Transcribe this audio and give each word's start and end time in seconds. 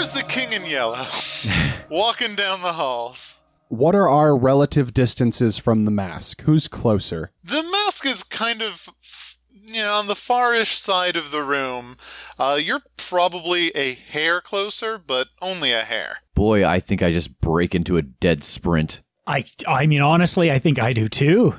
There's 0.00 0.12
the 0.12 0.22
king 0.22 0.50
in 0.54 0.64
yellow, 0.64 1.04
walking 1.90 2.34
down 2.34 2.62
the 2.62 2.72
halls. 2.72 3.38
What 3.68 3.94
are 3.94 4.08
our 4.08 4.34
relative 4.34 4.94
distances 4.94 5.58
from 5.58 5.84
the 5.84 5.90
mask? 5.90 6.40
Who's 6.40 6.68
closer? 6.68 7.32
The 7.44 7.62
mask 7.62 8.06
is 8.06 8.22
kind 8.22 8.62
of, 8.62 8.88
you 9.52 9.82
know, 9.82 9.92
on 9.92 10.06
the 10.06 10.14
farish 10.14 10.70
side 10.70 11.16
of 11.16 11.32
the 11.32 11.42
room. 11.42 11.98
Uh, 12.38 12.58
you're 12.58 12.80
probably 12.96 13.72
a 13.74 13.92
hair 13.92 14.40
closer, 14.40 14.96
but 14.96 15.28
only 15.42 15.70
a 15.70 15.82
hair. 15.82 16.20
Boy, 16.34 16.66
I 16.66 16.80
think 16.80 17.02
I 17.02 17.12
just 17.12 17.38
break 17.42 17.74
into 17.74 17.98
a 17.98 18.02
dead 18.02 18.42
sprint. 18.42 19.02
I, 19.26 19.44
I 19.68 19.84
mean, 19.84 20.00
honestly, 20.00 20.50
I 20.50 20.58
think 20.58 20.78
I 20.78 20.94
do 20.94 21.08
too. 21.08 21.56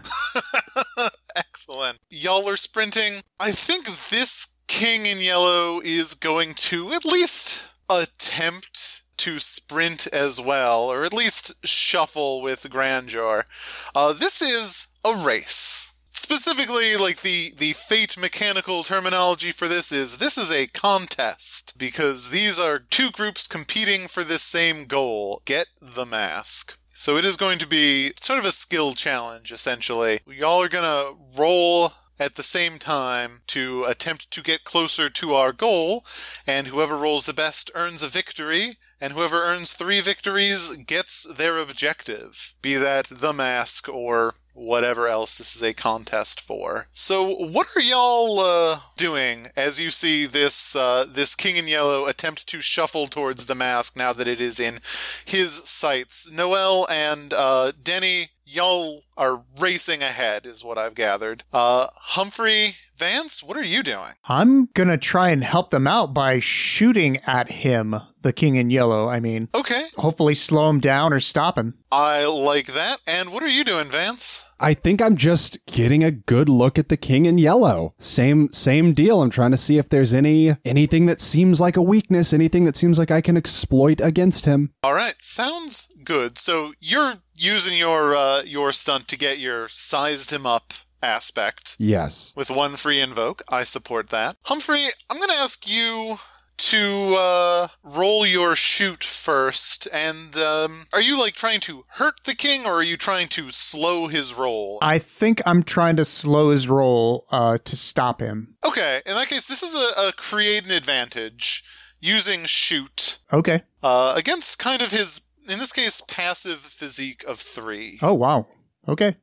Excellent. 1.36 2.00
Y'all 2.10 2.50
are 2.50 2.58
sprinting. 2.58 3.22
I 3.40 3.52
think 3.52 3.86
this 4.10 4.58
king 4.68 5.06
in 5.06 5.20
yellow 5.20 5.80
is 5.84 6.16
going 6.16 6.56
to 6.56 6.92
at 6.94 7.06
least 7.06 7.71
attempt 7.92 9.04
to 9.18 9.40
sprint 9.40 10.08
as 10.08 10.42
well, 10.42 10.92
or 10.92 11.04
at 11.04 11.14
least 11.14 11.66
shuffle 11.66 12.42
with 12.42 12.70
grandeur. 12.70 13.46
Uh, 13.94 14.14
this 14.14 14.42
is 14.42 14.88
a 15.06 15.16
race. 15.16 15.94
Specifically, 16.10 16.96
like 16.96 17.22
the, 17.22 17.54
the 17.58 17.74
fate 17.74 18.18
mechanical 18.18 18.84
terminology 18.84 19.52
for 19.52 19.68
this 19.68 19.92
is 19.92 20.18
this 20.18 20.38
is 20.38 20.52
a 20.52 20.68
contest 20.68 21.78
because 21.78 22.30
these 22.30 22.60
are 22.60 22.80
two 22.80 23.12
groups 23.12 23.48
competing 23.48 24.08
for 24.08 24.24
this 24.24 24.42
same 24.42 24.86
goal 24.86 25.42
get 25.46 25.68
the 25.82 26.06
mask. 26.06 26.78
So 26.92 27.18
it 27.18 27.26
is 27.26 27.38
going 27.38 27.58
to 27.60 27.68
be 27.68 28.14
sort 28.22 28.40
of 28.40 28.46
a 28.46 28.52
skill 28.52 28.94
challenge, 28.94 29.52
essentially. 29.52 30.20
Y'all 30.28 30.62
are 30.62 30.70
going 30.70 30.84
to 30.84 31.16
roll 31.40 31.94
at 32.22 32.36
the 32.36 32.44
same 32.44 32.78
time 32.78 33.42
to 33.48 33.84
attempt 33.86 34.30
to 34.30 34.44
get 34.44 34.64
closer 34.64 35.10
to 35.10 35.34
our 35.34 35.52
goal, 35.52 36.06
and 36.46 36.68
whoever 36.68 36.96
rolls 36.96 37.26
the 37.26 37.34
best 37.34 37.72
earns 37.74 38.04
a 38.04 38.08
victory, 38.08 38.78
and 39.02 39.14
whoever 39.14 39.42
earns 39.42 39.74
three 39.74 40.00
victories 40.00 40.76
gets 40.86 41.24
their 41.24 41.58
objective, 41.58 42.54
be 42.62 42.76
that 42.76 43.08
the 43.08 43.34
mask 43.34 43.90
or 43.90 44.36
whatever 44.54 45.08
else 45.08 45.36
this 45.38 45.56
is 45.56 45.64
a 45.64 45.74
contest 45.74 46.40
for. 46.40 46.88
So, 46.94 47.34
what 47.34 47.68
are 47.76 47.82
y'all 47.82 48.40
uh, 48.40 48.80
doing 48.98 49.48
as 49.56 49.82
you 49.82 49.90
see 49.90 50.28
this 50.28 50.76
uh, 50.76 51.06
this 51.08 51.34
King 51.34 51.56
in 51.56 51.68
Yellow 51.68 52.06
attempt 52.06 52.46
to 52.48 52.62
shuffle 52.62 53.08
towards 53.08 53.48
the 53.48 53.56
mask 53.56 53.98
now 53.98 54.14
that 54.14 54.28
it 54.28 54.40
is 54.40 54.60
in 54.60 54.80
his 55.26 55.52
sights? 55.52 56.30
Noel 56.32 56.86
and 56.90 57.34
uh, 57.34 57.72
Denny, 57.82 58.30
y'all 58.52 59.04
are 59.18 59.44
racing 59.60 60.02
ahead, 60.02 60.46
is 60.46 60.64
what 60.64 60.78
I've 60.78 60.96
gathered. 60.96 61.44
Uh, 61.54 61.88
Humphrey, 61.96 62.76
Vance, 62.98 63.42
what 63.44 63.58
are 63.58 63.64
you 63.64 63.82
doing? 63.82 64.14
I'm 64.26 64.66
gonna 64.74 64.98
try 64.98 65.30
and 65.30 65.44
help 65.44 65.72
them 65.72 65.88
out 65.88 66.14
by 66.14 66.40
shooting 66.40 67.18
at 67.26 67.50
him, 67.50 67.96
the 68.22 68.34
king 68.34 68.56
in 68.56 68.70
yellow, 68.70 69.08
I 69.08 69.20
mean. 69.20 69.50
Okay, 69.56 69.86
Hopefully 69.98 70.36
slow 70.36 70.70
him 70.70 70.80
down 70.80 71.14
or 71.14 71.20
stop 71.20 71.58
him. 71.58 71.76
I 71.92 72.26
like 72.26 72.68
that. 72.68 73.00
And 73.08 73.32
what 73.32 73.44
are 73.44 73.50
you 73.50 73.64
doing, 73.64 73.90
Vance? 73.90 74.46
I 74.60 74.76
think 74.76 75.02
I'm 75.02 75.18
just 75.18 75.58
getting 75.66 76.04
a 76.04 76.12
good 76.12 76.48
look 76.48 76.78
at 76.78 76.90
the 76.90 76.98
king 76.98 77.26
in 77.26 77.40
yellow. 77.40 77.96
Same 77.98 78.52
same 78.54 78.94
deal. 78.94 79.22
I'm 79.22 79.32
trying 79.32 79.52
to 79.52 79.58
see 79.58 79.80
if 79.80 79.90
there's 79.90 80.14
any 80.14 80.56
anything 80.64 81.08
that 81.08 81.20
seems 81.22 81.60
like 81.60 81.78
a 81.78 81.82
weakness, 81.82 82.32
anything 82.34 82.66
that 82.66 82.78
seems 82.78 83.00
like 83.00 83.10
I 83.10 83.22
can 83.22 83.38
exploit 83.38 84.00
against 84.02 84.46
him. 84.46 84.72
All 84.84 84.94
right, 84.94 85.16
sounds 85.20 85.92
good. 86.04 86.38
So 86.38 86.74
you're 86.80 87.16
using 87.42 87.78
your 87.78 88.16
uh, 88.16 88.42
your 88.44 88.72
stunt 88.72 89.08
to 89.10 89.18
get 89.18 89.40
your 89.40 89.68
sized 89.68 90.32
him 90.32 90.46
up 90.46 90.74
aspect 91.04 91.76
Yes. 91.80 92.32
with 92.36 92.50
one 92.52 92.76
free 92.76 93.02
invoke. 93.02 93.42
I 93.50 93.64
support 93.64 94.10
that. 94.10 94.36
Humphrey, 94.46 94.86
I'm 95.10 95.18
going 95.18 95.30
to 95.30 95.36
ask 95.36 95.68
you 95.68 96.18
to 96.58 97.16
uh, 97.18 97.68
roll 97.84 98.24
your 98.24 98.56
shoot 98.56 99.04
first. 99.04 99.88
And 99.92 100.36
um, 100.38 100.86
are 100.94 101.02
you 101.02 101.20
like 101.20 101.34
trying 101.34 101.60
to 101.62 101.86
hurt 101.94 102.24
the 102.26 102.36
king, 102.36 102.68
or 102.68 102.74
are 102.74 102.84
you 102.84 102.98
trying 102.98 103.30
to 103.30 103.50
slow 103.50 104.08
his 104.08 104.36
roll? 104.36 104.78
I 104.82 105.00
think 105.00 105.42
I'm 105.46 105.64
trying 105.64 105.96
to 105.96 106.06
slow 106.06 106.52
his 106.52 106.68
roll 106.70 107.26
uh, 107.32 107.58
to 107.64 107.76
stop 107.76 108.22
him. 108.22 108.56
Okay, 108.64 109.02
in 109.08 109.16
that 109.16 109.28
case, 109.28 109.48
this 109.48 109.64
is 109.64 109.74
a, 109.74 110.10
a 110.10 110.12
create 110.16 110.64
an 110.66 110.72
advantage 110.72 111.64
using 112.00 112.46
shoot 112.46 113.18
Okay. 113.34 113.64
uh, 113.82 114.14
against 114.16 114.60
kind 114.60 114.82
of 114.84 114.92
his, 114.92 115.22
in 115.50 115.60
this 115.60 115.74
case, 115.74 116.02
passive 116.02 116.60
physique 116.60 117.24
of 117.28 117.40
three. 117.40 118.00
Oh, 118.02 118.14
wow. 118.14 118.48
Okay. 118.88 119.18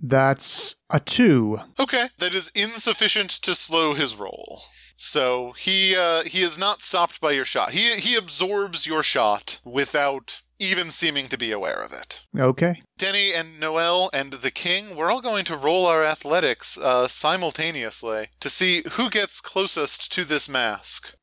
That's 0.00 0.76
a 0.90 0.98
two. 0.98 1.58
Okay, 1.78 2.06
that 2.18 2.32
is 2.32 2.50
insufficient 2.54 3.30
to 3.30 3.54
slow 3.54 3.92
his 3.94 4.16
roll. 4.16 4.62
So 4.96 5.52
he 5.52 5.94
uh, 5.96 6.22
he 6.24 6.40
is 6.40 6.58
not 6.58 6.82
stopped 6.82 7.20
by 7.20 7.32
your 7.32 7.44
shot. 7.44 7.70
He 7.70 7.94
he 7.96 8.16
absorbs 8.16 8.86
your 8.86 9.02
shot 9.02 9.60
without 9.64 10.42
even 10.58 10.90
seeming 10.90 11.28
to 11.28 11.38
be 11.38 11.50
aware 11.50 11.82
of 11.82 11.92
it. 11.92 12.26
Okay. 12.38 12.82
Denny 12.98 13.32
and 13.32 13.58
Noel 13.58 14.10
and 14.12 14.34
the 14.34 14.50
King, 14.50 14.94
we're 14.94 15.10
all 15.10 15.22
going 15.22 15.46
to 15.46 15.56
roll 15.56 15.86
our 15.86 16.04
athletics 16.04 16.76
uh, 16.76 17.08
simultaneously 17.08 18.28
to 18.40 18.50
see 18.50 18.82
who 18.92 19.08
gets 19.08 19.40
closest 19.40 20.12
to 20.12 20.24
this 20.24 20.50
mask. 20.50 21.16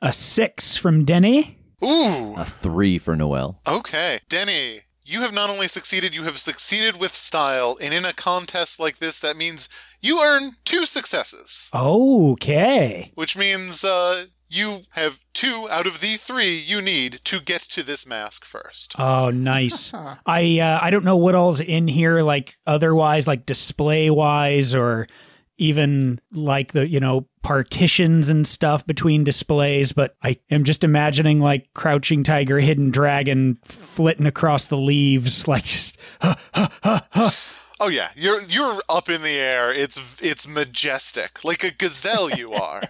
A 0.00 0.12
six 0.12 0.76
from 0.76 1.04
Denny. 1.04 1.58
Ooh, 1.82 2.34
A 2.36 2.44
three 2.44 2.98
for 2.98 3.16
Noel. 3.16 3.60
okay, 3.66 4.20
Denny. 4.28 4.80
You 5.04 5.20
have 5.22 5.32
not 5.32 5.48
only 5.48 5.68
succeeded, 5.68 6.14
you 6.14 6.24
have 6.24 6.36
succeeded 6.36 7.00
with 7.00 7.14
style, 7.14 7.78
and 7.80 7.94
in 7.94 8.04
a 8.04 8.12
contest 8.12 8.78
like 8.78 8.98
this, 8.98 9.18
that 9.20 9.38
means 9.38 9.68
you 10.02 10.20
earn 10.22 10.52
two 10.66 10.84
successes. 10.84 11.70
Okay. 11.74 13.10
which 13.14 13.34
means 13.36 13.84
uh, 13.84 14.26
you 14.50 14.82
have 14.90 15.24
two 15.32 15.66
out 15.70 15.86
of 15.86 16.00
the 16.00 16.16
three 16.16 16.56
you 16.58 16.82
need 16.82 17.20
to 17.24 17.40
get 17.40 17.62
to 17.62 17.82
this 17.82 18.06
mask 18.06 18.44
first. 18.44 18.96
Oh, 18.98 19.30
nice. 19.30 19.92
I 20.26 20.58
uh, 20.60 20.78
I 20.82 20.90
don't 20.90 21.04
know 21.04 21.16
what 21.16 21.34
all's 21.34 21.60
in 21.60 21.88
here, 21.88 22.20
like 22.22 22.56
otherwise, 22.66 23.26
like 23.26 23.46
display 23.46 24.10
wise, 24.10 24.74
or 24.74 25.06
even 25.56 26.20
like 26.32 26.72
the 26.72 26.86
you 26.86 27.00
know 27.00 27.27
partitions 27.42 28.28
and 28.28 28.46
stuff 28.46 28.86
between 28.86 29.24
displays. 29.24 29.92
But 29.92 30.16
I 30.22 30.38
am 30.50 30.64
just 30.64 30.84
imagining 30.84 31.40
like 31.40 31.72
crouching 31.74 32.22
tiger, 32.22 32.60
hidden 32.60 32.90
dragon, 32.90 33.58
flitting 33.64 34.26
across 34.26 34.66
the 34.66 34.78
leaves, 34.78 35.48
like 35.48 35.64
just 35.64 35.98
Oh 37.80 37.88
yeah, 37.88 38.08
you're 38.16 38.42
you're 38.42 38.80
up 38.88 39.08
in 39.08 39.22
the 39.22 39.36
air. 39.38 39.72
It's 39.72 40.20
it's 40.20 40.48
majestic, 40.48 41.44
like 41.44 41.62
a 41.62 41.70
gazelle 41.70 42.28
you 42.28 42.52
are. 42.52 42.82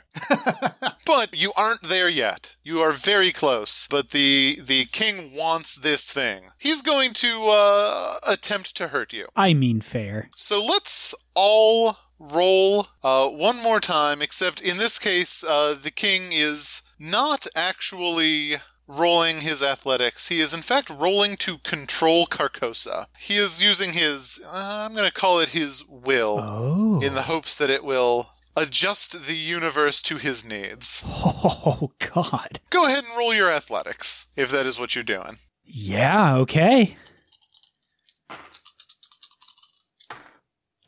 but 1.04 1.36
you 1.36 1.52
aren't 1.56 1.82
there 1.82 2.08
yet. 2.08 2.56
You 2.62 2.80
are 2.80 2.92
very 2.92 3.30
close. 3.30 3.86
But 3.86 4.10
the 4.10 4.58
the 4.62 4.86
king 4.86 5.34
wants 5.34 5.76
this 5.76 6.10
thing. 6.10 6.44
He's 6.58 6.80
going 6.80 7.12
to 7.14 7.48
uh, 7.48 8.14
attempt 8.26 8.76
to 8.78 8.88
hurt 8.88 9.12
you. 9.12 9.28
I 9.36 9.52
mean 9.52 9.82
fair. 9.82 10.30
So 10.34 10.64
let's 10.64 11.14
all 11.34 11.98
roll 12.18 12.88
uh, 13.02 13.28
one 13.28 13.62
more 13.62 13.80
time, 13.80 14.20
except 14.22 14.60
in 14.60 14.78
this 14.78 14.98
case, 14.98 15.44
uh, 15.44 15.74
the 15.80 15.90
king 15.90 16.30
is 16.32 16.82
not 16.98 17.46
actually 17.54 18.56
rolling 18.86 19.40
his 19.42 19.62
athletics. 19.62 20.28
He 20.28 20.40
is, 20.40 20.54
in 20.54 20.62
fact, 20.62 20.90
rolling 20.90 21.36
to 21.38 21.58
control 21.58 22.26
Carcosa. 22.26 23.06
He 23.18 23.34
is 23.36 23.62
using 23.62 23.92
his, 23.92 24.40
uh, 24.46 24.86
I'm 24.88 24.94
going 24.94 25.06
to 25.06 25.12
call 25.12 25.38
it 25.40 25.50
his 25.50 25.84
will, 25.86 26.38
Oh. 26.42 27.00
in 27.02 27.14
the 27.14 27.22
hopes 27.22 27.54
that 27.56 27.68
it 27.70 27.84
will 27.84 28.30
adjust 28.56 29.26
the 29.26 29.36
universe 29.36 30.00
to 30.02 30.16
his 30.16 30.44
needs. 30.44 31.04
Oh, 31.06 31.92
God. 32.14 32.60
Go 32.70 32.86
ahead 32.86 33.04
and 33.04 33.16
roll 33.16 33.34
your 33.34 33.50
athletics, 33.50 34.26
if 34.36 34.50
that 34.50 34.66
is 34.66 34.80
what 34.80 34.94
you're 34.94 35.04
doing. 35.04 35.36
Yeah, 35.64 36.34
okay. 36.36 36.96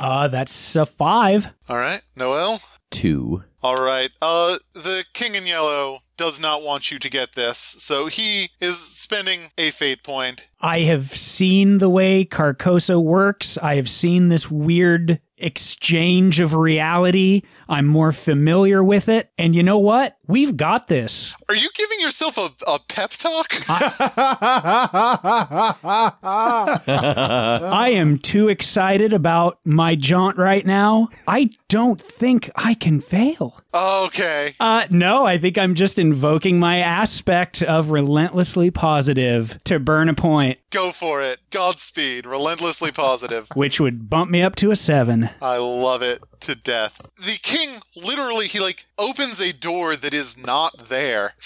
Uh, 0.01 0.29
that's 0.29 0.75
a 0.77 0.87
five. 0.87 1.53
All 1.69 1.77
right, 1.77 2.01
Noel? 2.17 2.63
Two. 2.91 3.45
All 3.63 3.77
right. 3.77 4.11
Uh, 4.23 4.57
the 4.73 5.05
King 5.13 5.35
in 5.35 5.47
Yellow 5.47 5.99
does 6.17 6.41
not 6.41 6.63
want 6.63 6.91
you 6.91 6.99
to 6.99 7.11
get 7.11 7.35
this, 7.35 7.59
so 7.59 8.07
he 8.07 8.49
is 8.61 8.79
spending 8.79 9.51
a 9.59 9.71
fate 9.71 10.03
point. 10.03 10.49
I 10.61 10.81
have 10.81 11.15
seen 11.15 11.79
the 11.79 11.91
way 11.91 12.25
Carcosa 12.25 13.03
works. 13.03 13.59
I 13.59 13.77
have 13.77 13.89
seen 13.89 14.29
this 14.29 14.51
weird 14.51 15.21
exchange 15.41 16.41
of 16.41 16.55
reality. 16.55 17.43
I'm 17.69 17.87
more 17.87 18.13
familiar 18.13 18.83
with 18.83 19.09
it. 19.09 19.31
And 19.39 19.55
you 19.55 19.63
know 19.63 19.79
what? 19.79 20.17
We've 20.27 20.57
got 20.57 20.89
this. 20.89 21.35
Are 21.49 21.55
you 21.55 21.71
giving 21.75 22.01
yourself 22.01 22.39
a, 22.39 22.51
a 22.67 22.79
pep 22.89 23.11
talk? 23.11 23.53
I 27.69 27.91
am 27.93 28.19
too 28.19 28.49
excited 28.49 29.13
about 29.13 29.59
my 29.65 29.95
jaunt 29.95 30.37
right 30.37 30.65
now. 30.65 31.09
I 31.27 31.51
don't 31.69 32.01
think 32.01 32.51
I 32.57 32.75
can 32.75 33.01
fail. 33.01 33.61
Okay. 33.75 34.55
Uh, 34.59 34.87
no, 34.91 35.27
I 35.27 35.39
think 35.39 35.59
I'm 35.59 35.75
just 35.75 35.99
invoking 35.99 36.59
my 36.59 36.79
aspect 36.79 37.63
of 37.63 37.91
relentlessly 37.91 38.71
positive 38.71 39.59
to 39.65 39.79
burn 39.79 40.09
a 40.09 40.15
point, 40.15 40.59
Go 40.71 40.93
for 40.93 41.21
it. 41.21 41.41
Godspeed. 41.51 42.27
Relentlessly 42.27 42.93
positive. 42.93 43.49
which 43.55 43.81
would 43.81 44.09
bump 44.09 44.31
me 44.31 44.41
up 44.41 44.55
to 44.57 44.71
a 44.71 44.77
seven. 44.77 45.31
I 45.43 45.57
love 45.57 46.01
it 46.01 46.23
to 46.41 46.55
death. 46.55 47.11
The 47.17 47.39
king 47.43 47.81
literally 47.97 48.47
he 48.47 48.61
like 48.61 48.87
opens 48.97 49.41
a 49.41 49.53
door 49.53 49.97
that 49.97 50.15
is 50.15 50.39
not 50.39 50.89
there. 50.89 51.35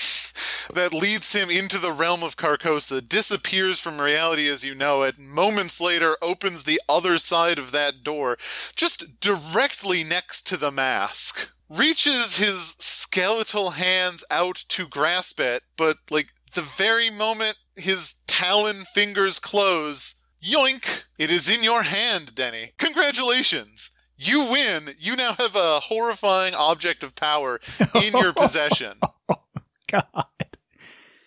That 0.73 0.95
leads 0.95 1.33
him 1.33 1.51
into 1.51 1.79
the 1.79 1.93
realm 1.93 2.25
of 2.25 2.37
Carcosa, 2.37 3.07
disappears 3.07 3.79
from 3.79 4.01
reality 4.01 4.49
as 4.49 4.65
you 4.65 4.75
know 4.75 5.03
it, 5.03 5.19
moments 5.19 5.81
later 5.81 6.17
opens 6.23 6.65
the 6.65 6.81
other 6.89 7.19
side 7.19 7.59
of 7.59 7.71
that 7.73 8.03
door, 8.03 8.39
just 8.75 9.21
directly 9.21 10.03
next 10.03 10.47
to 10.49 10.57
the 10.57 10.73
mask. 10.73 11.54
Reaches 11.71 12.39
his 12.39 12.77
skeletal 12.79 13.71
hands 13.71 14.25
out 14.31 14.65
to 14.69 14.87
grasp 14.87 15.41
it, 15.41 15.63
but 15.77 15.97
like 16.11 16.29
the 16.55 16.63
very 16.63 17.11
moment 17.11 17.57
his 17.77 18.17
talon 18.27 18.85
fingers 18.95 19.39
close, 19.39 20.15
yoink! 20.43 21.05
It 21.19 21.31
is 21.31 21.49
in 21.49 21.65
your 21.65 21.83
hand, 21.83 22.35
Denny. 22.35 22.73
Congratulations! 22.79 23.91
You 24.17 24.51
win. 24.51 24.91
You 24.99 25.17
now 25.17 25.33
have 25.35 25.57
a 25.57 25.81
horrifying 25.81 26.55
object 26.55 27.03
of 27.03 27.15
power 27.15 27.61
in 27.95 28.13
your 28.13 28.33
possession. 28.37 28.99
Oh, 29.29 29.43
God. 29.91 30.27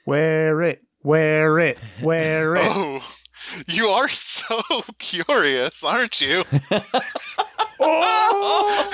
Wear 0.06 0.62
it, 0.62 0.84
wear 1.04 1.60
it, 1.60 1.78
wear 2.02 2.56
it. 2.56 2.62
Oh, 2.64 3.02
you 3.68 3.88
are 3.88 4.08
so 4.08 4.62
curious, 5.00 5.84
aren't 5.84 6.22
you? 6.22 6.44
Oh! 7.80 8.90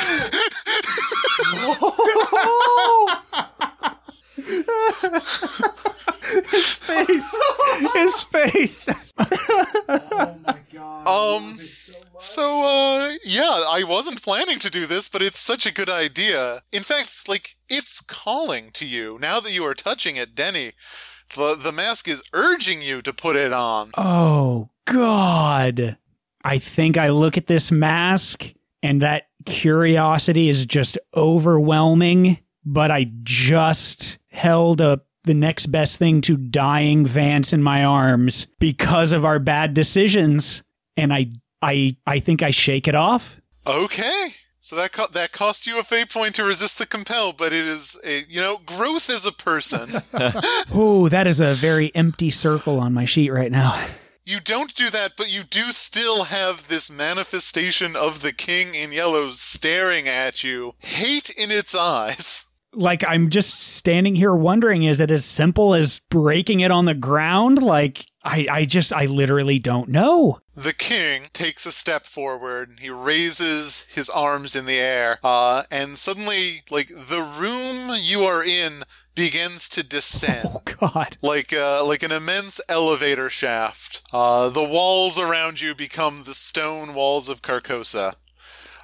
His 6.52 6.78
face. 6.78 7.36
His 7.94 8.24
face. 8.24 8.90
Oh 9.20 10.38
my 10.46 10.58
god! 10.74 11.08
Um, 11.08 11.60
so, 12.20 12.62
uh, 12.64 13.12
yeah, 13.26 13.66
I 13.70 13.84
wasn't 13.84 14.24
planning 14.24 14.60
to 14.60 14.70
do 14.70 14.86
this, 14.86 15.10
but 15.10 15.22
it's 15.22 15.40
such 15.40 15.66
a 15.66 15.74
good 15.74 15.90
idea. 15.90 16.62
In 16.72 16.84
fact, 16.84 17.28
like, 17.28 17.56
it's 17.70 18.02
calling 18.02 18.72
to 18.74 18.86
you. 18.86 19.18
Now 19.20 19.40
that 19.40 19.52
you 19.52 19.64
are 19.66 19.74
touching 19.74 20.16
it, 20.16 20.34
Denny, 20.36 20.72
the, 21.36 21.56
the 21.56 21.72
mask 21.72 22.08
is 22.08 22.24
urging 22.34 22.82
you 22.82 23.02
to 23.02 23.14
put 23.14 23.36
it 23.36 23.54
on. 23.54 23.92
Oh, 23.98 24.70
God. 24.86 25.98
I 26.44 26.58
think 26.58 26.98
I 26.98 27.10
look 27.10 27.38
at 27.38 27.48
this 27.48 27.72
mask 27.72 28.54
and 28.82 29.02
that 29.02 29.28
curiosity 29.46 30.50
is 30.50 30.66
just 30.66 30.98
overwhelming, 31.16 32.40
but 32.66 32.92
I 32.92 33.12
just 33.24 34.18
held 34.30 34.82
up 34.82 35.06
the 35.24 35.34
next 35.34 35.68
best 35.68 36.00
thing 36.00 36.20
to 36.22 36.36
dying 36.36 37.06
Vance 37.06 37.54
in 37.54 37.64
my 37.64 37.86
arms 37.86 38.48
because 38.60 39.14
of 39.14 39.24
our 39.24 39.40
bad 39.40 39.74
decisions. 39.74 40.64
And 40.98 41.14
I, 41.14 41.28
I, 41.62 41.96
I 42.06 42.20
think 42.20 42.44
I 42.44 42.52
shake 42.52 42.88
it 42.88 42.96
off. 42.96 43.40
Okay. 43.66 44.28
So 44.66 44.78
that 44.78 44.94
co- 44.94 45.08
that 45.12 45.34
cost 45.34 45.68
you 45.68 45.78
a 45.78 45.84
fate 45.84 46.10
point 46.10 46.36
to 46.36 46.44
resist 46.46 46.78
the 46.78 46.86
compel, 46.86 47.34
but 47.34 47.48
it 47.52 47.66
is 47.68 48.00
a 48.06 48.22
you 48.30 48.40
know 48.40 48.62
growth 48.66 49.10
as 49.10 49.26
a 49.26 49.34
person. 49.34 50.02
Oh, 50.74 51.10
that 51.10 51.28
is 51.28 51.42
a 51.42 51.54
very 51.54 51.94
empty 51.94 52.30
circle 52.30 52.80
on 52.80 52.94
my 52.94 53.04
sheet 53.04 53.30
right 53.30 53.52
now. 53.52 53.88
you 54.24 54.40
don't 54.40 54.74
do 54.74 54.90
that, 54.90 55.18
but 55.18 55.30
you 55.30 55.44
do 55.44 55.74
still 55.74 56.24
have 56.26 56.70
this 56.70 56.90
manifestation 56.90 57.94
of 57.98 58.22
the 58.22 58.32
king 58.32 58.74
in 58.74 58.94
yellow 58.94 59.32
staring 59.32 60.08
at 60.08 60.46
you, 60.46 60.76
hate 60.80 61.30
in 61.30 61.52
its 61.52 61.76
eyes. 61.76 62.46
like 62.74 63.04
I'm 63.06 63.30
just 63.30 63.60
standing 63.60 64.16
here 64.16 64.34
wondering 64.34 64.84
is 64.84 65.02
it 65.02 65.12
as 65.12 65.26
simple 65.26 65.74
as 65.74 66.00
breaking 66.10 66.62
it 66.62 66.72
on 66.72 66.86
the 66.86 66.96
ground 66.96 67.62
like 67.62 68.06
I 68.24 68.48
I 68.50 68.66
just 68.66 68.94
I 68.94 69.06
literally 69.06 69.60
don't 69.60 69.90
know. 69.90 70.40
The 70.56 70.74
king 70.74 71.28
takes 71.34 71.66
a 71.66 71.72
step 71.72 72.06
forward 72.06 72.70
and 72.70 72.80
he 72.80 72.90
raises 72.90 73.86
his 73.94 74.10
arms 74.10 74.56
in 74.56 74.66
the 74.66 74.80
air. 74.80 75.18
Uh, 75.24 75.64
and 75.72 75.98
suddenly, 75.98 76.62
like, 76.70 76.90
the 76.90 77.28
room 77.40 77.98
you 78.00 78.22
are 78.24 78.44
in 78.44 78.84
begins 79.16 79.68
to 79.70 79.84
descend. 79.84 80.48
Oh 80.54 80.62
god. 80.80 81.18
like 81.22 81.54
uh, 81.54 81.84
like 81.86 82.04
an 82.04 82.12
immense 82.12 82.62
elevator 82.70 83.30
shaft. 83.30 84.02
Uh, 84.12 84.50
the 84.50 84.64
walls 84.64 85.18
around 85.20 85.62
you 85.62 85.74
become 85.76 86.24
the 86.24 86.34
stone 86.34 86.94
walls 86.94 87.30
of 87.30 87.42
Carcosa. 87.42 88.16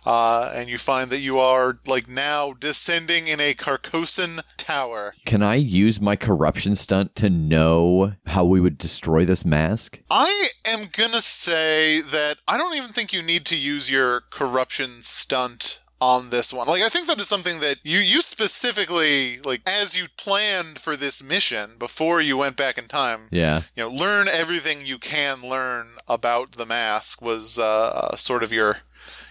Uh, 0.05 0.51
and 0.55 0.69
you 0.69 0.77
find 0.77 1.09
that 1.09 1.19
you 1.19 1.37
are 1.37 1.79
like 1.87 2.07
now 2.07 2.53
descending 2.53 3.27
in 3.27 3.39
a 3.39 3.53
Carcosan 3.53 4.41
tower. 4.57 5.15
Can 5.25 5.41
I 5.43 5.55
use 5.55 5.99
my 5.99 6.15
corruption 6.15 6.75
stunt 6.75 7.15
to 7.15 7.29
know 7.29 8.13
how 8.27 8.45
we 8.45 8.59
would 8.59 8.77
destroy 8.77 9.25
this 9.25 9.45
mask? 9.45 9.99
I 10.09 10.49
am 10.65 10.87
gonna 10.91 11.21
say 11.21 12.01
that 12.01 12.37
I 12.47 12.57
don't 12.57 12.75
even 12.75 12.89
think 12.89 13.13
you 13.13 13.21
need 13.21 13.45
to 13.45 13.57
use 13.57 13.91
your 13.91 14.21
corruption 14.29 15.01
stunt 15.01 15.79
on 16.01 16.29
this 16.29 16.53
one. 16.53 16.67
Like 16.67 16.81
I 16.81 16.89
think 16.89 17.07
that 17.07 17.19
is 17.19 17.27
something 17.27 17.59
that 17.59 17.77
you 17.83 17.99
you 17.99 18.21
specifically 18.21 19.39
like 19.39 19.61
as 19.65 19.99
you 19.99 20.07
planned 20.17 20.79
for 20.79 20.95
this 20.95 21.21
mission 21.21 21.71
before 21.77 22.21
you 22.21 22.37
went 22.37 22.55
back 22.55 22.77
in 22.77 22.87
time. 22.87 23.27
Yeah. 23.31 23.63
You 23.75 23.83
know, 23.83 23.89
learn 23.89 24.27
everything 24.27 24.85
you 24.85 24.97
can 24.97 25.41
learn 25.41 25.89
about 26.07 26.53
the 26.53 26.65
mask 26.65 27.21
was 27.21 27.59
uh, 27.59 28.15
sort 28.15 28.43
of 28.43 28.53
your 28.53 28.77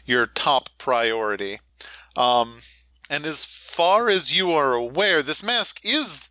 your 0.08 0.26
top 0.26 0.70
priority. 0.78 1.58
Um, 2.16 2.60
and 3.10 3.24
as 3.26 3.44
far 3.44 4.08
as 4.08 4.36
you 4.36 4.52
are 4.52 4.74
aware, 4.74 5.22
this 5.22 5.42
mask 5.42 5.80
is 5.84 6.30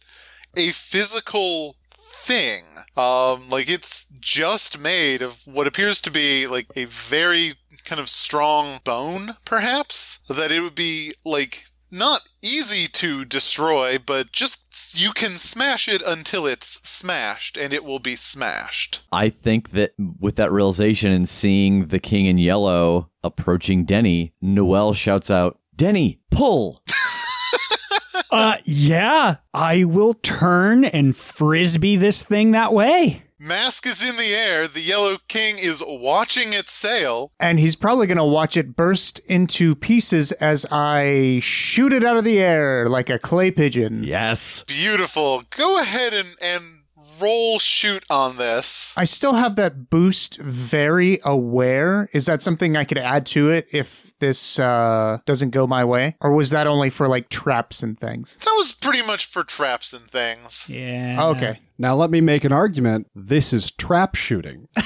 a 0.55 0.71
physical 0.71 1.75
thing. 1.91 2.63
Um, 2.97 3.49
like 3.49 3.69
it's 3.69 4.07
just 4.19 4.79
made 4.79 5.21
of 5.21 5.41
what 5.45 5.67
appears 5.67 6.01
to 6.01 6.11
be 6.11 6.47
like 6.47 6.67
a 6.75 6.85
very 6.85 7.53
kind 7.85 8.01
of 8.01 8.09
strong 8.09 8.81
bone, 8.83 9.37
perhaps. 9.45 10.19
That 10.27 10.51
it 10.51 10.61
would 10.61 10.75
be 10.75 11.13
like 11.23 11.65
not 11.91 12.21
easy 12.41 12.87
to 12.87 13.25
destroy, 13.25 13.97
but 13.97 14.31
just 14.31 14.99
you 14.99 15.11
can 15.11 15.35
smash 15.37 15.87
it 15.87 16.01
until 16.05 16.45
it's 16.45 16.87
smashed, 16.87 17.57
and 17.57 17.73
it 17.73 17.83
will 17.83 17.99
be 17.99 18.15
smashed. 18.15 19.01
I 19.11 19.29
think 19.29 19.71
that 19.71 19.93
with 20.19 20.35
that 20.35 20.51
realization 20.51 21.11
and 21.11 21.27
seeing 21.27 21.87
the 21.87 21.99
king 21.99 22.25
in 22.25 22.37
yellow 22.37 23.09
approaching 23.23 23.85
Denny, 23.85 24.33
Noel 24.41 24.93
shouts 24.93 25.29
out, 25.31 25.59
Denny, 25.75 26.19
pull! 26.31 26.83
Uh 28.29 28.57
yeah, 28.65 29.37
I 29.53 29.85
will 29.85 30.13
turn 30.13 30.83
and 30.83 31.15
frisbee 31.15 31.95
this 31.95 32.23
thing 32.23 32.51
that 32.51 32.73
way. 32.73 33.23
Mask 33.39 33.85
is 33.85 34.07
in 34.07 34.17
the 34.17 34.33
air. 34.33 34.67
The 34.67 34.81
Yellow 34.81 35.17
King 35.27 35.59
is 35.59 35.83
watching 35.85 36.53
it 36.53 36.67
sail. 36.67 37.31
And 37.39 37.59
he's 37.59 37.75
probably 37.75 38.07
going 38.07 38.17
to 38.17 38.23
watch 38.23 38.57
it 38.57 38.75
burst 38.75 39.19
into 39.27 39.75
pieces 39.75 40.31
as 40.33 40.65
I 40.71 41.37
shoot 41.43 41.93
it 41.93 42.03
out 42.03 42.17
of 42.17 42.23
the 42.23 42.39
air 42.39 42.89
like 42.89 43.11
a 43.11 43.19
clay 43.19 43.51
pigeon. 43.51 44.03
Yes. 44.03 44.63
Beautiful. 44.63 45.43
Go 45.51 45.79
ahead 45.79 46.13
and, 46.13 46.29
and 46.41 46.63
roll 47.21 47.59
shoot 47.59 48.03
on 48.09 48.37
this. 48.37 48.93
I 48.97 49.03
still 49.05 49.33
have 49.33 49.55
that 49.57 49.89
boost 49.89 50.39
very 50.41 51.19
aware. 51.23 52.09
Is 52.13 52.25
that 52.25 52.41
something 52.41 52.75
I 52.77 52.83
could 52.83 52.97
add 52.97 53.25
to 53.27 53.49
it 53.49 53.67
if 53.71 54.17
this 54.19 54.59
uh, 54.59 55.19
doesn't 55.25 55.51
go 55.51 55.67
my 55.67 55.83
way? 55.85 56.15
Or 56.21 56.33
was 56.33 56.49
that 56.51 56.67
only 56.67 56.89
for 56.89 57.07
like 57.07 57.29
traps 57.29 57.83
and 57.83 57.99
things? 57.99 58.35
That 58.37 58.53
was 58.57 58.73
pretty 58.73 59.05
much 59.05 59.25
for 59.25 59.43
traps 59.43 59.93
and 59.93 60.05
things. 60.05 60.67
Yeah. 60.69 61.17
Okay. 61.29 61.59
Now 61.77 61.95
let 61.95 62.09
me 62.09 62.21
make 62.21 62.43
an 62.43 62.51
argument. 62.51 63.07
This 63.15 63.53
is 63.53 63.71
trap 63.71 64.15
shooting. 64.15 64.67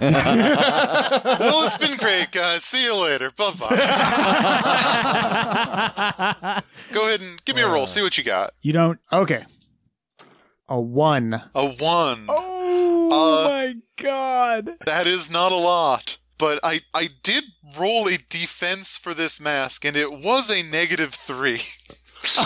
Well, 0.00 1.64
it's 1.66 1.78
been 1.78 1.96
great, 1.96 2.30
guys. 2.30 2.62
See 2.62 2.84
you 2.84 2.94
later. 2.94 3.30
Bye 3.30 3.52
bye. 3.58 3.68
Go 6.92 7.08
ahead 7.08 7.20
and 7.22 7.42
give 7.46 7.56
me 7.56 7.62
a 7.62 7.68
roll. 7.68 7.86
See 7.86 8.02
what 8.02 8.18
you 8.18 8.24
got. 8.24 8.50
You 8.60 8.74
don't. 8.74 8.98
Okay. 9.12 9.44
A 10.68 10.80
one. 10.80 11.42
A 11.54 11.66
one. 11.66 12.26
Oh 12.28 13.08
Uh, 13.10 13.48
my 13.48 13.74
god. 13.96 14.70
That 14.84 15.06
is 15.06 15.30
not 15.30 15.50
a 15.52 15.56
lot. 15.56 16.18
But 16.36 16.60
I, 16.62 16.80
I 16.94 17.08
did 17.22 17.44
roll 17.78 18.06
a 18.08 18.18
defense 18.18 18.96
for 18.96 19.12
this 19.14 19.40
mask, 19.40 19.84
and 19.84 19.96
it 19.96 20.12
was 20.12 20.50
a 20.50 20.62
negative 20.62 21.12
three. 21.14 21.60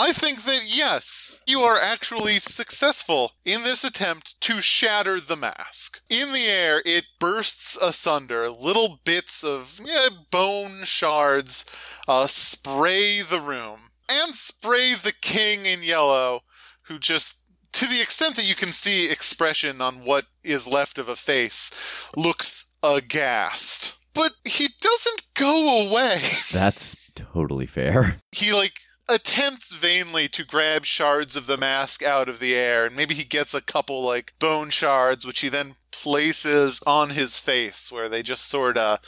I 0.00 0.12
think 0.12 0.44
that 0.44 0.60
yes, 0.64 1.42
you 1.44 1.62
are 1.62 1.76
actually 1.76 2.38
successful 2.38 3.32
in 3.44 3.64
this 3.64 3.82
attempt 3.82 4.40
to 4.42 4.60
shatter 4.60 5.18
the 5.18 5.34
mask. 5.34 6.00
In 6.08 6.32
the 6.32 6.44
air, 6.44 6.80
it 6.86 7.06
bursts 7.18 7.76
asunder. 7.76 8.48
Little 8.48 9.00
bits 9.04 9.42
of 9.42 9.80
yeah, 9.84 10.08
bone 10.30 10.84
shards 10.84 11.64
uh, 12.06 12.28
spray 12.28 13.22
the 13.22 13.40
room 13.40 13.90
and 14.08 14.36
spray 14.36 14.94
the 14.94 15.14
king 15.20 15.66
in 15.66 15.82
yellow, 15.82 16.42
who 16.82 17.00
just. 17.00 17.44
To 17.72 17.86
the 17.86 18.00
extent 18.00 18.36
that 18.36 18.48
you 18.48 18.54
can 18.54 18.70
see 18.70 19.10
expression 19.10 19.80
on 19.80 20.04
what 20.04 20.24
is 20.42 20.66
left 20.66 20.98
of 20.98 21.08
a 21.08 21.14
face, 21.16 21.70
looks 22.16 22.74
aghast. 22.82 23.96
But 24.14 24.32
he 24.44 24.68
doesn't 24.80 25.22
go 25.34 25.86
away. 25.86 26.18
That's 26.52 26.96
totally 27.14 27.66
fair. 27.66 28.16
he 28.32 28.52
like 28.52 28.72
attempts 29.08 29.72
vainly 29.72 30.28
to 30.28 30.44
grab 30.44 30.84
shards 30.84 31.36
of 31.36 31.46
the 31.46 31.56
mask 31.56 32.02
out 32.02 32.28
of 32.28 32.40
the 32.40 32.54
air 32.54 32.86
and 32.86 32.96
maybe 32.96 33.14
he 33.14 33.24
gets 33.24 33.54
a 33.54 33.62
couple 33.62 34.02
like 34.02 34.32
bone 34.38 34.70
shards 34.70 35.26
which 35.26 35.40
he 35.40 35.48
then 35.48 35.74
places 35.90 36.80
on 36.86 37.10
his 37.10 37.40
face 37.40 37.90
where 37.90 38.08
they 38.08 38.22
just 38.22 38.48
sort 38.48 38.76
of 38.76 39.00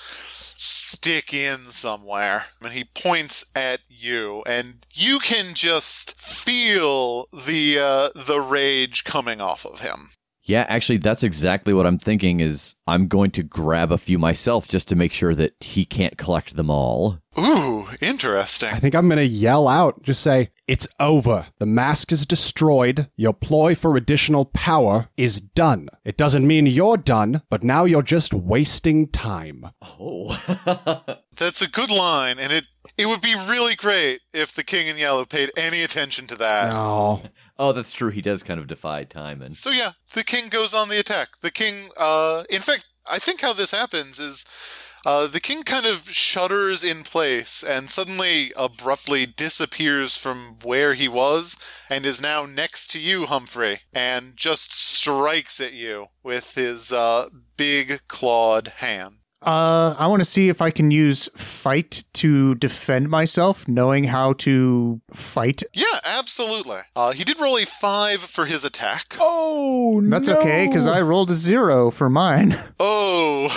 stick 0.61 1.33
in 1.33 1.67
somewhere. 1.67 2.47
And 2.63 2.73
he 2.73 2.85
points 2.85 3.51
at 3.55 3.81
you 3.89 4.43
and 4.47 4.87
you 4.93 5.19
can 5.19 5.55
just 5.55 6.19
feel 6.21 7.29
the 7.33 7.79
uh, 7.79 8.11
the 8.15 8.41
rage 8.41 9.05
coming 9.05 9.41
off 9.41 9.65
of 9.65 9.81
him 9.81 10.11
Yeah, 10.51 10.67
actually, 10.69 10.99
that's 10.99 11.23
exactly 11.23 11.73
what 11.73 11.87
I'm 11.87 11.97
thinking. 11.97 12.41
Is 12.41 12.75
I'm 12.89 13.07
going 13.07 13.31
to 13.33 13.45
grab 13.45 13.93
a 13.93 13.99
few 13.99 14.19
myself 14.19 14.67
just 14.67 14.89
to 14.89 14.97
make 14.97 15.13
sure 15.13 15.33
that 15.37 15.55
he 15.61 15.85
can't 15.85 16.19
collect 16.19 16.57
them 16.57 16.71
all. 16.71 17.21
ooh 17.39 17.71
interesting 18.01 18.69
I 18.73 18.79
think 18.81 18.95
I'm 18.97 19.09
going 19.09 19.19
to 19.19 19.25
yell 19.25 19.69
out, 19.69 20.03
just 20.03 20.23
say, 20.23 20.51
It's 20.67 20.89
over. 20.99 21.47
The 21.61 21.67
mask 21.67 22.11
is 22.11 22.27
destroyed. 22.27 23.09
Your 23.15 23.33
ploy 23.33 23.77
for 23.77 23.97
additional 23.97 24.47
power 24.47 25.09
is 25.17 25.41
done. 25.41 25.89
It 26.05 26.17
doesn't 26.17 26.47
mean 26.47 26.67
you're 26.67 26.97
done, 26.97 27.43
but 27.49 27.63
now 27.63 27.85
you're 27.85 28.03
just 28.03 28.35
wasting 28.35 29.07
time. 29.09 29.67
Oh, 29.83 30.37
That's 31.37 31.63
a 31.63 31.71
good 31.71 31.91
line, 31.91 32.39
and 32.39 32.53
it 32.53 32.65
it 32.99 33.07
would 33.07 33.23
be 33.23 33.35
really 33.35 33.75
great 33.77 34.21
if 34.35 34.53
the 34.53 34.65
King 34.65 34.89
in 34.89 34.99
Yellow 34.99 35.25
paid 35.25 35.51
any 35.57 35.83
attention 35.83 36.27
to 36.27 36.37
that. 36.37 36.73
No. 36.73 37.23
Oh, 37.61 37.73
that's 37.73 37.93
true. 37.93 38.11
He 38.11 38.23
does 38.23 38.43
kind 38.43 38.59
of 38.59 38.67
defy 38.67 39.05
time, 39.05 39.43
and 39.43 39.55
So 39.55 39.71
yeah, 39.71 39.93
the 40.15 40.25
king 40.25 40.49
goes 40.49 40.75
on 40.75 40.89
the 40.89 40.99
attack. 40.99 41.29
The 41.43 41.53
king, 41.53 41.91
uh, 41.97 42.45
in 42.51 42.63
fact, 42.63 42.87
I 43.09 43.19
think 43.19 43.43
how 43.43 43.53
this 43.53 43.71
happens 43.71 44.19
is. 44.19 44.45
Uh, 45.07 45.27
the 45.27 45.41
king 45.41 45.63
kind 45.63 45.87
of 45.87 46.11
shudders 46.11 46.85
in 46.85 47.03
place 47.03 47.65
and 47.65 47.89
suddenly 47.89 48.53
abruptly 48.55 49.25
disappears 49.25 50.19
from 50.19 50.59
where 50.63 50.93
he 50.93 51.09
was 51.09 51.57
and 51.89 52.05
is 52.05 52.21
now 52.21 52.45
next 52.45 52.91
to 52.91 52.99
you, 52.99 53.25
Humphrey, 53.25 53.81
and 53.95 54.37
just 54.37 54.75
strikes 54.75 55.59
at 55.59 55.73
you 55.73 56.09
with 56.23 56.55
his 56.55 56.93
uh, 56.93 57.31
big 57.57 58.03
clawed 58.09 58.69
hand. 58.69 59.20
Uh, 59.43 59.95
I 59.99 60.07
want 60.07 60.21
to 60.21 60.25
see 60.27 60.49
if 60.51 60.61
I 60.61 60.71
can 60.71 60.91
use 60.91 61.29
fight 61.35 62.05
to 62.15 62.55
defend 62.57 63.09
myself, 63.09 63.67
knowing 63.67 64.05
how 64.05 64.35
to 64.35 65.01
fight. 65.13 65.63
Yeah, 65.73 65.85
absolutely. 66.05 66.79
Uh, 66.95 67.13
he 67.13 67.25
did 67.25 67.41
roll 67.41 67.57
a 67.57 67.65
five 67.65 68.21
for 68.21 68.45
his 68.45 68.65
attack. 68.65 69.17
Oh, 69.19 70.03
That's 70.05 70.29
no. 70.29 70.39
okay 70.41 70.67
because 70.67 70.87
I 70.87 71.01
rolled 71.01 71.31
a 71.31 71.35
zero 71.35 71.91
for 71.91 72.09
mine. 72.11 72.57
Oh, 72.83 73.49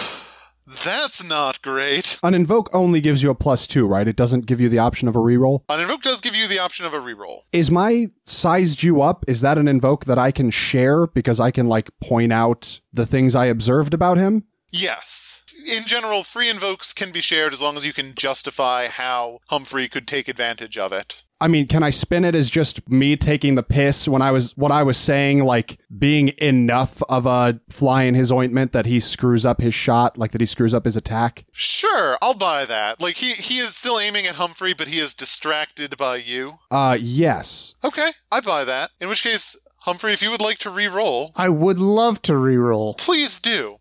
that's 0.84 1.24
not 1.24 1.62
great. 1.62 2.20
An 2.24 2.34
invoke 2.34 2.70
only 2.74 3.00
gives 3.02 3.22
you 3.22 3.30
a 3.30 3.36
plus 3.36 3.68
two, 3.68 3.86
right? 3.86 4.08
It 4.08 4.16
doesn't 4.16 4.46
give 4.46 4.60
you 4.60 4.70
the 4.70 4.80
option 4.80 5.08
of 5.08 5.16
a 5.16 5.20
reroll. 5.20 5.62
An 5.70 5.80
invoke 5.80 6.02
does 6.02 6.20
give 6.22 6.36
you 6.36 6.48
the 6.48 6.60
option 6.60 6.86
of 6.86 6.94
a 6.94 6.98
reroll. 7.00 7.40
Is 7.52 7.70
my 7.70 8.08
sized 8.26 8.82
you 8.84 9.02
up? 9.02 9.24
Is 9.28 9.42
that 9.42 9.58
an 9.58 9.68
invoke 9.68 10.06
that 10.06 10.18
I 10.18 10.32
can 10.32 10.50
share 10.50 11.08
because 11.08 11.40
I 11.40 11.52
can 11.52 11.68
like 11.68 11.90
point 12.00 12.34
out 12.34 12.80
the 12.92 13.06
things 13.06 13.36
I 13.36 13.46
observed 13.46 13.94
about 13.94 14.18
him? 14.18 14.44
Yes. 14.72 15.43
In 15.66 15.86
general, 15.86 16.24
free 16.24 16.50
invokes 16.50 16.94
can 16.94 17.12
be 17.12 17.22
shared 17.22 17.54
as 17.54 17.62
long 17.62 17.78
as 17.78 17.86
you 17.86 17.94
can 17.94 18.16
justify 18.16 18.88
how 18.88 19.40
Humphrey 19.48 19.88
could 19.88 20.08
take 20.08 20.28
advantage 20.28 20.78
of 20.78 20.92
it. 20.92 21.24
I 21.42 21.48
mean, 21.48 21.68
can 21.68 21.84
I 21.84 21.90
spin 21.90 22.24
it 22.24 22.36
as 22.36 22.50
just 22.50 22.90
me 22.90 23.18
taking 23.18 23.56
the 23.56 23.64
piss 23.64 24.08
when 24.08 24.22
I 24.22 24.32
was 24.32 24.56
what 24.56 24.72
I 24.72 24.82
was 24.82 24.98
saying, 24.98 25.44
like 25.44 25.78
being 25.98 26.30
enough 26.38 27.04
of 27.10 27.26
a 27.26 27.60
fly 27.70 28.04
in 28.04 28.16
his 28.16 28.32
ointment 28.32 28.72
that 28.72 28.86
he 28.86 29.02
screws 29.02 29.46
up 29.46 29.60
his 29.60 29.74
shot, 29.74 30.18
like 30.18 30.32
that 30.32 30.40
he 30.40 30.48
screws 30.48 30.74
up 30.74 30.86
his 30.86 30.96
attack? 30.96 31.44
Sure, 31.52 32.18
I'll 32.22 32.34
buy 32.34 32.64
that. 32.64 33.02
Like 33.02 33.16
he 33.16 33.34
he 33.34 33.58
is 33.58 33.76
still 33.76 34.00
aiming 34.00 34.26
at 34.26 34.36
Humphrey, 34.36 34.74
but 34.74 34.88
he 34.88 35.00
is 35.00 35.14
distracted 35.14 35.98
by 35.98 36.16
you. 36.16 36.60
Uh, 36.72 36.98
yes. 37.00 37.76
Okay, 37.84 38.12
I 38.32 38.40
buy 38.40 38.64
that. 38.64 38.92
In 39.02 39.10
which 39.10 39.24
case, 39.24 39.60
Humphrey, 39.80 40.14
if 40.14 40.22
you 40.22 40.32
would 40.32 40.40
like 40.42 40.60
to 40.60 40.70
re-roll, 40.70 41.34
I 41.36 41.50
would 41.50 41.78
love 41.78 42.22
to 42.22 42.38
re-roll. 42.38 42.94
please 42.94 43.38
do. 43.38 43.80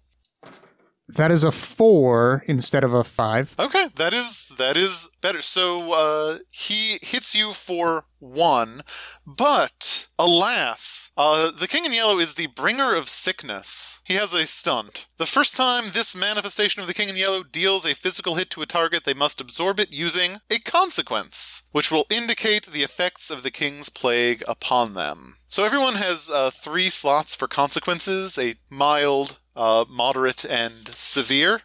That 1.15 1.31
is 1.31 1.45
a 1.45 1.53
four 1.53 2.43
instead 2.47 2.85
of 2.85 2.95
a 2.95 3.05
five. 3.05 3.55
Okay, 3.59 3.87
that 3.97 4.15
is 4.15 4.53
that 4.57 4.77
is 4.77 5.11
better. 5.21 5.43
So 5.43 5.93
uh, 5.93 6.39
he 6.49 6.99
hits 7.03 7.35
you 7.35 7.53
for 7.53 8.05
one, 8.19 8.83
but 9.27 10.09
alas, 10.19 11.11
uh, 11.17 11.51
the 11.51 11.69
King 11.69 11.85
in 11.85 11.93
Yellow 11.93 12.19
is 12.19 12.35
the 12.35 12.47
bringer 12.47 12.95
of 12.95 13.09
sickness. 13.09 14.01
He 14.05 14.15
has 14.15 14.33
a 14.33 14.47
stunt. 14.47 15.07
The 15.19 15.27
first 15.27 15.57
time 15.57 15.91
this 15.93 16.17
manifestation 16.17 16.81
of 16.81 16.89
the 16.89 16.95
King 16.95 17.09
in 17.09 17.17
Yellow 17.17 17.43
deals 17.43 17.85
a 17.85 17.95
physical 17.95 18.37
hit 18.37 18.49
to 18.51 18.63
a 18.63 18.67
target, 18.67 19.05
they 19.05 19.15
must 19.15 19.41
absorb 19.41 19.81
it 19.81 19.93
using 19.93 20.39
a 20.51 20.59
consequence, 20.61 21.65
which 21.73 21.91
will 21.91 22.07
indicate 22.11 22.67
the 22.67 22.83
effects 22.83 23.31
of 23.31 23.43
the 23.43 23.51
King's 23.51 23.89
plague 23.89 24.43
upon 24.49 24.95
them. 24.95 25.37
So 25.49 25.65
everyone 25.65 25.97
has 25.97 26.31
uh, 26.31 26.51
three 26.51 26.89
slots 26.89 27.35
for 27.35 27.49
consequences: 27.49 28.39
a 28.39 28.55
mild, 28.71 29.39
uh, 29.57 29.85
moderate, 29.89 30.45
and 30.45 30.89
severe 30.89 31.63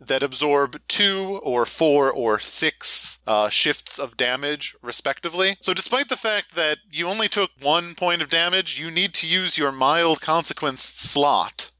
that 0.00 0.22
absorb 0.22 0.80
two 0.86 1.40
or 1.42 1.66
four 1.66 2.10
or 2.10 2.38
six 2.38 3.20
uh, 3.26 3.48
shifts 3.48 3.98
of 3.98 4.16
damage, 4.16 4.76
respectively. 4.82 5.56
So, 5.60 5.74
despite 5.74 6.08
the 6.08 6.16
fact 6.16 6.54
that 6.54 6.78
you 6.90 7.06
only 7.06 7.28
took 7.28 7.50
one 7.60 7.94
point 7.94 8.22
of 8.22 8.28
damage, 8.28 8.80
you 8.80 8.90
need 8.90 9.12
to 9.14 9.26
use 9.26 9.58
your 9.58 9.72
mild 9.72 10.20
consequence 10.20 10.82
slot 10.82 11.70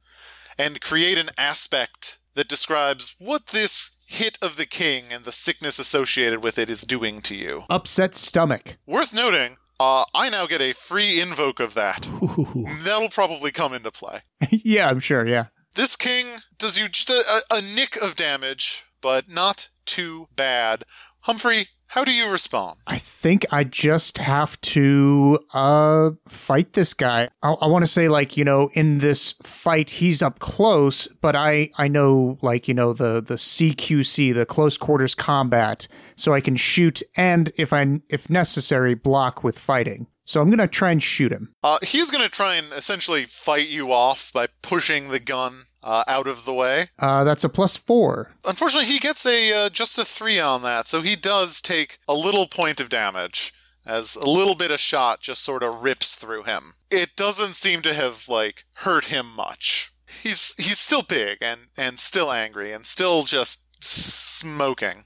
and 0.57 0.81
create 0.81 1.17
an 1.17 1.29
aspect 1.37 2.19
that 2.33 2.47
describes 2.47 3.15
what 3.19 3.47
this 3.47 3.97
hit 4.07 4.37
of 4.41 4.57
the 4.57 4.65
king 4.65 5.05
and 5.11 5.23
the 5.23 5.31
sickness 5.31 5.79
associated 5.79 6.43
with 6.43 6.57
it 6.57 6.69
is 6.69 6.81
doing 6.81 7.21
to 7.21 7.35
you. 7.35 7.63
Upset 7.69 8.15
stomach. 8.15 8.77
Worth 8.85 9.13
noting. 9.13 9.57
Uh, 9.79 10.03
I 10.13 10.29
now 10.29 10.45
get 10.45 10.61
a 10.61 10.73
free 10.73 11.21
invoke 11.21 11.59
of 11.59 11.73
that. 11.75 12.07
Ooh. 12.07 12.65
That'll 12.83 13.09
probably 13.09 13.51
come 13.51 13.73
into 13.73 13.91
play. 13.91 14.21
yeah, 14.49 14.89
I'm 14.89 14.99
sure. 14.99 15.25
Yeah. 15.25 15.45
This 15.75 15.95
king 15.95 16.25
does 16.57 16.77
you 16.79 16.89
just 16.89 17.09
a, 17.09 17.41
a, 17.51 17.57
a 17.57 17.61
nick 17.61 17.95
of 17.95 18.15
damage, 18.15 18.83
but 19.01 19.29
not 19.29 19.69
too 19.85 20.27
bad. 20.35 20.83
Humphrey, 21.21 21.67
how 21.89 22.03
do 22.03 22.13
you 22.13 22.31
respond? 22.31 22.77
I 22.85 22.99
think 22.99 23.47
I 23.51 23.63
just 23.63 24.19
have 24.19 24.61
to 24.61 25.39
uh 25.53 26.11
fight 26.27 26.73
this 26.73 26.93
guy. 26.93 27.29
I, 27.41 27.53
I 27.53 27.67
want 27.67 27.83
to 27.83 27.87
say 27.91 28.07
like 28.07 28.37
you 28.37 28.45
know 28.45 28.69
in 28.73 28.99
this 28.99 29.33
fight 29.41 29.89
he's 29.89 30.21
up 30.21 30.39
close, 30.39 31.07
but 31.07 31.35
I 31.35 31.71
I 31.77 31.87
know 31.87 32.37
like 32.41 32.67
you 32.67 32.75
know 32.75 32.93
the 32.93 33.21
the 33.25 33.35
CQC 33.35 34.35
the 34.35 34.45
close 34.45 34.77
quarters 34.77 35.15
combat, 35.15 35.87
so 36.15 36.33
I 36.33 36.41
can 36.41 36.55
shoot 36.55 37.01
and 37.17 37.51
if 37.57 37.73
I 37.73 37.99
if 38.09 38.29
necessary 38.29 38.93
block 38.93 39.43
with 39.43 39.57
fighting. 39.57 40.05
So 40.25 40.41
I'm 40.41 40.51
gonna 40.51 40.67
try 40.67 40.91
and 40.91 41.01
shoot 41.01 41.31
him. 41.31 41.55
Uh, 41.63 41.79
he's 41.81 42.11
going 42.11 42.23
to 42.23 42.29
try 42.29 42.53
and 42.53 42.71
essentially 42.73 43.23
fight 43.23 43.67
you 43.67 43.91
off 43.91 44.31
by 44.31 44.45
pushing 44.61 45.09
the 45.09 45.19
gun 45.19 45.65
uh, 45.83 46.03
out 46.07 46.27
of 46.27 46.45
the 46.45 46.53
way. 46.53 46.87
Uh, 46.97 47.23
that's 47.23 47.43
a 47.43 47.49
plus 47.49 47.77
four. 47.77 48.31
Unfortunately, 48.45 48.89
he 48.89 48.99
gets 48.99 49.25
a 49.25 49.65
uh, 49.65 49.69
just 49.69 49.97
a 49.97 50.05
three 50.05 50.39
on 50.39 50.63
that, 50.63 50.87
so 50.87 51.01
he 51.01 51.15
does 51.15 51.61
take 51.61 51.97
a 52.07 52.13
little 52.13 52.47
point 52.47 52.79
of 52.79 52.89
damage 52.89 53.53
as 53.85 54.15
a 54.15 54.29
little 54.29 54.55
bit 54.55 54.71
of 54.71 54.79
shot 54.79 55.21
just 55.21 55.43
sort 55.43 55.63
of 55.63 55.83
rips 55.83 56.15
through 56.15 56.43
him. 56.43 56.73
It 56.91 57.15
doesn't 57.15 57.55
seem 57.55 57.81
to 57.81 57.93
have 57.93 58.27
like 58.27 58.63
hurt 58.75 59.05
him 59.05 59.33
much. 59.35 59.91
He's 60.21 60.53
he's 60.57 60.79
still 60.79 61.03
big 61.03 61.39
and 61.41 61.61
and 61.77 61.99
still 61.99 62.31
angry 62.31 62.71
and 62.71 62.85
still 62.85 63.23
just 63.23 63.83
smoking 63.83 65.05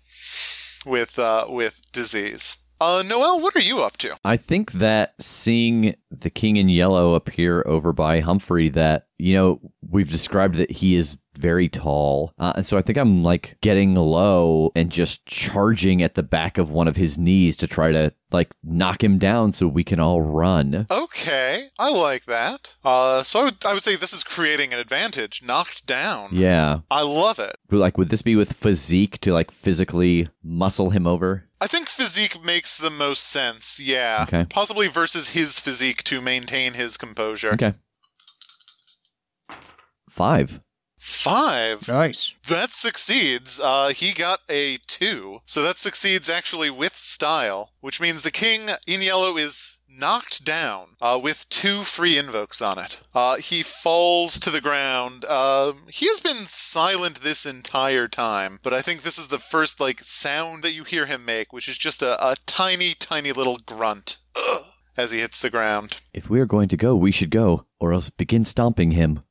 with 0.86 1.18
uh, 1.20 1.46
with 1.50 1.82
disease. 1.92 2.58
Uh, 2.84 3.02
Noel, 3.02 3.40
what 3.40 3.56
are 3.56 3.62
you 3.62 3.80
up 3.80 3.96
to? 3.98 4.14
I 4.26 4.36
think 4.36 4.74
that 4.74 5.14
seeing 5.18 5.96
the 6.12 6.30
king 6.30 6.58
in 6.58 6.68
yellow 6.68 7.14
appear 7.14 7.64
over 7.66 7.94
by 7.94 8.20
Humphrey, 8.20 8.68
that, 8.70 9.08
you 9.18 9.34
know, 9.34 9.62
we've 9.90 10.12
described 10.12 10.56
that 10.56 10.70
he 10.70 10.96
is 10.96 11.20
very 11.38 11.70
tall. 11.70 12.34
Uh, 12.38 12.52
and 12.58 12.68
so 12.68 12.78
I 12.78 12.82
think 12.82 12.98
I'm 12.98 13.24
like 13.24 13.56
getting 13.62 13.96
low 13.96 14.72
and 14.76 14.92
just 14.92 15.26
charging 15.26 16.04
at 16.04 16.16
the 16.16 16.24
back 16.24 16.58
of 16.58 16.72
one 16.72 16.90
of 16.90 16.98
his 16.98 17.18
knees 17.18 17.56
to 17.58 17.68
try 17.68 17.94
to 17.94 18.14
like 18.32 18.54
knock 18.64 19.02
him 19.04 19.18
down 19.18 19.54
so 19.54 19.68
we 19.68 19.84
can 19.86 20.00
all 20.02 20.22
run. 20.22 20.86
Okay, 20.92 21.70
I 21.80 21.90
like 21.90 22.26
that. 22.26 22.76
Uh, 22.84 23.24
so 23.24 23.40
I 23.40 23.44
would, 23.46 23.66
I 23.66 23.74
would 23.74 23.84
say 23.84 23.96
this 23.96 24.14
is 24.14 24.24
creating 24.26 24.74
an 24.74 24.80
advantage. 24.80 25.42
Knocked 25.42 25.86
down. 25.86 26.30
Yeah. 26.34 26.80
I 26.92 27.02
love 27.04 27.40
it. 27.40 27.56
But, 27.70 27.78
Like, 27.78 27.98
would 27.98 28.10
this 28.10 28.22
be 28.22 28.36
with 28.36 28.54
physique 28.54 29.20
to 29.22 29.34
like 29.34 29.52
physically 29.52 30.28
muscle 30.44 30.90
him 30.90 31.08
over? 31.08 31.46
I 31.64 31.68
think 31.68 31.88
physique 31.88 32.44
makes 32.44 32.76
the 32.76 32.90
most 32.90 33.24
sense, 33.24 33.80
yeah. 33.80 34.26
Okay. 34.28 34.46
Possibly 34.50 34.90
versus 34.90 35.30
his 35.30 35.62
physique 35.62 36.04
to 36.04 36.20
maintain 36.20 36.74
his 36.74 36.98
composure. 36.98 37.54
Okay. 37.54 37.76
Five. 40.10 40.60
Five. 41.00 41.88
Nice. 41.88 42.36
That 42.50 42.72
succeeds. 42.72 43.62
Uh, 43.64 43.94
he 43.96 44.12
got 44.12 44.42
a 44.50 44.80
two. 44.88 45.40
So 45.46 45.64
that 45.64 45.78
succeeds 45.78 46.30
actually 46.30 46.70
with 46.70 46.98
style, 46.98 47.72
which 47.80 48.02
means 48.02 48.24
the 48.24 48.32
king 48.32 48.68
in 48.86 49.02
yellow 49.02 49.38
is 49.38 49.73
knocked 49.98 50.44
down 50.44 50.90
uh, 51.02 51.20
with 51.22 51.48
two 51.50 51.84
free 51.84 52.18
invokes 52.18 52.62
on 52.62 52.80
it. 52.80 53.02
Uh, 53.14 53.36
he 53.38 53.64
falls 53.64 54.40
to 54.40 54.50
the 54.50 54.62
ground. 54.62 55.26
Um 55.26 55.84
he 55.88 56.08
has 56.08 56.20
been 56.20 56.46
silent 56.48 57.22
this 57.22 57.46
entire 57.46 58.08
time, 58.08 58.60
but 58.64 58.74
I 58.74 58.82
think 58.82 59.02
this 59.02 59.18
is 59.18 59.28
the 59.28 59.40
first 59.40 59.80
like 59.80 60.00
sound 60.02 60.64
that 60.64 60.74
you 60.74 60.84
hear 60.84 61.06
him 61.06 61.26
make, 61.26 61.54
which 61.54 61.68
is 61.68 61.78
just 61.78 62.02
a, 62.02 62.22
a 62.24 62.36
tiny, 62.46 62.94
tiny 62.94 63.32
little 63.32 63.58
grunt 63.66 64.18
Ugh, 64.36 64.64
as 64.98 65.12
he 65.12 65.20
hits 65.20 65.42
the 65.42 65.50
ground. 65.50 66.00
If 66.14 66.30
we 66.30 66.40
are 66.40 66.46
going 66.46 66.70
to 66.70 66.78
go, 66.78 66.96
we 66.96 67.12
should 67.12 67.30
go, 67.30 67.66
or 67.80 67.94
else 67.94 68.10
begin 68.10 68.46
stomping 68.46 68.92
him. 68.92 69.24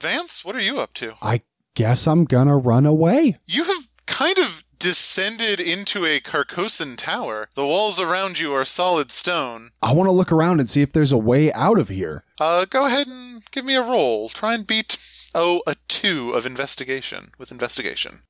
Vance, 0.00 0.44
what 0.44 0.56
are 0.56 0.60
you 0.60 0.78
up 0.78 0.94
to? 0.94 1.14
I 1.22 1.42
guess 1.74 2.06
I'm 2.06 2.24
gonna 2.24 2.56
run 2.56 2.86
away. 2.86 3.38
You 3.46 3.64
have 3.64 3.88
kind 4.06 4.38
of 4.38 4.61
descended 4.82 5.60
into 5.60 6.04
a 6.04 6.18
Carcosan 6.18 6.96
tower. 6.96 7.48
The 7.54 7.64
walls 7.64 8.00
around 8.00 8.40
you 8.40 8.52
are 8.52 8.64
solid 8.64 9.12
stone. 9.12 9.70
I 9.80 9.92
want 9.92 10.08
to 10.08 10.12
look 10.12 10.32
around 10.32 10.58
and 10.58 10.68
see 10.68 10.82
if 10.82 10.92
there's 10.92 11.12
a 11.12 11.16
way 11.16 11.52
out 11.52 11.78
of 11.78 11.88
here. 11.88 12.24
Uh, 12.40 12.64
go 12.64 12.86
ahead 12.86 13.06
and 13.06 13.48
give 13.52 13.64
me 13.64 13.76
a 13.76 13.80
roll. 13.80 14.28
Try 14.28 14.54
and 14.54 14.66
beat, 14.66 14.98
oh, 15.36 15.62
a 15.68 15.76
two 15.86 16.32
of 16.32 16.46
investigation 16.46 17.30
with 17.38 17.52
investigation. 17.52 18.22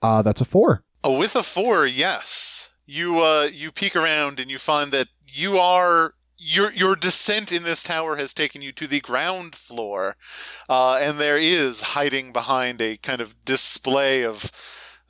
Uh, 0.00 0.22
that's 0.22 0.40
a 0.40 0.44
four. 0.44 0.84
Oh, 1.02 1.18
with 1.18 1.34
a 1.34 1.42
four, 1.42 1.86
yes. 1.86 2.70
You 2.86 3.18
uh, 3.18 3.48
you 3.52 3.72
peek 3.72 3.96
around 3.96 4.38
and 4.38 4.48
you 4.48 4.58
find 4.58 4.92
that 4.92 5.08
you 5.26 5.58
are 5.58 6.14
your 6.40 6.72
your 6.72 6.96
descent 6.96 7.52
in 7.52 7.62
this 7.62 7.82
tower 7.82 8.16
has 8.16 8.32
taken 8.32 8.62
you 8.62 8.72
to 8.72 8.86
the 8.86 9.00
ground 9.00 9.54
floor, 9.54 10.16
uh, 10.68 10.98
and 11.00 11.18
there 11.18 11.36
is 11.36 11.80
hiding 11.80 12.32
behind 12.32 12.80
a 12.80 12.96
kind 12.96 13.20
of 13.20 13.38
display 13.44 14.24
of 14.24 14.50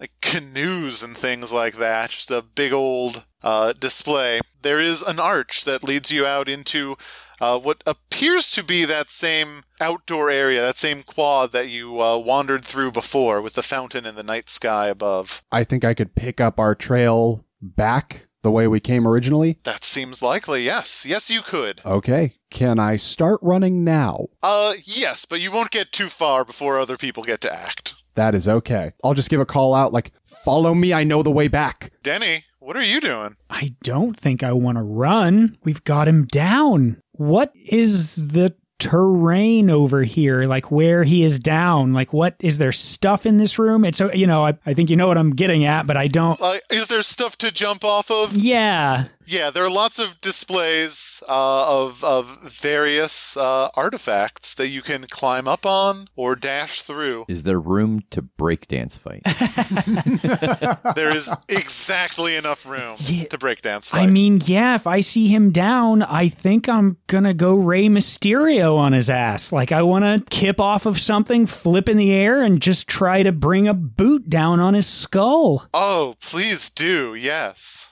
like 0.00 0.12
canoes 0.20 1.02
and 1.02 1.16
things 1.16 1.52
like 1.52 1.76
that. 1.76 2.10
Just 2.10 2.30
a 2.30 2.42
big 2.42 2.72
old 2.72 3.24
uh, 3.42 3.72
display. 3.72 4.40
There 4.62 4.80
is 4.80 5.02
an 5.02 5.20
arch 5.20 5.64
that 5.64 5.84
leads 5.84 6.10
you 6.10 6.26
out 6.26 6.48
into 6.48 6.96
uh, 7.40 7.58
what 7.58 7.82
appears 7.86 8.50
to 8.52 8.64
be 8.64 8.84
that 8.84 9.08
same 9.08 9.62
outdoor 9.80 10.30
area, 10.30 10.60
that 10.60 10.76
same 10.76 11.02
quad 11.02 11.52
that 11.52 11.68
you 11.68 12.00
uh, 12.00 12.18
wandered 12.18 12.64
through 12.64 12.92
before, 12.92 13.40
with 13.40 13.54
the 13.54 13.62
fountain 13.62 14.04
and 14.04 14.18
the 14.18 14.22
night 14.22 14.50
sky 14.50 14.88
above. 14.88 15.42
I 15.52 15.64
think 15.64 15.84
I 15.84 15.94
could 15.94 16.14
pick 16.14 16.40
up 16.40 16.58
our 16.58 16.74
trail 16.74 17.46
back 17.62 18.26
the 18.42 18.50
way 18.50 18.66
we 18.66 18.80
came 18.80 19.06
originally. 19.06 19.58
That 19.64 19.84
seems 19.84 20.22
likely. 20.22 20.64
Yes, 20.64 21.04
yes, 21.06 21.30
you 21.30 21.42
could. 21.42 21.80
Okay. 21.84 22.34
Can 22.50 22.78
I 22.78 22.96
start 22.96 23.38
running 23.42 23.84
now? 23.84 24.26
Uh, 24.42 24.74
yes, 24.82 25.24
but 25.24 25.40
you 25.40 25.52
won't 25.52 25.70
get 25.70 25.92
too 25.92 26.08
far 26.08 26.44
before 26.44 26.78
other 26.78 26.96
people 26.96 27.22
get 27.22 27.40
to 27.42 27.52
act. 27.52 27.94
That 28.14 28.34
is 28.34 28.48
okay. 28.48 28.92
I'll 29.04 29.14
just 29.14 29.30
give 29.30 29.40
a 29.40 29.46
call 29.46 29.74
out 29.74 29.92
like, 29.92 30.12
follow 30.22 30.74
me, 30.74 30.92
I 30.92 31.04
know 31.04 31.22
the 31.22 31.30
way 31.30 31.48
back. 31.48 31.92
Denny, 32.02 32.44
what 32.58 32.76
are 32.76 32.82
you 32.82 33.00
doing? 33.00 33.36
I 33.48 33.76
don't 33.82 34.16
think 34.16 34.42
I 34.42 34.52
want 34.52 34.78
to 34.78 34.82
run. 34.82 35.56
We've 35.62 35.84
got 35.84 36.08
him 36.08 36.26
down. 36.26 37.00
What 37.12 37.52
is 37.54 38.32
the 38.32 38.54
terrain 38.80 39.70
over 39.70 40.02
here? 40.02 40.42
Like 40.42 40.72
where 40.72 41.04
he 41.04 41.22
is 41.22 41.38
down? 41.38 41.92
Like 41.92 42.12
what 42.12 42.34
is 42.40 42.58
there 42.58 42.72
stuff 42.72 43.26
in 43.26 43.36
this 43.38 43.58
room? 43.58 43.84
It's 43.84 43.98
so 43.98 44.12
you 44.12 44.26
know, 44.26 44.46
I, 44.46 44.54
I 44.66 44.74
think 44.74 44.90
you 44.90 44.96
know 44.96 45.06
what 45.06 45.18
I'm 45.18 45.30
getting 45.30 45.64
at, 45.64 45.86
but 45.86 45.96
I 45.96 46.08
don't. 46.08 46.40
Uh, 46.40 46.56
is 46.70 46.88
there 46.88 47.02
stuff 47.02 47.36
to 47.38 47.52
jump 47.52 47.84
off 47.84 48.10
of? 48.10 48.34
Yeah. 48.34 49.04
Yeah, 49.26 49.50
there 49.50 49.62
are 49.64 49.70
lots 49.70 50.00
of 50.00 50.20
displays 50.20 51.22
uh, 51.28 51.84
of 51.84 52.02
of 52.02 52.40
various 52.42 53.36
uh, 53.36 53.68
artifacts 53.76 54.54
that 54.54 54.70
you 54.70 54.82
can 54.82 55.04
climb 55.08 55.46
up 55.46 55.64
on 55.64 56.06
or 56.16 56.34
dash 56.34 56.80
through. 56.82 57.26
Is 57.28 57.44
there 57.44 57.60
room 57.60 58.02
to 58.10 58.22
breakdance 58.22 58.98
fight? 58.98 59.22
there 60.96 61.14
is 61.14 61.30
exactly 61.48 62.34
enough 62.34 62.66
room 62.66 62.96
Yeah. 62.98 63.24
to 63.26 63.38
break 63.38 63.62
dance 63.62 63.90
fight. 63.90 64.00
I 64.02 64.06
mean, 64.06 64.40
yeah, 64.44 64.74
if 64.74 64.86
I 64.88 65.00
see 65.00 65.28
him 65.28 65.52
down, 65.52 66.02
I 66.02 66.28
think 66.28 66.68
I'm 66.68 66.96
gonna 67.06 67.34
go 67.34 67.54
Rey 67.54 67.86
Mysterio 67.86 68.69
on 68.76 68.92
his 68.92 69.08
ass. 69.10 69.52
Like, 69.52 69.72
I 69.72 69.82
wanna 69.82 70.22
kip 70.30 70.60
off 70.60 70.86
of 70.86 70.98
something, 71.00 71.46
flip 71.46 71.88
in 71.88 71.96
the 71.96 72.12
air, 72.12 72.42
and 72.42 72.60
just 72.60 72.86
try 72.88 73.22
to 73.22 73.32
bring 73.32 73.66
a 73.68 73.74
boot 73.74 74.28
down 74.30 74.60
on 74.60 74.74
his 74.74 74.86
skull. 74.86 75.68
oh, 75.74 76.14
please 76.20 76.70
do. 76.70 77.14
Yes. 77.14 77.86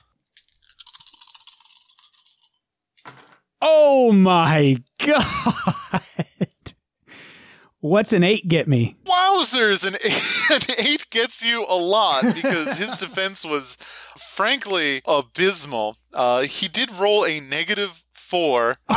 Oh 3.60 4.12
my 4.12 4.76
god! 5.04 6.04
What's 7.80 8.12
an 8.12 8.24
eight 8.24 8.46
get 8.48 8.66
me? 8.68 8.96
Wowzers! 9.04 9.86
An 9.86 9.94
eight, 10.04 10.68
an 10.78 10.86
eight 10.86 11.10
gets 11.10 11.44
you 11.48 11.64
a 11.68 11.76
lot 11.76 12.22
because 12.34 12.76
his 12.78 12.98
defense 12.98 13.44
was 13.44 13.76
frankly 14.34 15.00
abysmal. 15.06 15.96
Uh, 16.12 16.42
he 16.42 16.68
did 16.68 16.92
roll 16.92 17.24
a 17.24 17.40
negative 17.40 18.04
four. 18.28 18.76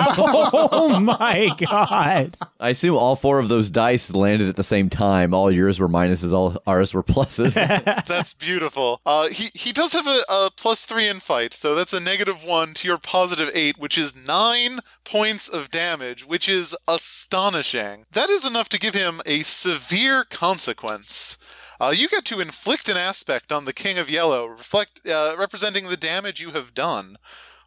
Oh 0.74 1.00
my 1.00 1.50
god! 1.58 2.38
I 2.60 2.70
assume 2.70 2.96
all 2.96 3.16
four 3.16 3.40
of 3.40 3.50
those 3.50 3.70
dice 3.70 4.14
landed 4.14 4.50
at 4.50 4.56
the 4.56 4.64
same 4.64 4.90
time. 4.90 5.34
All 5.34 5.52
yours 5.52 5.80
were 5.80 5.88
minuses, 5.88 6.34
all 6.34 6.58
ours 6.68 6.94
were 6.94 7.04
pluses. 7.04 7.54
That's 8.06 8.34
beautiful. 8.34 9.00
Uh, 9.06 9.28
he 9.30 9.50
he 9.54 9.72
does 9.72 9.94
have 9.94 10.08
a, 10.08 10.20
a 10.30 10.50
plus 10.56 10.86
three 10.86 11.08
in 11.08 11.20
fight, 11.20 11.54
so 11.54 11.76
that's 11.76 11.94
a 11.94 12.00
negative 12.00 12.44
one 12.44 12.74
to 12.76 12.88
your 12.88 12.98
positive 12.98 13.50
eight, 13.54 13.78
which 13.78 13.98
is 13.98 14.16
nine 14.16 14.80
points 15.04 15.48
of 15.48 15.72
damage, 15.72 16.26
which 16.26 16.50
is 16.50 16.76
astonishing. 16.88 18.06
That 18.12 18.30
is 18.30 18.46
enough 18.46 18.70
to 18.70 18.80
give 18.80 18.94
him 18.94 19.22
a 19.26 19.40
severe 19.42 20.24
consequence. 20.26 21.38
Uh, 21.80 21.94
you 21.96 22.08
get 22.08 22.26
to 22.26 22.40
inflict 22.40 22.90
an 22.90 22.98
aspect 22.98 23.52
on 23.52 23.66
the 23.66 23.74
King 23.74 23.98
of 23.98 24.10
Yellow, 24.10 24.46
reflect 24.46 25.08
uh, 25.08 25.36
representing 25.38 25.88
the 25.88 25.98
damage 25.98 26.40
you 26.40 26.52
have 26.52 26.74
done. 26.74 27.18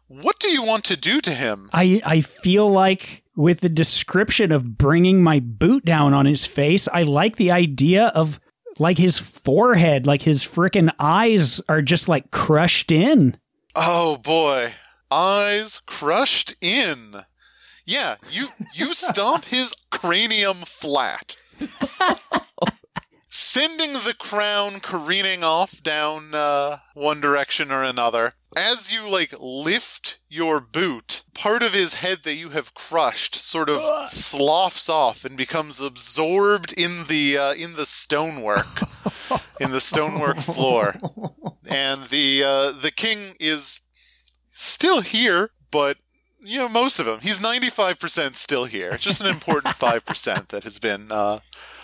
What 0.07 0.39
do 0.39 0.49
you 0.49 0.63
want 0.63 0.83
to 0.85 0.97
do 0.97 1.19
to 1.21 1.31
him? 1.31 1.69
I 1.73 2.01
I 2.05 2.21
feel 2.21 2.69
like 2.69 3.23
with 3.35 3.61
the 3.61 3.69
description 3.69 4.51
of 4.51 4.77
bringing 4.77 5.23
my 5.23 5.39
boot 5.39 5.83
down 5.83 6.13
on 6.13 6.25
his 6.25 6.45
face, 6.45 6.87
I 6.87 7.03
like 7.03 7.35
the 7.35 7.51
idea 7.51 8.07
of 8.07 8.39
like 8.77 8.97
his 8.97 9.17
forehead, 9.17 10.05
like 10.05 10.21
his 10.21 10.43
frickin' 10.43 10.91
eyes 10.99 11.59
are 11.67 11.81
just 11.81 12.07
like 12.07 12.31
crushed 12.31 12.91
in. 12.91 13.37
Oh 13.75 14.17
boy, 14.17 14.73
eyes 15.09 15.79
crushed 15.79 16.55
in. 16.61 17.15
Yeah, 17.85 18.17
you 18.31 18.49
you 18.73 18.93
stomp 18.93 19.45
his 19.45 19.75
cranium 19.91 20.57
flat. 20.65 21.37
Sending 23.37 23.91
the 23.91 24.15
crown 24.17 24.79
careening 24.79 25.43
off 25.43 25.83
down 25.83 26.33
uh, 26.33 26.77
one 26.93 27.19
direction 27.19 27.69
or 27.69 27.83
another. 27.83 28.35
As 28.55 28.93
you 28.93 29.09
like 29.09 29.33
lift 29.37 30.19
your 30.29 30.61
boot, 30.61 31.25
part 31.33 31.61
of 31.61 31.73
his 31.73 31.95
head 31.95 32.19
that 32.23 32.35
you 32.35 32.51
have 32.51 32.73
crushed 32.73 33.35
sort 33.35 33.67
of 33.67 34.07
sloughs 34.07 34.87
off 34.87 35.25
and 35.25 35.35
becomes 35.35 35.81
absorbed 35.81 36.71
in 36.71 37.07
the 37.07 37.37
uh, 37.37 37.53
in 37.55 37.75
the 37.75 37.85
stonework, 37.85 38.79
in 39.59 39.71
the 39.71 39.81
stonework 39.81 40.37
floor, 40.37 40.95
and 41.65 42.05
the 42.05 42.41
uh, 42.41 42.71
the 42.71 42.91
king 42.95 43.35
is 43.37 43.81
still 44.53 45.01
here, 45.01 45.49
but 45.71 45.97
you 46.39 46.59
know, 46.59 46.69
most 46.69 46.99
of 46.99 47.07
him. 47.07 47.19
He's 47.21 47.39
95% 47.39 48.37
still 48.37 48.63
here. 48.63 48.95
Just 48.95 49.19
an 49.19 49.27
important 49.27 49.75
5% 49.75 50.47
that 50.47 50.63
has 50.63 50.79
been 50.79 51.11
uh, 51.11 51.39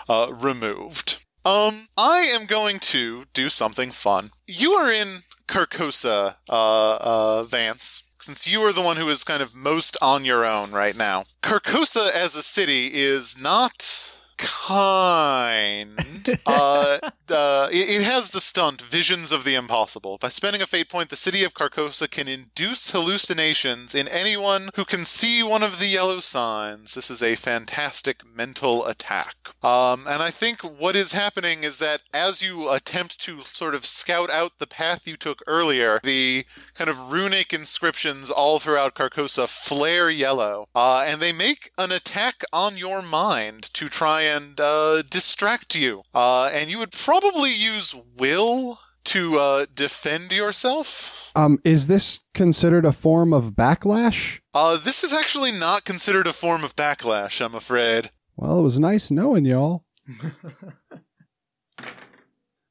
uh, 0.08 0.32
removed. 0.32 1.18
Um, 1.44 1.88
I 1.98 2.20
am 2.34 2.46
going 2.46 2.80
to 2.80 3.26
do 3.34 3.50
something 3.50 3.90
fun. 3.90 4.30
You 4.46 4.74
are 4.74 4.92
in 4.92 5.24
Carcosa, 5.48 6.36
uh, 6.48 6.98
uh, 7.02 7.44
Vance, 7.44 8.04
since 8.20 8.52
you 8.52 8.62
are 8.62 8.72
the 8.72 8.84
one 8.84 8.98
who 8.98 9.10
is 9.10 9.24
kind 9.24 9.42
of 9.42 9.56
most 9.56 9.98
on 10.02 10.24
your 10.24 10.46
own 10.46 10.72
right 10.72 10.96
now. 10.96 11.26
Carcosa 11.42 12.12
as 12.14 12.36
a 12.36 12.44
city 12.44 12.92
is 12.94 13.42
not 13.42 14.20
kind. 14.42 16.00
uh, 16.46 17.00
uh, 17.30 17.70
it, 17.72 18.02
it 18.02 18.04
has 18.04 18.32
the 18.32 18.42
stunt 18.42 18.82
Visions 18.82 19.32
of 19.32 19.44
the 19.44 19.56
Impossible. 19.56 20.18
By 20.20 20.30
spending 20.30 20.62
a 20.62 20.68
fate 20.68 20.90
point, 20.90 21.10
the 21.10 21.16
city 21.16 21.44
of 21.44 21.54
Carcosa 21.54 22.10
can 22.10 22.28
induce 22.28 22.92
hallucinations 22.92 23.94
in 23.96 24.08
anyone 24.08 24.70
who 24.76 24.86
can 24.86 25.06
see 25.06 25.44
one 25.44 25.64
of 25.64 25.80
the 25.80 25.88
yellow 25.88 26.20
signs. 26.20 26.94
This 26.94 27.12
is 27.12 27.22
a 27.22 27.36
fantastic 27.36 28.24
mental 28.26 28.86
attack. 28.86 29.36
Um, 29.64 30.08
and 30.08 30.22
I 30.22 30.32
think 30.32 30.62
what 30.62 30.96
is 30.96 31.14
happening 31.14 31.64
is 31.64 31.78
that 31.78 32.02
as 32.14 32.42
you 32.42 32.70
attempt 32.70 33.20
to 33.22 33.44
sort 33.44 33.76
of 33.76 33.86
scout 33.86 34.30
out 34.30 34.60
the 34.60 34.68
path 34.68 35.08
you 35.08 35.18
took 35.18 35.42
earlier, 35.46 36.00
the 36.04 36.46
kind 36.74 36.90
of 36.90 37.12
runic 37.12 37.54
inscriptions 37.54 38.32
all 38.32 38.60
throughout 38.60 38.96
Carcosa 38.96 39.48
flare 39.48 40.10
yellow, 40.10 40.68
uh, 40.74 41.04
and 41.06 41.22
they 41.22 41.32
make 41.32 41.72
an 41.78 41.92
attack 41.92 42.44
on 42.52 42.78
your 42.78 43.02
mind 43.02 43.72
to 43.74 43.88
try 43.88 44.22
and 44.22 44.31
uh, 44.60 45.04
distract 45.10 45.76
you. 45.76 46.04
Uh, 46.14 46.46
and 46.46 46.70
you 46.70 46.78
would 46.80 46.92
probably 46.92 47.54
use 47.54 47.96
will 48.18 48.80
to 49.04 49.38
uh, 49.38 49.66
defend 49.74 50.32
yourself. 50.32 51.32
Um, 51.36 51.60
is 51.64 51.88
this 51.88 52.20
considered 52.34 52.86
a 52.86 52.92
form 52.92 53.34
of 53.34 53.54
backlash? 53.54 54.40
Uh, 54.54 54.78
this 54.78 55.04
is 55.04 55.14
actually 55.14 55.52
not 55.52 55.86
considered 55.86 56.28
a 56.28 56.34
form 56.34 56.64
of 56.64 56.76
backlash, 56.76 57.44
I'm 57.44 57.56
afraid. 57.56 58.12
Well, 58.36 58.60
it 58.60 58.64
was 58.64 58.80
nice 58.80 59.10
knowing 59.12 59.46
y'all. 59.46 59.86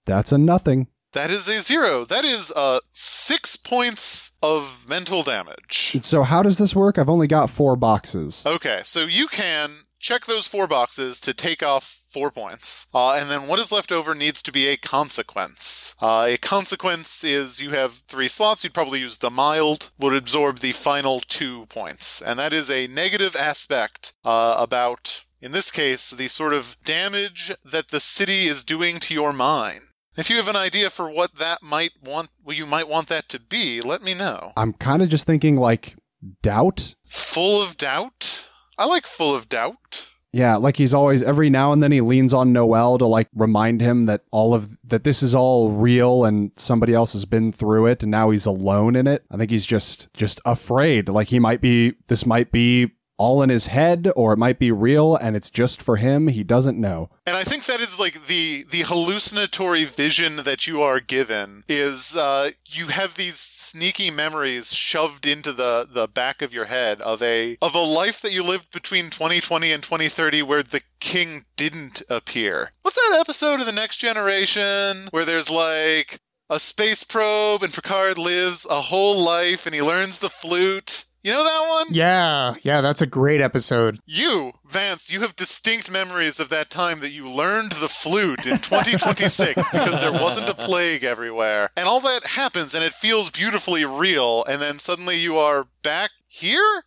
That's 0.07 0.33
a 0.33 0.38
nothing. 0.38 0.88
That 1.12 1.31
is 1.31 1.49
a 1.49 1.61
zero. 1.61 2.05
That 2.05 2.25
is 2.25 2.53
uh, 2.55 2.79
six 2.90 3.57
points 3.57 4.33
of 4.42 4.88
mental 4.88 5.23
damage. 5.25 5.99
So 6.03 6.23
how 6.23 6.42
does 6.42 6.59
this 6.59 6.77
work? 6.77 6.99
I've 6.99 7.09
only 7.09 7.27
got 7.27 7.51
four 7.51 7.75
boxes. 7.75 8.44
Okay, 8.46 8.81
so 8.85 9.01
you 9.01 9.27
can 9.27 9.70
check 10.01 10.25
those 10.25 10.49
four 10.49 10.67
boxes 10.67 11.21
to 11.21 11.35
take 11.35 11.63
off 11.63 11.85
four 11.85 12.31
points. 12.31 12.87
Uh, 12.93 13.13
and 13.13 13.31
then 13.31 13.47
what 13.47 13.61
is 13.61 13.71
left 13.71 13.93
over 13.93 14.15
needs 14.15 14.43
to 14.43 14.51
be 14.51 14.67
a 14.67 14.77
consequence. 14.77 15.95
Uh, 16.03 16.27
a 16.29 16.37
consequence 16.39 17.23
is 17.23 17.63
you 17.63 17.71
have 17.71 18.03
three 18.09 18.27
slots. 18.27 18.65
You'd 18.65 18.75
probably 18.75 19.01
use 19.01 19.19
the 19.19 19.31
mild, 19.31 19.91
would 19.99 20.15
absorb 20.15 20.59
the 20.59 20.73
final 20.73 21.21
two 21.21 21.67
points. 21.67 22.21
And 22.21 22.39
that 22.39 22.53
is 22.53 22.71
a 22.71 22.89
negative 22.89 23.37
aspect 23.37 24.15
uh, 24.25 24.57
about, 24.59 25.25
in 25.41 25.53
this 25.53 25.71
case, 25.71 26.11
the 26.11 26.29
sort 26.29 26.55
of 26.55 26.77
damage 26.85 27.53
that 27.65 27.89
the 27.89 28.01
city 28.01 28.47
is 28.47 28.65
doing 28.65 28.99
to 29.01 29.15
your 29.15 29.33
mind. 29.33 29.83
If 30.17 30.29
you 30.29 30.37
have 30.37 30.49
an 30.49 30.57
idea 30.57 30.91
for 30.91 31.09
what 31.09 31.37
that 31.37 31.63
might 31.63 31.93
want, 32.03 32.31
what 32.43 32.57
you 32.57 32.67
might 32.67 32.89
want 32.89 33.09
that 33.09 33.29
to 33.29 33.39
be, 33.39 33.81
let 33.81 34.03
me 34.03 34.15
know. 34.15 34.53
I'm 34.57 34.73
kind 34.73 35.03
of 35.03 35.09
just 35.09 35.27
thinking 35.27 35.57
like 35.57 35.95
doubt. 36.43 36.97
Full 37.07 37.63
of 37.63 37.77
doubt? 37.77 38.49
I 38.81 38.87
like 38.87 39.07
full 39.07 39.37
of 39.37 39.51
doubt. 39.51 40.09
Yeah, 40.33 40.57
like 40.57 40.79
he's 40.79 40.95
always 40.95 41.23
every 41.23 41.51
now 41.51 41.73
and 41.73 41.83
then 41.83 41.93
he 41.93 42.01
leans 42.01 42.33
on 42.33 42.53
Noel 42.53 42.97
to 42.97 43.07
like 43.07 43.29
remind 43.35 43.83
him 43.83 44.07
that 44.07 44.23
all 44.31 44.55
of 44.55 44.79
that 44.85 45.05
this 45.05 45.23
is 45.23 45.35
all 45.35 45.71
real 45.73 46.25
and 46.25 46.51
somebody 46.57 46.95
else 46.95 47.12
has 47.12 47.27
been 47.27 47.53
through 47.53 47.87
it 47.87 48.03
and 48.03 48.11
now 48.11 48.31
he's 48.31 48.47
alone 48.47 48.97
in 48.97 49.07
it. 49.07 49.25
I 49.31 49.37
think 49.37 49.51
he's 49.51 49.66
just 49.66 50.09
just 50.14 50.40
afraid 50.47 51.11
like 51.11 51.29
he 51.29 51.38
might 51.38 51.61
be 51.61 51.95
this 52.07 52.25
might 52.25 52.53
be 52.53 52.93
all 53.20 53.42
in 53.42 53.50
his 53.50 53.66
head 53.66 54.09
or 54.16 54.33
it 54.33 54.38
might 54.38 54.59
be 54.59 54.72
real 54.72 55.14
and 55.14 55.37
it's 55.37 55.50
just 55.50 55.83
for 55.83 55.96
him. 55.96 56.28
He 56.28 56.42
doesn't 56.42 56.80
know. 56.80 57.11
And 57.26 57.37
I 57.37 57.44
think 57.44 57.66
that 57.66 57.78
is 57.78 58.00
like 58.00 58.26
the 58.28 58.64
the 58.70 58.78
hallucinatory 58.78 59.85
vision 59.85 60.37
that 60.37 60.66
you 60.66 60.80
are 60.80 61.00
given 61.00 61.64
is 61.68 62.16
uh, 62.16 62.52
you 62.64 62.87
have 62.87 63.16
these 63.16 63.38
sneaky 63.38 64.11
memories 64.11 64.72
shoved 64.72 65.26
into 65.26 65.52
the 65.52 65.87
the 65.88 66.09
back 66.09 66.40
of 66.40 66.54
your 66.54 66.64
head 66.64 67.02
of 67.02 67.22
a 67.22 67.59
of 67.61 67.74
a 67.74 67.83
life 67.83 68.22
that 68.22 68.33
you 68.33 68.42
lived 68.42 68.72
between 68.72 69.11
2020 69.11 69.70
and 69.70 69.83
2030 69.83 70.42
where 70.42 70.62
the 70.62 70.80
king 70.98 71.44
didn't 71.56 72.02
appear. 72.09 72.72
What's 72.80 72.96
that 72.96 73.18
episode 73.20 73.61
of 73.61 73.66
the 73.66 73.72
Next 73.72 73.98
Generation 73.98 75.09
where 75.11 75.26
there's 75.26 75.50
like 75.50 76.20
a 76.48 76.59
space 76.59 77.04
probe 77.04 77.62
and 77.62 77.74
Picard 77.74 78.16
lives 78.16 78.66
a 78.68 78.80
whole 78.80 79.22
life 79.22 79.66
and 79.66 79.74
he 79.74 79.83
learns 79.83 80.20
the 80.20 80.30
flute? 80.30 81.04
You 81.22 81.33
know 81.33 81.44
that 81.44 81.68
one? 81.68 81.94
Yeah, 81.94 82.54
yeah, 82.62 82.80
that's 82.80 83.02
a 83.02 83.06
great 83.06 83.42
episode. 83.42 83.98
You, 84.06 84.52
Vance, 84.66 85.12
you 85.12 85.20
have 85.20 85.37
distinct 85.37 85.90
memories 85.90 86.40
of 86.40 86.48
that 86.48 86.70
time 86.70 87.00
that 87.00 87.11
you 87.12 87.28
learned 87.28 87.72
the 87.72 87.88
flute 87.88 88.46
in 88.46 88.56
2026 88.56 89.54
because 89.72 90.00
there 90.00 90.12
wasn't 90.12 90.48
a 90.48 90.54
plague 90.54 91.04
everywhere. 91.04 91.70
And 91.76 91.87
all 91.87 92.00
that 92.00 92.26
happens 92.26 92.74
and 92.74 92.83
it 92.83 92.94
feels 92.94 93.28
beautifully 93.28 93.85
real, 93.85 94.44
and 94.44 94.62
then 94.62 94.78
suddenly 94.78 95.16
you 95.18 95.37
are 95.37 95.68
back 95.83 96.11
here? 96.26 96.85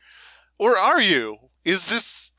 Or 0.58 0.78
are 0.78 1.02
you? 1.02 1.38
Is 1.64 1.88
this 1.88 2.32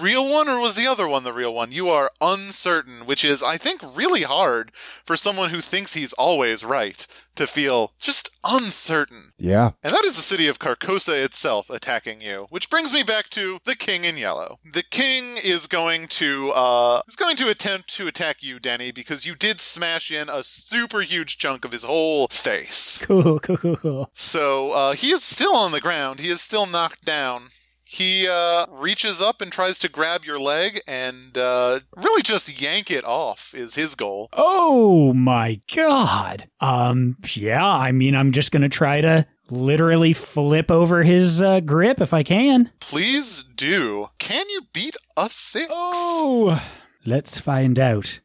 real 0.00 0.32
one 0.32 0.48
or 0.48 0.60
was 0.60 0.74
the 0.74 0.86
other 0.86 1.08
one 1.08 1.24
the 1.24 1.32
real 1.32 1.54
one? 1.54 1.72
You 1.72 1.88
are 1.88 2.10
uncertain, 2.20 3.06
which 3.06 3.24
is, 3.24 3.42
I 3.42 3.56
think, 3.56 3.80
really 3.96 4.22
hard 4.22 4.74
for 4.74 5.16
someone 5.16 5.50
who 5.50 5.60
thinks 5.60 5.94
he's 5.94 6.12
always 6.14 6.64
right 6.64 7.06
to 7.36 7.46
feel 7.46 7.92
just 7.98 8.30
uncertain. 8.44 9.32
Yeah. 9.38 9.72
And 9.82 9.94
that 9.94 10.04
is 10.04 10.16
the 10.16 10.22
city 10.22 10.48
of 10.48 10.58
Carcosa 10.58 11.24
itself 11.24 11.70
attacking 11.70 12.20
you, 12.20 12.46
which 12.50 12.70
brings 12.70 12.92
me 12.92 13.02
back 13.02 13.28
to 13.30 13.58
the 13.64 13.76
king 13.76 14.04
in 14.04 14.16
yellow. 14.16 14.58
The 14.64 14.82
king 14.82 15.36
is 15.44 15.66
going 15.66 16.08
to 16.08 16.50
uh 16.50 17.02
is 17.06 17.16
going 17.16 17.36
to 17.36 17.48
attempt 17.48 17.94
to 17.96 18.06
attack 18.06 18.42
you, 18.42 18.58
Denny, 18.58 18.90
because 18.90 19.26
you 19.26 19.34
did 19.34 19.60
smash 19.60 20.10
in 20.10 20.28
a 20.28 20.42
super 20.42 21.02
huge 21.02 21.38
chunk 21.38 21.64
of 21.64 21.72
his 21.72 21.84
whole 21.84 22.28
face. 22.28 23.04
Cool, 23.06 23.38
cool, 23.38 23.56
cool, 23.56 23.76
cool. 23.76 24.10
So 24.14 24.72
uh, 24.72 24.92
he 24.94 25.10
is 25.10 25.22
still 25.22 25.54
on 25.54 25.72
the 25.72 25.80
ground. 25.80 26.20
He 26.20 26.30
is 26.30 26.40
still 26.40 26.66
knocked 26.66 27.04
down. 27.04 27.50
He 27.88 28.26
uh, 28.28 28.66
reaches 28.68 29.22
up 29.22 29.40
and 29.40 29.52
tries 29.52 29.78
to 29.78 29.88
grab 29.88 30.24
your 30.24 30.40
leg 30.40 30.80
and 30.88 31.38
uh, 31.38 31.78
really 31.94 32.22
just 32.22 32.60
yank 32.60 32.90
it 32.90 33.04
off 33.04 33.54
is 33.54 33.76
his 33.76 33.94
goal. 33.94 34.28
Oh 34.32 35.12
my 35.12 35.60
god. 35.72 36.48
Um 36.60 37.16
yeah, 37.34 37.64
I 37.64 37.92
mean 37.92 38.16
I'm 38.16 38.32
just 38.32 38.50
going 38.50 38.62
to 38.62 38.68
try 38.68 39.00
to 39.02 39.24
literally 39.50 40.12
flip 40.12 40.68
over 40.68 41.04
his 41.04 41.40
uh, 41.40 41.60
grip 41.60 42.00
if 42.00 42.12
I 42.12 42.24
can. 42.24 42.72
Please 42.80 43.44
do. 43.44 44.08
Can 44.18 44.44
you 44.50 44.62
beat 44.72 44.96
a 45.16 45.28
six? 45.30 45.68
Oh, 45.70 46.60
let's 47.04 47.38
find 47.38 47.78
out. 47.78 48.18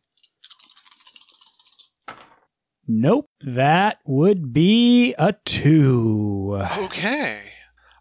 Nope, 2.88 3.30
that 3.42 4.00
would 4.06 4.52
be 4.54 5.14
a 5.20 5.34
2. 5.46 6.62
Okay. 6.80 7.40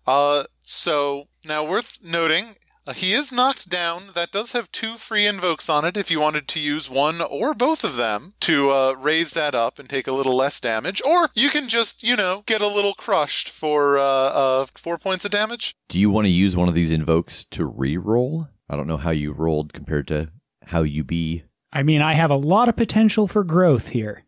Uh, 0.07 0.45
so 0.63 1.29
now 1.45 1.65
worth 1.65 1.99
noting, 2.03 2.57
uh, 2.87 2.93
he 2.93 3.13
is 3.13 3.31
knocked 3.31 3.69
down. 3.69 4.05
That 4.15 4.33
does 4.33 4.53
have 4.53 4.73
two 4.73 4.97
free 4.97 5.27
invokes 5.27 5.69
on 5.69 5.85
it 5.85 5.97
if 5.97 6.11
you 6.11 6.19
wanted 6.19 6.49
to 6.49 6.61
use 6.61 6.89
one 6.91 7.21
or 7.21 7.55
both 7.55 7.85
of 7.85 7.97
them 7.97 8.35
to 8.41 8.71
uh, 8.71 8.95
raise 8.99 9.33
that 9.33 9.55
up 9.55 9.79
and 9.79 9.89
take 9.89 10.07
a 10.07 10.13
little 10.13 10.35
less 10.35 10.61
damage. 10.61 11.03
Or 11.07 11.29
you 11.35 11.51
can 11.51 11.69
just, 11.69 12.03
you 12.03 12.17
know, 12.17 12.43
get 12.47 12.61
a 12.61 12.67
little 12.67 12.95
crushed 12.95 13.49
for 13.49 13.99
uh, 13.99 14.03
uh, 14.03 14.67
four 14.75 14.99
points 14.99 15.25
of 15.25 15.31
damage. 15.31 15.77
Do 15.89 15.99
you 15.99 16.11
want 16.11 16.25
to 16.25 16.31
use 16.31 16.57
one 16.57 16.69
of 16.69 16.75
these 16.75 16.93
invokes 16.93 17.45
to 17.47 17.65
re-roll? 17.65 18.49
I 18.69 18.77
don't 18.77 18.87
know 18.87 18.97
how 18.97 19.11
you 19.11 19.33
rolled 19.33 19.73
compared 19.73 20.09
to 20.09 20.31
how 20.67 20.83
you 20.83 21.05
be. 21.05 21.45
I 21.73 21.83
mean, 21.83 22.03
I 22.03 22.15
have 22.15 22.31
a 22.31 22.37
lot 22.37 22.69
of 22.69 22.77
potential 22.77 23.29
for 23.29 23.45
growth 23.45 23.91
here. 23.91 24.25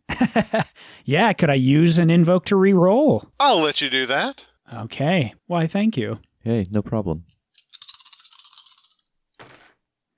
yeah, 1.04 1.32
could 1.32 1.50
I 1.50 1.54
use 1.54 1.98
an 1.98 2.10
invoke 2.10 2.44
to 2.46 2.56
re-roll? 2.56 3.24
I'll 3.40 3.60
let 3.60 3.80
you 3.80 3.90
do 3.90 4.06
that. 4.06 4.46
Okay. 4.72 5.34
Why, 5.46 5.66
thank 5.66 5.96
you. 5.96 6.20
Hey, 6.44 6.66
no 6.70 6.82
problem. 6.82 7.24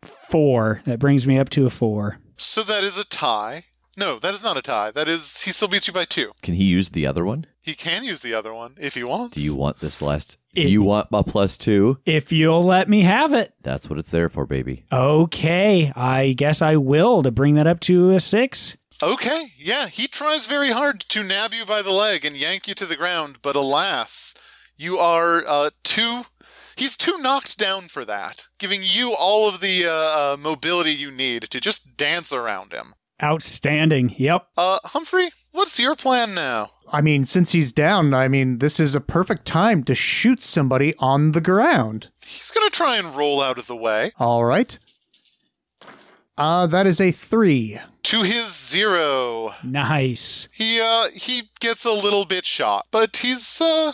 Four. 0.02 0.82
That 0.86 0.98
brings 0.98 1.26
me 1.26 1.38
up 1.38 1.48
to 1.50 1.66
a 1.66 1.70
four. 1.70 2.18
So 2.36 2.62
that 2.62 2.82
is 2.82 2.98
a 2.98 3.04
tie. 3.04 3.64
No, 3.96 4.18
that 4.18 4.34
is 4.34 4.42
not 4.42 4.56
a 4.56 4.62
tie. 4.62 4.90
That 4.90 5.06
is, 5.06 5.42
he 5.42 5.52
still 5.52 5.68
beats 5.68 5.86
you 5.86 5.94
by 5.94 6.04
two. 6.04 6.32
Can 6.42 6.54
he 6.54 6.64
use 6.64 6.88
the 6.88 7.06
other 7.06 7.24
one? 7.24 7.46
He 7.62 7.74
can 7.74 8.02
use 8.02 8.22
the 8.22 8.34
other 8.34 8.52
one 8.52 8.74
if 8.80 8.94
he 8.94 9.04
wants. 9.04 9.36
Do 9.36 9.40
you 9.40 9.54
want 9.54 9.78
this 9.78 10.02
last? 10.02 10.36
Do 10.54 10.62
you 10.62 10.82
want 10.82 11.08
a 11.12 11.22
plus 11.22 11.56
two? 11.56 11.98
If 12.04 12.32
you'll 12.32 12.62
let 12.62 12.88
me 12.88 13.02
have 13.02 13.32
it. 13.32 13.54
That's 13.62 13.88
what 13.88 13.98
it's 13.98 14.10
there 14.10 14.28
for, 14.28 14.46
baby. 14.46 14.84
Okay, 14.92 15.92
I 15.94 16.32
guess 16.32 16.60
I 16.62 16.76
will 16.76 17.22
to 17.22 17.30
bring 17.30 17.54
that 17.54 17.66
up 17.66 17.80
to 17.80 18.10
a 18.10 18.20
six. 18.20 18.76
Okay, 19.02 19.46
yeah, 19.56 19.86
he 19.88 20.06
tries 20.06 20.46
very 20.46 20.70
hard 20.70 21.00
to 21.00 21.22
nab 21.22 21.52
you 21.52 21.64
by 21.64 21.82
the 21.82 21.92
leg 21.92 22.24
and 22.24 22.36
yank 22.36 22.68
you 22.68 22.74
to 22.74 22.86
the 22.86 22.96
ground, 22.96 23.38
but 23.42 23.56
alas, 23.56 24.34
you 24.76 24.98
are 24.98 25.44
uh, 25.46 25.70
too. 25.82 26.22
He's 26.76 26.96
too 26.96 27.18
knocked 27.18 27.56
down 27.56 27.88
for 27.88 28.04
that, 28.04 28.48
giving 28.58 28.80
you 28.82 29.14
all 29.16 29.48
of 29.48 29.60
the 29.60 29.86
uh, 29.86 29.90
uh, 29.90 30.36
mobility 30.38 30.90
you 30.90 31.10
need 31.10 31.42
to 31.50 31.60
just 31.60 31.96
dance 31.96 32.32
around 32.32 32.72
him. 32.72 32.94
Outstanding. 33.22 34.14
Yep. 34.18 34.48
Uh, 34.56 34.78
Humphrey, 34.86 35.28
what's 35.52 35.78
your 35.78 35.94
plan 35.94 36.34
now? 36.34 36.70
I 36.92 37.00
mean, 37.00 37.24
since 37.24 37.52
he's 37.52 37.72
down, 37.72 38.12
I 38.12 38.26
mean, 38.26 38.58
this 38.58 38.80
is 38.80 38.94
a 38.96 39.00
perfect 39.00 39.44
time 39.46 39.84
to 39.84 39.94
shoot 39.94 40.42
somebody 40.42 40.94
on 40.98 41.30
the 41.32 41.40
ground. 41.40 42.10
He's 42.20 42.50
gonna 42.50 42.70
try 42.70 42.96
and 42.98 43.14
roll 43.14 43.40
out 43.40 43.58
of 43.58 43.68
the 43.68 43.76
way. 43.76 44.10
All 44.18 44.44
right. 44.44 44.76
Uh, 46.36 46.66
that 46.66 46.86
is 46.86 47.00
a 47.00 47.12
three. 47.12 47.78
To 48.02 48.22
his 48.22 48.54
zero. 48.54 49.54
Nice. 49.62 50.48
He 50.52 50.80
uh 50.80 51.04
he 51.14 51.44
gets 51.60 51.84
a 51.84 51.92
little 51.92 52.24
bit 52.24 52.44
shot, 52.44 52.86
but 52.90 53.16
he's 53.16 53.60
uh 53.60 53.92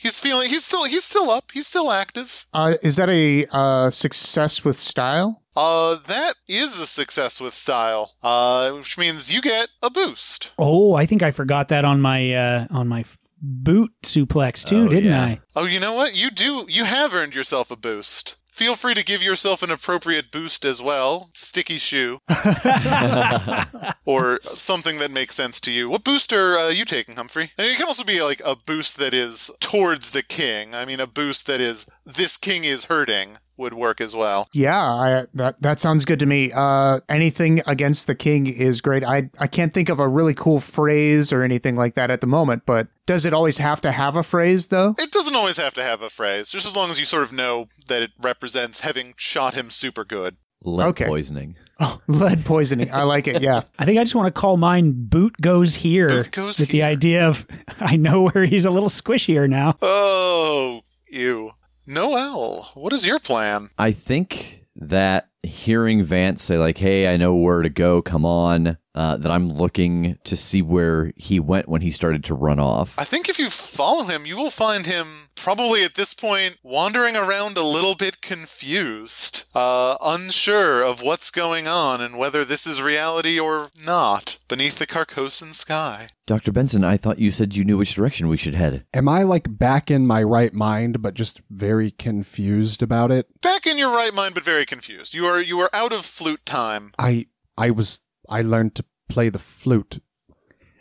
he's 0.00 0.18
feeling 0.20 0.48
he's 0.48 0.64
still 0.64 0.84
he's 0.84 1.04
still 1.04 1.30
up. 1.30 1.50
He's 1.52 1.66
still 1.66 1.90
active. 1.90 2.46
Uh, 2.52 2.74
is 2.82 2.96
that 2.96 3.08
a 3.10 3.46
uh, 3.52 3.90
success 3.90 4.64
with 4.64 4.76
style? 4.76 5.42
Uh 5.56 5.96
that 6.06 6.34
is 6.48 6.78
a 6.78 6.86
success 6.86 7.40
with 7.40 7.54
style. 7.54 8.12
Uh 8.22 8.70
which 8.70 8.96
means 8.96 9.32
you 9.34 9.42
get 9.42 9.68
a 9.82 9.90
boost. 9.90 10.52
Oh, 10.58 10.94
I 10.94 11.06
think 11.06 11.22
I 11.22 11.30
forgot 11.32 11.68
that 11.68 11.84
on 11.84 12.00
my 12.00 12.32
uh, 12.32 12.66
on 12.70 12.86
my 12.88 13.04
boot 13.42 13.90
suplex 14.04 14.64
too, 14.64 14.84
Oh, 14.84 14.88
didn't 14.88 15.10
yeah. 15.10 15.24
I? 15.24 15.40
Oh, 15.56 15.64
you 15.64 15.80
know 15.80 15.94
what? 15.94 16.14
You 16.16 16.30
do 16.30 16.66
you 16.68 16.84
have 16.84 17.12
earned 17.14 17.34
yourself 17.34 17.70
a 17.70 17.76
boost. 17.76 18.36
Feel 18.52 18.76
free 18.76 18.94
to 18.94 19.04
give 19.04 19.22
yourself 19.22 19.62
an 19.62 19.70
appropriate 19.70 20.30
boost 20.30 20.64
as 20.64 20.82
well. 20.82 21.30
Sticky 21.32 21.78
shoe. 21.78 22.18
or 24.04 24.40
something 24.54 24.98
that 24.98 25.10
makes 25.10 25.34
sense 25.34 25.60
to 25.62 25.72
you. 25.72 25.88
What 25.88 26.04
boost 26.04 26.32
are 26.32 26.58
uh, 26.58 26.68
you 26.68 26.84
taking, 26.84 27.16
Humphrey? 27.16 27.52
And 27.56 27.66
it 27.66 27.76
can 27.76 27.86
also 27.86 28.04
be 28.04 28.22
like 28.22 28.42
a 28.44 28.56
boost 28.56 28.98
that 28.98 29.14
is 29.14 29.50
towards 29.60 30.10
the 30.10 30.22
king. 30.22 30.74
I 30.74 30.84
mean, 30.84 31.00
a 31.00 31.06
boost 31.06 31.46
that 31.46 31.60
is 31.60 31.86
this 32.04 32.36
king 32.36 32.64
is 32.64 32.86
hurting 32.86 33.38
would 33.60 33.74
work 33.74 34.00
as 34.00 34.16
well. 34.16 34.48
Yeah, 34.52 34.76
I, 34.82 35.26
that 35.34 35.62
that 35.62 35.78
sounds 35.78 36.04
good 36.04 36.18
to 36.18 36.26
me. 36.26 36.50
Uh, 36.54 36.98
anything 37.08 37.60
against 37.66 38.06
the 38.08 38.14
king 38.16 38.46
is 38.48 38.80
great. 38.80 39.04
I 39.04 39.30
I 39.38 39.46
can't 39.46 39.72
think 39.72 39.88
of 39.88 40.00
a 40.00 40.08
really 40.08 40.34
cool 40.34 40.58
phrase 40.58 41.32
or 41.32 41.42
anything 41.42 41.76
like 41.76 41.94
that 41.94 42.10
at 42.10 42.20
the 42.20 42.26
moment. 42.26 42.64
But 42.66 42.88
does 43.06 43.24
it 43.24 43.32
always 43.32 43.58
have 43.58 43.80
to 43.82 43.92
have 43.92 44.16
a 44.16 44.22
phrase 44.22 44.66
though? 44.68 44.94
It 44.98 45.12
doesn't 45.12 45.34
always 45.36 45.56
have 45.58 45.74
to 45.74 45.82
have 45.82 46.02
a 46.02 46.10
phrase, 46.10 46.50
just 46.50 46.66
as 46.66 46.74
long 46.74 46.90
as 46.90 46.98
you 46.98 47.04
sort 47.04 47.22
of 47.22 47.32
know 47.32 47.68
that 47.86 48.02
it 48.02 48.10
represents 48.20 48.80
having 48.80 49.14
shot 49.16 49.54
him 49.54 49.70
super 49.70 50.04
good. 50.04 50.36
Lead 50.62 50.88
Okay. 50.88 51.06
poisoning. 51.06 51.56
Oh, 51.82 51.98
lead 52.06 52.44
poisoning. 52.44 52.92
I 52.92 53.04
like 53.04 53.26
it. 53.26 53.40
Yeah. 53.40 53.62
I 53.78 53.86
think 53.86 53.98
I 53.98 54.04
just 54.04 54.14
want 54.14 54.26
to 54.34 54.38
call 54.38 54.56
mine 54.58 54.92
"Boot 55.08 55.36
Goes 55.40 55.76
Here" 55.76 56.08
Boot 56.08 56.30
goes 56.32 56.60
with 56.60 56.68
the 56.68 56.82
idea 56.82 57.26
of 57.26 57.46
I 57.80 57.96
know 57.96 58.28
where 58.28 58.44
he's 58.44 58.64
a 58.66 58.70
little 58.70 58.90
squishier 58.90 59.48
now. 59.48 59.76
Oh, 59.80 60.82
you. 61.10 61.52
Noel, 61.90 62.70
what 62.74 62.92
is 62.92 63.04
your 63.04 63.18
plan? 63.18 63.70
I 63.76 63.90
think 63.90 64.64
that 64.76 65.28
hearing 65.42 66.04
Vance 66.04 66.44
say 66.44 66.56
like, 66.56 66.78
"Hey, 66.78 67.12
I 67.12 67.16
know 67.16 67.34
where 67.34 67.62
to 67.62 67.68
go. 67.68 68.00
Come 68.00 68.24
on," 68.24 68.76
uh, 68.94 69.16
that 69.16 69.30
I'm 69.30 69.52
looking 69.52 70.18
to 70.24 70.36
see 70.36 70.62
where 70.62 71.12
he 71.16 71.38
went 71.38 71.68
when 71.68 71.82
he 71.82 71.90
started 71.90 72.24
to 72.24 72.34
run 72.34 72.58
off. 72.58 72.94
I 72.98 73.04
think 73.04 73.28
if 73.28 73.38
you 73.38 73.50
follow 73.50 74.04
him, 74.04 74.26
you 74.26 74.36
will 74.36 74.50
find 74.50 74.86
him 74.86 75.30
probably 75.36 75.84
at 75.84 75.94
this 75.94 76.12
point 76.12 76.58
wandering 76.62 77.16
around 77.16 77.56
a 77.56 77.62
little 77.62 77.94
bit 77.94 78.20
confused, 78.20 79.44
uh, 79.54 79.96
unsure 80.02 80.82
of 80.82 81.02
what's 81.02 81.30
going 81.30 81.66
on 81.66 82.00
and 82.00 82.18
whether 82.18 82.44
this 82.44 82.66
is 82.66 82.82
reality 82.82 83.38
or 83.38 83.68
not 83.84 84.38
beneath 84.48 84.78
the 84.78 84.86
Carcosan 84.86 85.54
sky. 85.54 86.08
Doctor 86.26 86.52
Benson, 86.52 86.84
I 86.84 86.96
thought 86.96 87.18
you 87.18 87.30
said 87.30 87.56
you 87.56 87.64
knew 87.64 87.78
which 87.78 87.94
direction 87.94 88.28
we 88.28 88.36
should 88.36 88.54
head. 88.54 88.86
Am 88.94 89.08
I 89.08 89.22
like 89.22 89.58
back 89.58 89.90
in 89.90 90.06
my 90.06 90.22
right 90.22 90.52
mind, 90.52 91.02
but 91.02 91.14
just 91.14 91.40
very 91.50 91.90
confused 91.90 92.82
about 92.82 93.10
it? 93.10 93.26
Back 93.40 93.66
in 93.66 93.78
your 93.78 93.92
right 93.92 94.14
mind, 94.14 94.34
but 94.34 94.44
very 94.44 94.66
confused. 94.66 95.14
You 95.14 95.26
are 95.26 95.40
you 95.40 95.58
are 95.60 95.70
out 95.72 95.92
of 95.92 96.04
flute 96.04 96.44
time. 96.44 96.92
I 96.98 97.26
I 97.58 97.70
was 97.70 98.00
I 98.30 98.42
learned 98.42 98.74
to 98.76 98.84
play 99.08 99.28
the 99.28 99.38
flute. 99.38 100.02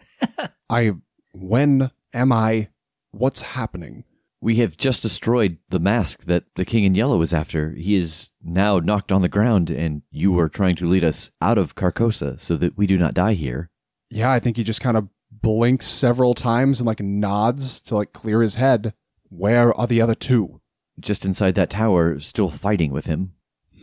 I 0.70 0.94
when 1.34 1.92
am 2.14 2.32
I? 2.32 2.70
What's 3.12 3.42
happening? 3.42 4.04
We 4.42 4.58
have 4.58 4.78
just 4.78 5.02
destroyed 5.02 5.58
the 5.70 5.80
mask 5.80 6.26
that 6.26 6.46
the 6.56 6.64
King 6.64 6.86
in 6.86 6.96
Yellow 6.96 7.18
was 7.18 7.34
after. 7.34 7.72
He 7.72 7.96
is 7.96 8.30
now 8.42 8.80
knocked 8.80 9.12
on 9.12 9.22
the 9.22 9.28
ground, 9.28 9.70
and 9.70 10.04
you 10.12 10.38
are 10.40 10.48
trying 10.48 10.76
to 10.78 10.88
lead 10.88 11.04
us 11.04 11.30
out 11.42 11.58
of 11.58 11.76
Carcosa 11.76 12.40
so 12.40 12.56
that 12.56 12.78
we 12.78 12.88
do 12.88 12.98
not 12.98 13.14
die 13.14 13.34
here. 13.34 13.70
Yeah, 14.10 14.32
I 14.32 14.40
think 14.40 14.56
he 14.56 14.64
just 14.64 14.80
kind 14.80 14.96
of 14.96 15.10
blinks 15.30 15.88
several 15.88 16.34
times 16.34 16.80
and 16.80 16.88
like 16.88 17.02
nods 17.02 17.80
to 17.82 17.96
like 17.96 18.14
clear 18.14 18.42
his 18.42 18.56
head. 18.56 18.94
Where 19.28 19.74
are 19.74 19.88
the 19.88 20.02
other 20.02 20.16
two? 20.16 20.62
Just 21.00 21.26
inside 21.26 21.56
that 21.56 21.70
tower, 21.70 22.20
still 22.20 22.50
fighting 22.50 22.92
with 22.92 23.06
him. 23.08 23.34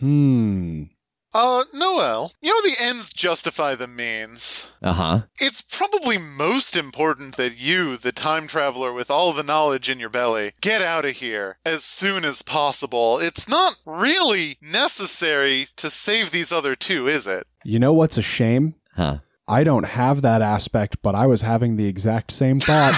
Hmm. 0.01 0.85
Uh, 1.39 1.65
Noel, 1.75 2.33
you 2.41 2.49
know 2.49 2.67
the 2.67 2.83
ends 2.83 3.13
justify 3.13 3.75
the 3.75 3.87
means. 3.87 4.71
Uh 4.83 4.95
huh. 4.95 5.21
It's 5.39 5.61
probably 5.61 6.17
most 6.17 6.75
important 6.75 7.37
that 7.37 7.61
you, 7.61 7.99
the 7.99 8.11
time 8.11 8.47
traveler 8.47 8.91
with 8.91 9.11
all 9.11 9.35
the 9.35 9.43
knowledge 9.43 9.91
in 9.91 10.01
your 10.01 10.09
belly, 10.09 10.53
get 10.63 10.81
out 10.81 11.05
of 11.05 11.11
here 11.11 11.59
as 11.63 11.85
soon 11.85 12.25
as 12.25 12.41
possible. 12.41 13.19
It's 13.19 13.47
not 13.47 13.77
really 13.85 14.57
necessary 14.63 15.69
to 15.77 15.91
save 15.91 16.31
these 16.31 16.53
other 16.53 16.75
two, 16.75 17.07
is 17.07 17.27
it? 17.27 17.47
You 17.65 17.81
know 17.81 17.93
what's 17.93 18.17
a 18.17 18.23
shame? 18.23 18.75
Huh. 18.95 19.19
I 19.49 19.63
don't 19.63 19.85
have 19.85 20.23
that 20.23 20.43
aspect, 20.43 21.01
but 21.03 21.15
I 21.15 21.27
was 21.27 21.43
having 21.43 21.77
the 21.77 21.87
exact 21.87 22.33
same 22.33 22.59
thought. 22.59 22.93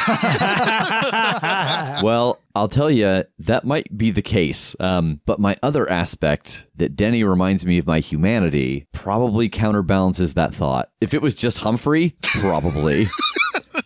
well, 2.03 2.41
I'll 2.55 2.69
tell 2.69 2.91
you, 2.91 3.25
that 3.41 3.65
might 3.65 3.97
be 3.97 4.11
the 4.11 4.23
case. 4.23 4.75
Um, 4.81 5.21
but 5.27 5.39
my 5.39 5.57
other 5.63 5.89
aspect 5.91 6.67
that 6.77 6.97
Denny 6.97 7.23
reminds 7.23 7.67
me 7.67 7.77
of 7.77 7.87
my 7.87 8.01
humanity 8.01 8.87
probably 8.93 9.51
counterbalances 9.51 10.35
that 10.35 10.55
thought. 10.55 10.91
If 11.03 11.13
it 11.13 11.21
was 11.21 11.35
just 11.35 11.59
Humphrey, 11.59 12.17
probably. 12.23 13.07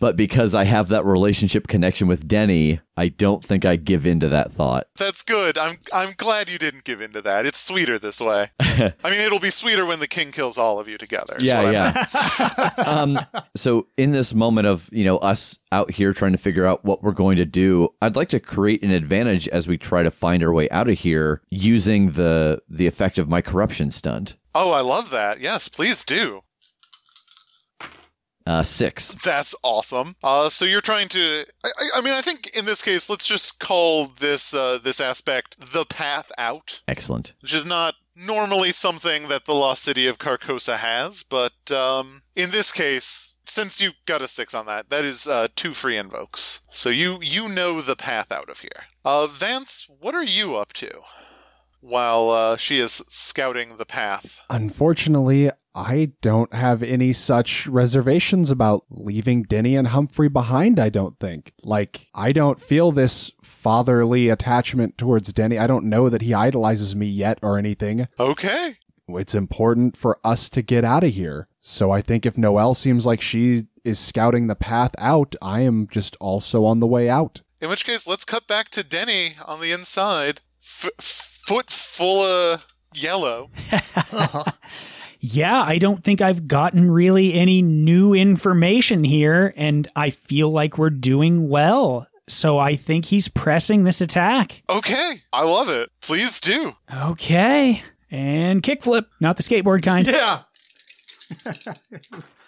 but 0.03 0.17
because 0.17 0.53
I 0.53 0.65
have 0.65 0.89
that 0.89 1.05
relationship 1.05 1.69
connection 1.69 2.09
with 2.09 2.27
Denny, 2.27 2.81
I 2.97 3.07
don't 3.07 3.41
think 3.41 3.63
I 3.63 3.77
give 3.77 4.05
in 4.05 4.19
to 4.19 4.27
that 4.27 4.51
thought. 4.51 4.87
That's 4.97 5.21
good. 5.21 5.57
I'm 5.57 5.77
I'm 5.93 6.13
glad 6.17 6.49
you 6.49 6.57
didn't 6.57 6.83
give 6.83 6.99
in 6.99 7.13
to 7.13 7.21
that. 7.21 7.45
It's 7.45 7.57
sweeter 7.57 7.97
this 7.97 8.19
way. 8.19 8.51
I 8.59 8.91
mean, 9.05 9.21
it'll 9.21 9.39
be 9.39 9.49
sweeter 9.49 9.85
when 9.85 10.01
the 10.01 10.07
king 10.09 10.33
kills 10.33 10.57
all 10.57 10.77
of 10.77 10.89
you 10.89 10.97
together. 10.97 11.37
I 11.39 11.71
yeah. 11.71 12.73
um, 12.85 13.17
so 13.55 13.87
in 13.95 14.11
this 14.11 14.33
moment 14.33 14.67
of 14.67 14.89
you 14.91 15.05
know 15.05 15.19
us 15.19 15.57
out 15.71 15.89
here 15.89 16.11
trying 16.11 16.33
to 16.33 16.37
figure 16.37 16.65
out 16.65 16.83
what 16.83 17.01
we're 17.01 17.13
going 17.13 17.37
to 17.37 17.45
do, 17.45 17.87
I'd 18.01 18.17
like 18.17 18.27
to 18.29 18.41
create 18.41 18.83
an 18.83 18.91
advantage 18.91 19.47
as 19.47 19.69
we 19.69 19.77
try 19.77 20.03
to 20.03 20.11
find 20.11 20.43
our 20.43 20.51
way 20.51 20.69
out 20.69 20.89
of 20.89 20.99
here 20.99 21.41
using 21.49 22.11
the 22.11 22.61
the 22.67 22.87
effect 22.87 23.17
of 23.17 23.29
my 23.29 23.39
corruption 23.39 23.89
stunt. 23.89 24.35
Oh, 24.53 24.71
I 24.71 24.81
love 24.81 25.11
that. 25.11 25.39
Yes, 25.39 25.69
please 25.69 26.03
do. 26.03 26.43
Uh, 28.45 28.63
six. 28.63 29.13
That's 29.23 29.55
awesome. 29.63 30.15
Uh, 30.23 30.49
so 30.49 30.65
you're 30.65 30.81
trying 30.81 31.07
to. 31.09 31.45
I, 31.63 31.67
I- 31.67 31.97
I 31.99 32.01
mean, 32.01 32.13
I 32.13 32.21
think 32.21 32.55
in 32.57 32.65
this 32.65 32.81
case, 32.81 33.09
let's 33.09 33.27
just 33.27 33.59
call 33.59 34.07
this 34.07 34.53
uh, 34.53 34.79
this 34.83 34.99
aspect 34.99 35.73
the 35.73 35.85
path 35.85 36.31
out, 36.37 36.81
Excellent. 36.87 37.33
which 37.41 37.53
is 37.53 37.65
not 37.65 37.95
normally 38.15 38.71
something 38.71 39.27
that 39.27 39.45
the 39.45 39.53
lost 39.55 39.83
city 39.83 40.05
of 40.07 40.17
Carcosa 40.19 40.77
has, 40.77 41.23
but 41.23 41.71
um, 41.71 42.21
in 42.35 42.51
this 42.51 42.71
case, 42.71 43.35
since 43.45 43.81
you 43.81 43.91
got 44.05 44.21
a 44.21 44.27
six 44.27 44.53
on 44.53 44.65
that, 44.67 44.89
that 44.89 45.03
is 45.03 45.25
uh, 45.27 45.47
two 45.55 45.71
free 45.73 45.97
invokes. 45.97 46.61
So 46.69 46.89
you 46.89 47.19
you 47.21 47.47
know 47.47 47.79
the 47.81 47.95
path 47.95 48.31
out 48.31 48.49
of 48.49 48.59
here. 48.59 48.87
Uh, 49.05 49.27
Vance, 49.27 49.87
what 49.99 50.13
are 50.15 50.23
you 50.23 50.55
up 50.55 50.73
to? 50.73 50.91
While 51.81 52.29
uh, 52.29 52.55
she 52.57 52.79
is 52.79 53.01
scouting 53.09 53.75
the 53.77 53.85
path. 53.85 54.41
Unfortunately, 54.49 55.49
I 55.75 56.11
don't 56.21 56.53
have 56.53 56.83
any 56.83 57.13
such 57.13 57.67
reservations 57.67 58.51
about 58.51 58.85
leaving 58.89 59.43
Denny 59.43 59.75
and 59.75 59.87
Humphrey 59.87 60.29
behind, 60.29 60.79
I 60.79 60.89
don't 60.89 61.19
think. 61.19 61.53
Like, 61.63 62.07
I 62.13 62.31
don't 62.31 62.61
feel 62.61 62.91
this 62.91 63.31
fatherly 63.41 64.29
attachment 64.29 64.97
towards 64.97 65.33
Denny. 65.33 65.57
I 65.57 65.67
don't 65.67 65.85
know 65.85 66.09
that 66.09 66.21
he 66.21 66.33
idolizes 66.33 66.95
me 66.95 67.07
yet 67.07 67.39
or 67.41 67.57
anything. 67.57 68.07
Okay. 68.19 68.73
It's 69.07 69.35
important 69.35 69.97
for 69.97 70.19
us 70.23 70.49
to 70.49 70.61
get 70.61 70.85
out 70.85 71.03
of 71.03 71.13
here. 71.13 71.47
So 71.59 71.91
I 71.91 72.01
think 72.01 72.25
if 72.25 72.37
Noel 72.37 72.75
seems 72.75 73.05
like 73.05 73.21
she 73.21 73.63
is 73.83 73.99
scouting 73.99 74.47
the 74.47 74.55
path 74.55 74.91
out, 74.97 75.35
I 75.41 75.61
am 75.61 75.87
just 75.89 76.15
also 76.19 76.65
on 76.65 76.79
the 76.79 76.87
way 76.87 77.09
out. 77.09 77.41
In 77.61 77.69
which 77.69 77.85
case, 77.85 78.05
let's 78.05 78.25
cut 78.25 78.47
back 78.47 78.69
to 78.69 78.83
Denny 78.83 79.35
on 79.45 79.59
the 79.59 79.71
inside, 79.71 80.41
F- 80.61 80.91
foot 80.99 81.69
full 81.69 82.21
of 82.21 82.65
yellow. 82.93 83.49
Yeah, 85.25 85.61
I 85.61 85.77
don't 85.77 86.03
think 86.03 86.19
I've 86.19 86.49
gotten 86.49 86.91
really 86.91 87.33
any 87.33 87.61
new 87.61 88.13
information 88.13 89.05
here, 89.05 89.53
and 89.55 89.87
I 89.95 90.09
feel 90.09 90.51
like 90.51 90.77
we're 90.77 90.89
doing 90.89 91.47
well. 91.47 92.09
So 92.27 92.59
I 92.59 92.75
think 92.75 93.05
he's 93.05 93.29
pressing 93.29 93.85
this 93.85 94.01
attack. 94.01 94.63
Okay, 94.69 95.21
I 95.31 95.45
love 95.45 95.69
it. 95.69 95.89
Please 96.01 96.41
do. 96.41 96.75
Okay. 96.93 97.81
And 98.11 98.61
kickflip, 98.61 99.05
not 99.21 99.37
the 99.37 99.43
skateboard 99.43 99.81
kind. 99.81 100.05
Yeah. 100.07 100.41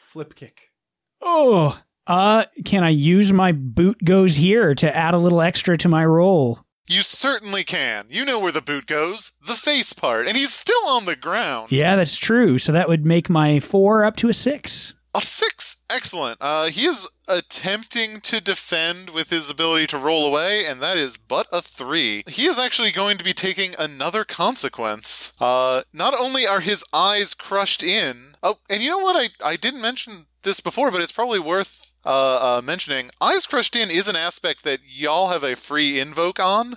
Flip 0.07 0.35
kick. 0.35 0.73
Oh, 1.21 1.79
uh, 2.07 2.43
can 2.65 2.83
I 2.83 2.89
use 2.89 3.31
my 3.31 3.53
boot 3.53 4.03
goes 4.03 4.35
here 4.35 4.75
to 4.75 4.93
add 4.93 5.13
a 5.13 5.17
little 5.17 5.39
extra 5.39 5.77
to 5.77 5.87
my 5.87 6.05
roll? 6.05 6.64
You 6.87 7.01
certainly 7.01 7.63
can. 7.63 8.05
You 8.09 8.25
know 8.25 8.39
where 8.39 8.51
the 8.51 8.61
boot 8.61 8.85
goes 8.85 9.31
the 9.45 9.55
face 9.55 9.93
part, 9.93 10.27
and 10.27 10.37
he's 10.37 10.53
still 10.53 10.87
on 10.87 11.05
the 11.05 11.15
ground. 11.15 11.71
Yeah, 11.71 11.95
that's 11.95 12.17
true. 12.17 12.57
So 12.59 12.71
that 12.71 12.87
would 12.87 13.05
make 13.05 13.29
my 13.29 13.59
four 13.59 14.03
up 14.05 14.15
to 14.17 14.29
a 14.29 14.33
six. 14.33 14.93
A 15.15 15.21
six, 15.21 15.77
excellent. 15.89 16.37
Uh, 16.41 16.65
he 16.65 16.85
is 16.85 17.09
attempting 17.27 18.19
to 18.19 18.41
defend 18.41 19.11
with 19.11 19.29
his 19.29 19.49
ability 19.49 19.87
to 19.87 19.97
roll 19.97 20.27
away, 20.27 20.65
and 20.65 20.81
that 20.81 20.97
is 20.97 21.15
but 21.15 21.47
a 21.53 21.61
three. 21.61 22.21
He 22.27 22.45
is 22.45 22.59
actually 22.59 22.91
going 22.91 23.17
to 23.17 23.23
be 23.23 23.33
taking 23.33 23.75
another 23.79 24.25
consequence. 24.25 25.31
Uh, 25.39 25.83
not 25.93 26.13
only 26.19 26.45
are 26.45 26.59
his 26.59 26.83
eyes 26.91 27.33
crushed 27.33 27.81
in. 27.81 28.35
Oh, 28.43 28.59
and 28.69 28.83
you 28.83 28.89
know 28.89 28.99
what? 28.99 29.15
I 29.15 29.51
I 29.51 29.55
didn't 29.55 29.81
mention 29.81 30.25
this 30.43 30.59
before, 30.59 30.91
but 30.91 31.01
it's 31.01 31.13
probably 31.13 31.39
worth 31.39 31.84
uh, 32.05 32.57
uh, 32.57 32.61
mentioning. 32.61 33.09
Eyes 33.19 33.45
crushed 33.45 33.75
in 33.75 33.89
is 33.89 34.07
an 34.07 34.15
aspect 34.15 34.63
that 34.63 34.79
y'all 34.87 35.29
have 35.29 35.43
a 35.43 35.55
free 35.55 35.99
invoke 35.99 36.39
on. 36.39 36.75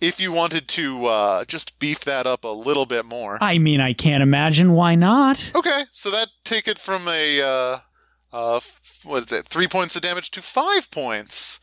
If 0.00 0.20
you 0.20 0.32
wanted 0.32 0.68
to 0.68 1.06
uh, 1.06 1.44
just 1.44 1.78
beef 1.78 2.00
that 2.00 2.26
up 2.26 2.44
a 2.44 2.48
little 2.48 2.86
bit 2.86 3.04
more. 3.04 3.38
I 3.40 3.58
mean, 3.58 3.80
I 3.80 3.92
can't 3.92 4.22
imagine 4.22 4.72
why 4.72 4.94
not. 4.94 5.52
Okay, 5.54 5.84
so 5.90 6.10
that 6.10 6.28
take 6.44 6.68
it 6.68 6.78
from 6.78 7.08
a 7.08 7.40
uh, 7.40 7.78
uh, 8.32 8.60
what 9.04 9.24
is 9.24 9.32
it? 9.32 9.46
Three 9.46 9.68
points 9.68 9.96
of 9.96 10.02
damage 10.02 10.30
to 10.32 10.42
five 10.42 10.90
points, 10.90 11.60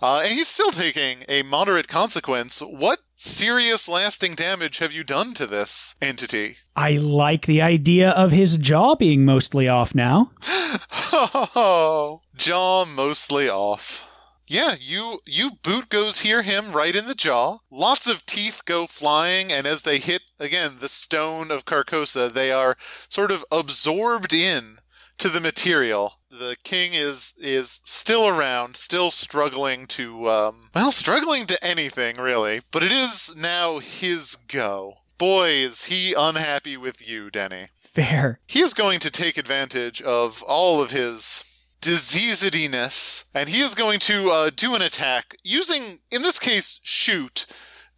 uh, 0.00 0.20
and 0.24 0.32
he's 0.32 0.48
still 0.48 0.70
taking 0.70 1.24
a 1.28 1.42
moderate 1.42 1.88
consequence. 1.88 2.60
What 2.60 3.00
serious, 3.16 3.88
lasting 3.88 4.36
damage 4.36 4.78
have 4.78 4.92
you 4.92 5.04
done 5.04 5.34
to 5.34 5.46
this 5.46 5.96
entity? 6.00 6.56
I 6.76 6.96
like 6.96 7.46
the 7.46 7.60
idea 7.60 8.10
of 8.10 8.30
his 8.30 8.56
jaw 8.56 8.94
being 8.94 9.24
mostly 9.24 9.68
off 9.68 9.94
now. 9.94 10.30
Oh, 11.10 12.20
jaw 12.36 12.84
mostly 12.84 13.48
off. 13.48 14.04
Yeah, 14.46 14.74
you 14.80 15.20
you 15.26 15.52
boot 15.62 15.88
goes 15.88 16.20
here 16.20 16.42
him 16.42 16.72
right 16.72 16.94
in 16.94 17.06
the 17.06 17.14
jaw. 17.14 17.58
Lots 17.70 18.06
of 18.06 18.24
teeth 18.24 18.62
go 18.64 18.86
flying, 18.86 19.52
and 19.52 19.66
as 19.66 19.82
they 19.82 19.98
hit 19.98 20.22
again 20.38 20.76
the 20.80 20.88
stone 20.88 21.50
of 21.50 21.64
Carcosa, 21.64 22.32
they 22.32 22.50
are 22.52 22.76
sort 23.08 23.30
of 23.30 23.44
absorbed 23.50 24.32
in 24.32 24.78
to 25.18 25.28
the 25.28 25.40
material. 25.40 26.17
The 26.38 26.56
king 26.62 26.92
is 26.94 27.34
is 27.40 27.80
still 27.84 28.28
around, 28.28 28.76
still 28.76 29.10
struggling 29.10 29.86
to 29.88 30.30
um, 30.30 30.70
well, 30.74 30.92
struggling 30.92 31.46
to 31.46 31.64
anything 31.64 32.16
really. 32.16 32.60
But 32.70 32.82
it 32.82 32.92
is 32.92 33.34
now 33.36 33.78
his 33.78 34.36
go. 34.36 34.98
Boy, 35.18 35.48
is 35.50 35.86
he 35.86 36.14
unhappy 36.16 36.76
with 36.76 37.06
you, 37.08 37.28
Denny 37.28 37.68
Fair. 37.76 38.38
he 38.46 38.60
is 38.60 38.72
going 38.72 39.00
to 39.00 39.10
take 39.10 39.36
advantage 39.36 40.00
of 40.02 40.42
all 40.44 40.80
of 40.80 40.92
his 40.92 41.42
diseasediness, 41.80 43.24
and 43.34 43.48
he 43.48 43.60
is 43.60 43.74
going 43.74 43.98
to 44.00 44.30
uh, 44.30 44.50
do 44.54 44.74
an 44.74 44.82
attack 44.82 45.36
using, 45.42 45.98
in 46.10 46.22
this 46.22 46.38
case, 46.38 46.80
shoot, 46.82 47.46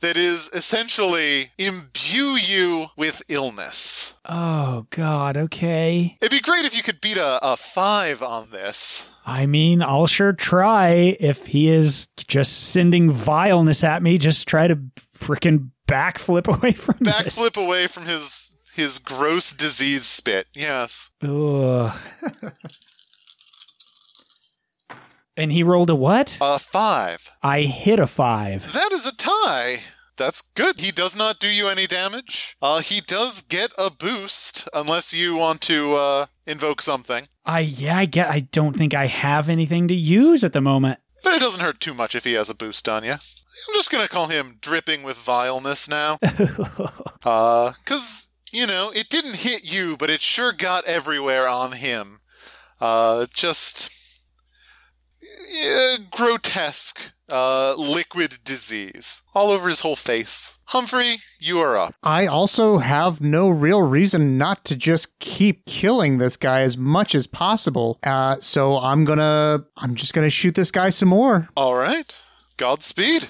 that 0.01 0.17
is 0.17 0.49
essentially 0.53 1.51
imbue 1.59 2.37
you 2.37 2.87
with 2.97 3.23
illness. 3.29 4.15
Oh, 4.25 4.87
God, 4.91 5.37
okay. 5.37 6.17
It'd 6.21 6.31
be 6.31 6.41
great 6.41 6.65
if 6.65 6.77
you 6.77 6.83
could 6.83 7.01
beat 7.01 7.17
a, 7.17 7.39
a 7.43 7.57
five 7.57 8.23
on 8.23 8.51
this. 8.51 9.11
I 9.27 9.47
mean, 9.47 9.83
I'll 9.83 10.07
sure 10.07 10.33
try. 10.33 11.17
If 11.21 11.49
he 11.49 11.69
is 11.69 12.09
just 12.17 12.71
sending 12.71 13.11
vileness 13.11 13.85
at 13.85 14.03
me, 14.03 14.19
just 14.19 14.49
try 14.49 14.67
to 14.67 14.77
frickin' 15.17 15.71
backflip 15.87 16.49
away 16.59 16.73
from 16.73 16.97
this. 17.01 17.39
Backflip 17.39 17.63
away 17.63 17.87
from 17.87 18.07
his 18.07 18.57
his 18.75 18.99
gross 18.99 19.53
disease 19.53 20.05
spit. 20.07 20.47
Yes. 20.55 21.11
Ugh. 21.23 21.93
and 25.41 25.51
he 25.51 25.63
rolled 25.63 25.91
a 25.91 25.95
what? 25.95 26.39
A 26.41 26.59
five. 26.59 27.33
I 27.43 27.63
hit 27.63 27.99
a 27.99 28.07
five. 28.07 28.73
That 28.73 28.93
is 28.93 29.07
a 29.07 29.17
tie. 29.17 29.81
That's 30.17 30.43
good. 30.43 30.81
He 30.81 30.91
does 30.91 31.17
not 31.17 31.39
do 31.39 31.49
you 31.49 31.67
any 31.69 31.87
damage. 31.87 32.55
Uh, 32.61 32.81
he 32.81 33.01
does 33.01 33.41
get 33.41 33.73
a 33.79 33.91
boost, 33.91 34.69
unless 34.75 35.15
you 35.15 35.35
want 35.35 35.63
to 35.63 35.95
uh, 35.95 36.27
invoke 36.47 36.83
something. 36.83 37.29
I 37.47 37.61
yeah, 37.61 37.97
I 37.97 38.05
get. 38.05 38.29
I 38.29 38.41
don't 38.41 38.77
think 38.77 38.93
I 38.93 39.07
have 39.07 39.49
anything 39.49 39.89
to 39.89 39.95
use 39.95 40.45
at 40.45 40.53
the 40.53 40.61
moment. 40.61 40.99
But 41.25 41.35
it 41.35 41.41
doesn't 41.41 41.63
hurt 41.63 41.81
too 41.81 41.95
much 41.95 42.15
if 42.15 42.25
he 42.25 42.35
has 42.35 42.51
a 42.51 42.55
boost 42.55 42.87
on 42.89 43.03
you. 43.05 43.13
I'm 43.13 43.75
just 43.75 43.91
gonna 43.91 44.09
call 44.09 44.27
him 44.29 44.59
dripping 44.61 45.03
with 45.03 45.17
vileness 45.19 45.89
now. 45.89 46.19
Uh, 47.23 47.73
cause, 47.85 48.33
you 48.51 48.67
know, 48.67 48.91
it 48.95 49.11
didn't 49.11 49.37
hit 49.37 49.71
you, 49.71 49.95
but 49.95 50.09
it 50.09 50.23
sure 50.23 50.53
got 50.53 50.87
everywhere 50.87 51.47
on 51.47 51.73
him. 51.73 52.21
Uh, 52.81 53.27
just 53.35 53.91
yeah, 55.49 55.97
grotesque, 56.11 57.13
uh, 57.31 57.75
liquid 57.77 58.39
disease 58.45 59.23
all 59.35 59.51
over 59.51 59.69
his 59.69 59.81
whole 59.81 59.97
face. 59.97 60.59
Humphrey, 60.67 61.17
you 61.41 61.59
are 61.61 61.77
up. 61.77 61.95
I 62.03 62.27
also 62.27 62.79
have 62.79 63.21
no 63.21 63.49
real 63.49 63.83
reason 63.83 64.39
not 64.39 64.65
to 64.67 64.77
just 64.77 65.19
keep 65.19 65.65
killing 65.67 66.19
this 66.19 66.37
guy 66.37 66.61
as 66.61 66.77
much 66.77 67.15
as 67.15 67.27
possible. 67.27 67.99
Uh, 68.05 68.37
so 68.41 68.77
I'm 68.77 69.05
gonna, 69.05 69.65
I'm 69.77 69.95
just 69.95 70.15
gonna 70.15 70.31
shoot 70.31 70.55
this 70.55 70.71
guy 70.71 70.91
some 70.91 71.09
more. 71.09 71.49
All 71.57 71.75
right. 71.75 72.05
Godspeed. 72.57 73.29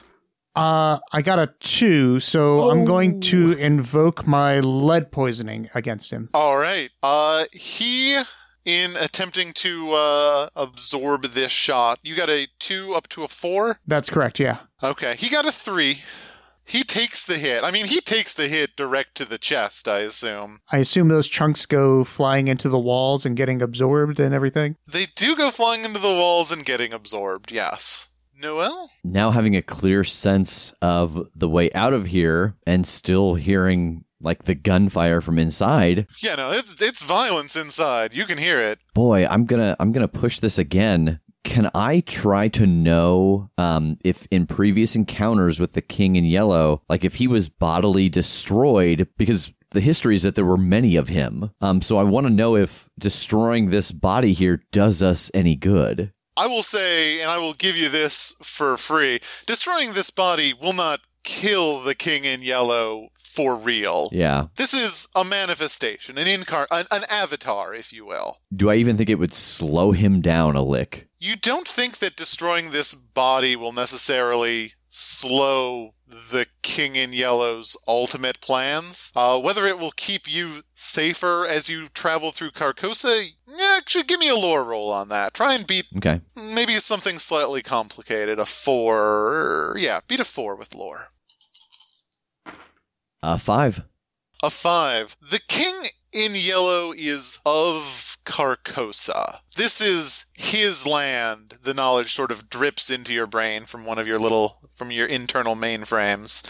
Uh, 0.56 0.98
I 1.12 1.22
got 1.22 1.38
a 1.38 1.54
two, 1.60 2.18
so 2.18 2.70
I'm 2.70 2.84
going 2.84 3.20
to 3.20 3.52
invoke 3.52 4.26
my 4.26 4.58
lead 4.60 5.12
poisoning 5.12 5.70
against 5.74 6.10
him. 6.10 6.28
All 6.34 6.56
right. 6.58 6.90
Uh, 7.02 7.44
he, 7.52 8.20
in 8.64 8.96
attempting 8.96 9.52
to 9.54 9.92
uh, 9.92 10.48
absorb 10.54 11.22
this 11.22 11.50
shot, 11.50 11.98
you 12.02 12.14
got 12.14 12.28
a 12.28 12.48
two 12.58 12.94
up 12.94 13.08
to 13.08 13.24
a 13.24 13.28
four. 13.28 13.78
That's 13.86 14.10
correct. 14.10 14.38
Yeah. 14.40 14.58
Okay, 14.82 15.14
he 15.16 15.28
got 15.28 15.46
a 15.46 15.52
three. 15.52 16.00
He 16.64 16.84
takes 16.84 17.24
the 17.24 17.38
hit. 17.38 17.64
I 17.64 17.72
mean, 17.72 17.86
he 17.86 18.00
takes 18.00 18.32
the 18.32 18.46
hit 18.46 18.76
direct 18.76 19.16
to 19.16 19.24
the 19.24 19.38
chest, 19.38 19.88
I 19.88 20.00
assume. 20.00 20.60
I 20.70 20.78
assume 20.78 21.08
those 21.08 21.28
chunks 21.28 21.66
go 21.66 22.04
flying 22.04 22.46
into 22.46 22.68
the 22.68 22.78
walls 22.78 23.26
and 23.26 23.36
getting 23.36 23.60
absorbed 23.60 24.20
and 24.20 24.32
everything. 24.32 24.76
They 24.86 25.06
do 25.16 25.34
go 25.34 25.50
flying 25.50 25.84
into 25.84 25.98
the 25.98 26.08
walls 26.08 26.52
and 26.52 26.64
getting 26.64 26.92
absorbed, 26.92 27.50
yes. 27.50 28.10
Noel? 28.40 28.90
Now 29.02 29.32
having 29.32 29.56
a 29.56 29.62
clear 29.62 30.04
sense 30.04 30.72
of 30.80 31.28
the 31.34 31.48
way 31.48 31.72
out 31.72 31.92
of 31.92 32.06
here 32.06 32.54
and 32.66 32.86
still 32.86 33.34
hearing 33.34 34.04
like 34.20 34.44
the 34.44 34.54
gunfire 34.54 35.20
from 35.20 35.38
inside, 35.38 36.06
Yeah, 36.18 36.34
no, 36.36 36.50
it's, 36.52 36.80
it's 36.80 37.02
violence 37.02 37.56
inside. 37.56 38.14
You 38.14 38.24
can 38.24 38.38
hear 38.38 38.60
it. 38.60 38.78
boy, 38.94 39.26
I'm 39.26 39.46
gonna 39.46 39.76
I'm 39.80 39.92
gonna 39.92 40.08
push 40.08 40.40
this 40.40 40.58
again. 40.58 41.20
Can 41.42 41.70
I 41.74 42.00
try 42.00 42.48
to 42.48 42.66
know 42.66 43.50
um, 43.56 43.96
if 44.04 44.28
in 44.30 44.46
previous 44.46 44.94
encounters 44.94 45.58
with 45.58 45.72
the 45.72 45.80
King 45.80 46.16
in 46.16 46.24
Yellow, 46.26 46.82
like 46.88 47.02
if 47.04 47.14
he 47.14 47.26
was 47.26 47.48
bodily 47.48 48.08
destroyed? 48.10 49.08
Because 49.16 49.50
the 49.70 49.80
history 49.80 50.14
is 50.14 50.22
that 50.22 50.34
there 50.34 50.44
were 50.44 50.58
many 50.58 50.96
of 50.96 51.08
him. 51.08 51.50
Um, 51.60 51.80
so 51.80 51.96
I 51.96 52.02
want 52.02 52.26
to 52.26 52.32
know 52.32 52.56
if 52.56 52.90
destroying 52.98 53.70
this 53.70 53.90
body 53.92 54.32
here 54.32 54.62
does 54.72 55.02
us 55.02 55.30
any 55.32 55.56
good. 55.56 56.12
I 56.36 56.46
will 56.46 56.62
say, 56.62 57.20
and 57.20 57.30
I 57.30 57.38
will 57.38 57.54
give 57.54 57.76
you 57.76 57.88
this 57.88 58.34
for 58.42 58.76
free 58.76 59.20
destroying 59.46 59.92
this 59.92 60.10
body 60.10 60.52
will 60.52 60.72
not 60.72 61.00
kill 61.22 61.80
the 61.80 61.94
king 61.94 62.24
in 62.24 62.42
yellow 62.42 63.08
for 63.34 63.56
real. 63.56 64.08
Yeah. 64.12 64.46
This 64.56 64.74
is 64.74 65.08
a 65.14 65.24
manifestation, 65.24 66.18
an 66.18 66.26
incar, 66.26 66.66
an, 66.70 66.86
an 66.90 67.04
avatar, 67.10 67.74
if 67.74 67.92
you 67.92 68.04
will. 68.04 68.38
Do 68.54 68.70
I 68.70 68.74
even 68.76 68.96
think 68.96 69.08
it 69.08 69.18
would 69.18 69.34
slow 69.34 69.92
him 69.92 70.20
down 70.20 70.56
a 70.56 70.62
lick? 70.62 71.08
You 71.18 71.36
don't 71.36 71.68
think 71.68 71.98
that 71.98 72.16
destroying 72.16 72.70
this 72.70 72.94
body 72.94 73.54
will 73.56 73.72
necessarily 73.72 74.72
slow 74.88 75.94
the 76.08 76.46
King 76.62 76.96
in 76.96 77.12
Yellow's 77.12 77.76
ultimate 77.86 78.40
plans? 78.40 79.12
Uh, 79.14 79.38
whether 79.40 79.64
it 79.64 79.78
will 79.78 79.92
keep 79.92 80.22
you 80.28 80.62
safer 80.74 81.46
as 81.46 81.68
you 81.68 81.86
travel 81.88 82.32
through 82.32 82.50
Carcosa? 82.50 83.28
Actually, 83.76 84.04
give 84.04 84.18
me 84.18 84.28
a 84.28 84.34
lore 84.34 84.64
roll 84.64 84.90
on 84.90 85.08
that. 85.10 85.34
Try 85.34 85.54
and 85.54 85.66
beat 85.66 85.86
Okay. 85.96 86.20
maybe 86.34 86.74
something 86.76 87.18
slightly 87.20 87.62
complicated. 87.62 88.38
A 88.40 88.46
four. 88.46 89.76
Yeah, 89.78 90.00
beat 90.08 90.20
a 90.20 90.24
four 90.24 90.56
with 90.56 90.74
lore. 90.74 91.08
Uh, 93.22 93.36
five. 93.36 93.82
A 94.42 94.50
five. 94.50 95.16
The 95.20 95.40
king 95.48 95.74
in 96.12 96.32
yellow 96.34 96.92
is 96.92 97.40
of 97.44 98.16
Carcosa. 98.24 99.40
This 99.56 99.80
is 99.80 100.26
his 100.32 100.86
land. 100.86 101.58
The 101.62 101.74
knowledge 101.74 102.12
sort 102.12 102.30
of 102.30 102.48
drips 102.48 102.90
into 102.90 103.12
your 103.12 103.26
brain 103.26 103.64
from 103.64 103.84
one 103.84 103.98
of 103.98 104.06
your 104.06 104.18
little, 104.18 104.60
from 104.74 104.90
your 104.90 105.06
internal 105.06 105.56
mainframes. 105.56 106.42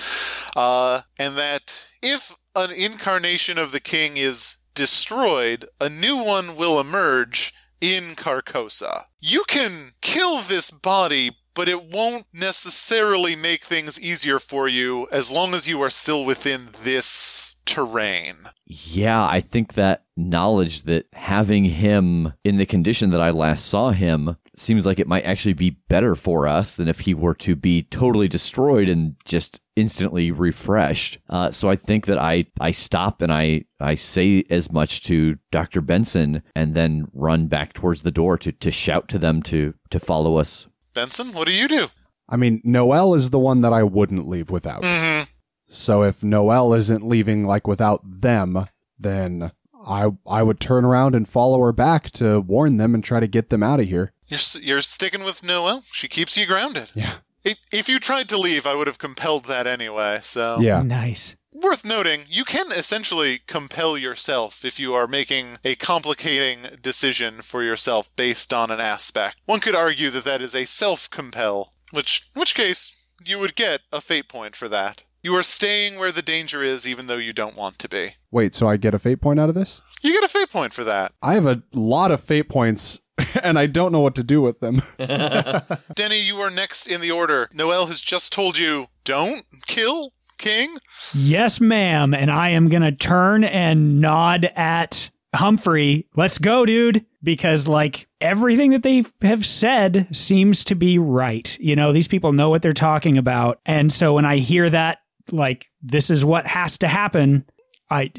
Uh, 0.57 1.03
and 1.19 1.37
that 1.37 1.89
if 2.03 2.37
an 2.55 2.71
incarnation 2.71 3.59
of 3.59 3.73
the 3.73 3.81
king 3.81 4.17
is 4.17 4.57
destroyed, 4.75 5.67
a 5.81 5.89
new 5.89 6.17
one 6.17 6.57
will 6.57 6.81
emerge 6.81 7.53
in 7.81 8.15
Carcosa. 8.15 9.05
You 9.21 9.45
can 9.49 9.93
kill 10.01 10.41
this 10.41 10.71
body, 10.71 11.31
but 11.55 11.69
it 11.69 11.85
won't 11.85 12.27
necessarily 12.33 13.37
make 13.37 13.63
things 13.63 14.01
easier 14.01 14.39
for 14.39 14.69
you 14.69 15.09
as 15.11 15.31
long 15.31 15.55
as 15.55 15.69
you 15.69 15.81
are 15.83 15.91
still 15.91 16.25
within 16.25 16.71
this 16.83 17.57
terrain. 17.65 18.37
Yeah, 18.67 19.25
I 19.25 19.41
think 19.41 19.75
that 19.75 20.05
knowledge 20.17 20.83
that 20.83 21.07
having 21.13 21.65
him 21.65 22.33
in 22.45 22.57
the 22.57 22.67
condition 22.67 23.11
that 23.11 23.21
I 23.21 23.31
last 23.31 23.67
saw 23.67 23.91
him 23.91 24.37
seems 24.57 24.87
like 24.87 24.99
it 24.99 25.09
might 25.09 25.25
actually 25.25 25.55
be 25.55 25.79
better 25.89 26.15
for 26.15 26.47
us 26.47 26.77
than 26.77 26.89
if 26.89 27.01
he 27.01 27.15
were 27.15 27.35
to 27.35 27.57
be 27.57 27.85
totally 27.85 28.29
destroyed 28.29 28.89
and 28.89 29.17
just 29.25 29.61
instantly 29.77 30.31
refreshed. 30.31 31.19
Uh, 31.29 31.51
so 31.51 31.69
I 31.69 31.77
think 31.77 32.07
that 32.07 32.19
I 32.19 32.47
I 32.61 32.71
stop 32.73 33.23
and 33.23 33.33
I 33.33 33.65
I 33.81 33.95
say 33.95 34.45
as 34.51 34.71
much 34.71 35.03
to 35.05 35.39
Dr. 35.51 35.81
Benson 35.81 36.43
and 36.55 36.75
then 36.75 37.09
run 37.15 37.47
back 37.47 37.73
towards 37.73 38.03
the 38.03 38.11
door 38.11 38.37
to 38.39 38.53
to 38.53 38.71
shout 38.71 39.09
to 39.09 39.19
them 39.19 39.43
to 39.45 39.75
to 39.91 39.99
follow 39.99 40.37
us. 40.37 40.67
Benson, 41.01 41.33
what 41.33 41.47
do 41.47 41.53
you 41.55 41.67
do? 41.67 41.87
I 42.29 42.37
mean, 42.37 42.61
Noel 42.63 43.15
is 43.15 43.31
the 43.31 43.39
one 43.39 43.63
that 43.63 43.73
I 43.73 43.83
wouldn't 43.83 44.29
leave 44.29 44.51
without. 44.51 44.85
hmm 44.85 45.23
So 45.67 46.03
if 46.03 46.23
Noel 46.23 46.75
isn't 46.75 47.07
leaving 47.09 47.47
like 47.47 47.67
without 47.67 48.03
them, 48.05 48.67
then 48.99 49.53
I 49.87 50.09
I 50.27 50.43
would 50.43 50.61
turn 50.61 50.85
around 50.85 51.15
and 51.15 51.27
follow 51.27 51.59
her 51.63 51.73
back 51.73 52.11
to 52.13 52.41
warn 52.41 52.77
them 52.77 52.95
and 52.95 53.03
try 53.03 53.19
to 53.19 53.27
get 53.27 53.49
them 53.49 53.63
out 53.63 53.81
of 53.81 53.87
here. 53.87 54.13
You're, 54.29 54.41
you're 54.61 54.83
sticking 54.83 55.25
with 55.25 55.43
Noel. 55.43 55.85
She 55.91 56.07
keeps 56.07 56.37
you 56.37 56.47
grounded. 56.47 56.91
Yeah. 56.95 57.15
If, 57.43 57.59
if 57.73 57.89
you 57.89 57.99
tried 57.99 58.29
to 58.29 58.37
leave, 58.37 58.67
I 58.67 58.75
would 58.75 58.87
have 58.87 58.99
compelled 58.99 59.47
that 59.47 59.67
anyway. 59.67 60.21
So 60.23 60.61
Yeah. 60.61 60.83
Nice. 60.83 61.35
Worth 61.53 61.85
noting, 61.85 62.27
you 62.29 62.45
can 62.45 62.71
essentially 62.71 63.41
compel 63.49 63.99
yourself 63.99 64.65
if 64.65 64.79
you 64.79 64.95
are 64.95 65.09
making 65.09 65.59
a 65.65 65.75
complicating 65.75 66.61
decision 66.81 67.43
for 67.43 67.65
yourself 67.65 68.15
based 68.15 68.53
on 68.53 68.71
an 68.71 68.79
aspect. 68.79 69.37
One 69.47 69.59
could 69.59 69.75
argue 69.75 70.11
that 70.11 70.25
that 70.25 70.41
is 70.41 70.55
a 70.55 70.65
self-compel, 70.65 71.73
which, 71.91 72.29
in 72.37 72.41
which 72.41 72.55
case, 72.55 72.97
you 73.25 73.41
would 73.41 73.57
get 73.57 73.81
a 73.91 74.01
fate 74.01 74.29
point 74.29 74.55
for 74.55 74.69
that. 74.69 75.03
You 75.25 75.35
are 75.35 75.43
staying 75.43 75.99
where 75.99 76.13
the 76.13 76.23
danger 76.23 76.63
is 76.63 76.87
even 76.87 77.09
though 77.09 77.17
you 77.17 77.33
don't 77.33 77.57
want 77.57 77.81
to 77.81 77.89
be. 77.89 78.15
Wait, 78.31 78.55
so 78.55 78.69
I 78.69 78.77
get 78.77 78.95
a 78.95 79.01
fate 79.01 79.21
point 79.21 79.41
out 79.41 79.49
of 79.49 79.57
this? 79.57 79.83
You 80.03 80.13
get 80.13 80.23
a 80.23 80.29
fate 80.29 80.53
point 80.53 80.73
for 80.73 80.85
that. 80.85 81.13
I 81.21 81.35
have 81.35 81.47
a 81.47 81.65
lot 81.75 82.13
of 82.13 82.21
fate 82.21 82.49
points 82.49 83.01
and 83.43 83.59
I 83.59 83.67
don't 83.67 83.91
know 83.91 84.01
what 84.01 84.15
to 84.15 84.23
do 84.23 84.41
with 84.41 84.61
them. 84.61 84.83
Denny, 85.95 86.21
you 86.21 86.39
are 86.39 86.51
next 86.51 86.87
in 86.87 87.01
the 87.01 87.11
order. 87.11 87.51
Noel 87.53 87.87
has 87.87 88.01
just 88.01 88.33
told 88.33 88.57
you, 88.57 88.87
don't 89.05 89.45
kill 89.67 90.13
King. 90.41 90.77
Yes, 91.15 91.61
ma'am. 91.61 92.13
And 92.15 92.31
I 92.31 92.49
am 92.51 92.69
going 92.69 92.83
to 92.83 92.93
turn 92.93 93.45
and 93.45 94.01
nod 94.01 94.47
at 94.57 95.11
Humphrey. 95.35 96.09
Let's 96.17 96.39
go, 96.39 96.67
dude. 96.67 97.07
Because, 97.23 97.69
like, 97.69 98.09
everything 98.21 98.71
that 98.71 98.83
they 98.83 99.05
have 99.21 99.45
said 99.45 100.09
seems 100.17 100.65
to 100.65 100.75
be 100.75 100.99
right. 100.99 101.57
You 101.61 101.77
know, 101.77 101.93
these 101.93 102.09
people 102.09 102.33
know 102.33 102.49
what 102.49 102.63
they're 102.63 102.73
talking 102.73 103.19
about. 103.19 103.61
And 103.67 103.93
so 103.93 104.15
when 104.15 104.25
I 104.25 104.39
hear 104.39 104.71
that, 104.71 104.99
like, 105.31 105.71
this 105.83 106.11
is 106.11 106.25
what 106.25 106.47
has 106.47 106.79
to 106.79 106.89
happen, 106.89 107.45
I, 107.91 108.11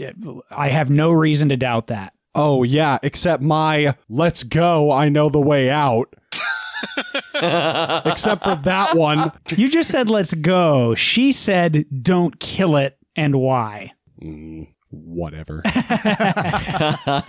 I 0.51 0.69
have 0.69 0.89
no 0.91 1.11
reason 1.11 1.49
to 1.49 1.57
doubt 1.57 1.87
that. 1.87 2.13
oh 2.35 2.63
yeah, 2.63 2.97
except 3.03 3.43
my 3.43 3.95
let's 4.07 4.43
go, 4.43 4.91
I 4.91 5.09
know 5.09 5.29
the 5.29 5.41
way 5.41 5.69
out. 5.69 6.13
Except 7.41 8.43
for 8.43 8.55
that 8.55 8.95
one. 8.95 9.31
You 9.49 9.69
just 9.69 9.89
said, 9.89 10.09
let's 10.09 10.33
go. 10.33 10.95
She 10.95 11.31
said, 11.31 11.85
don't 12.01 12.39
kill 12.39 12.75
it. 12.77 12.97
And 13.15 13.35
why? 13.35 13.91
Mm, 14.21 14.67
whatever. 14.89 15.61
I 15.65 17.23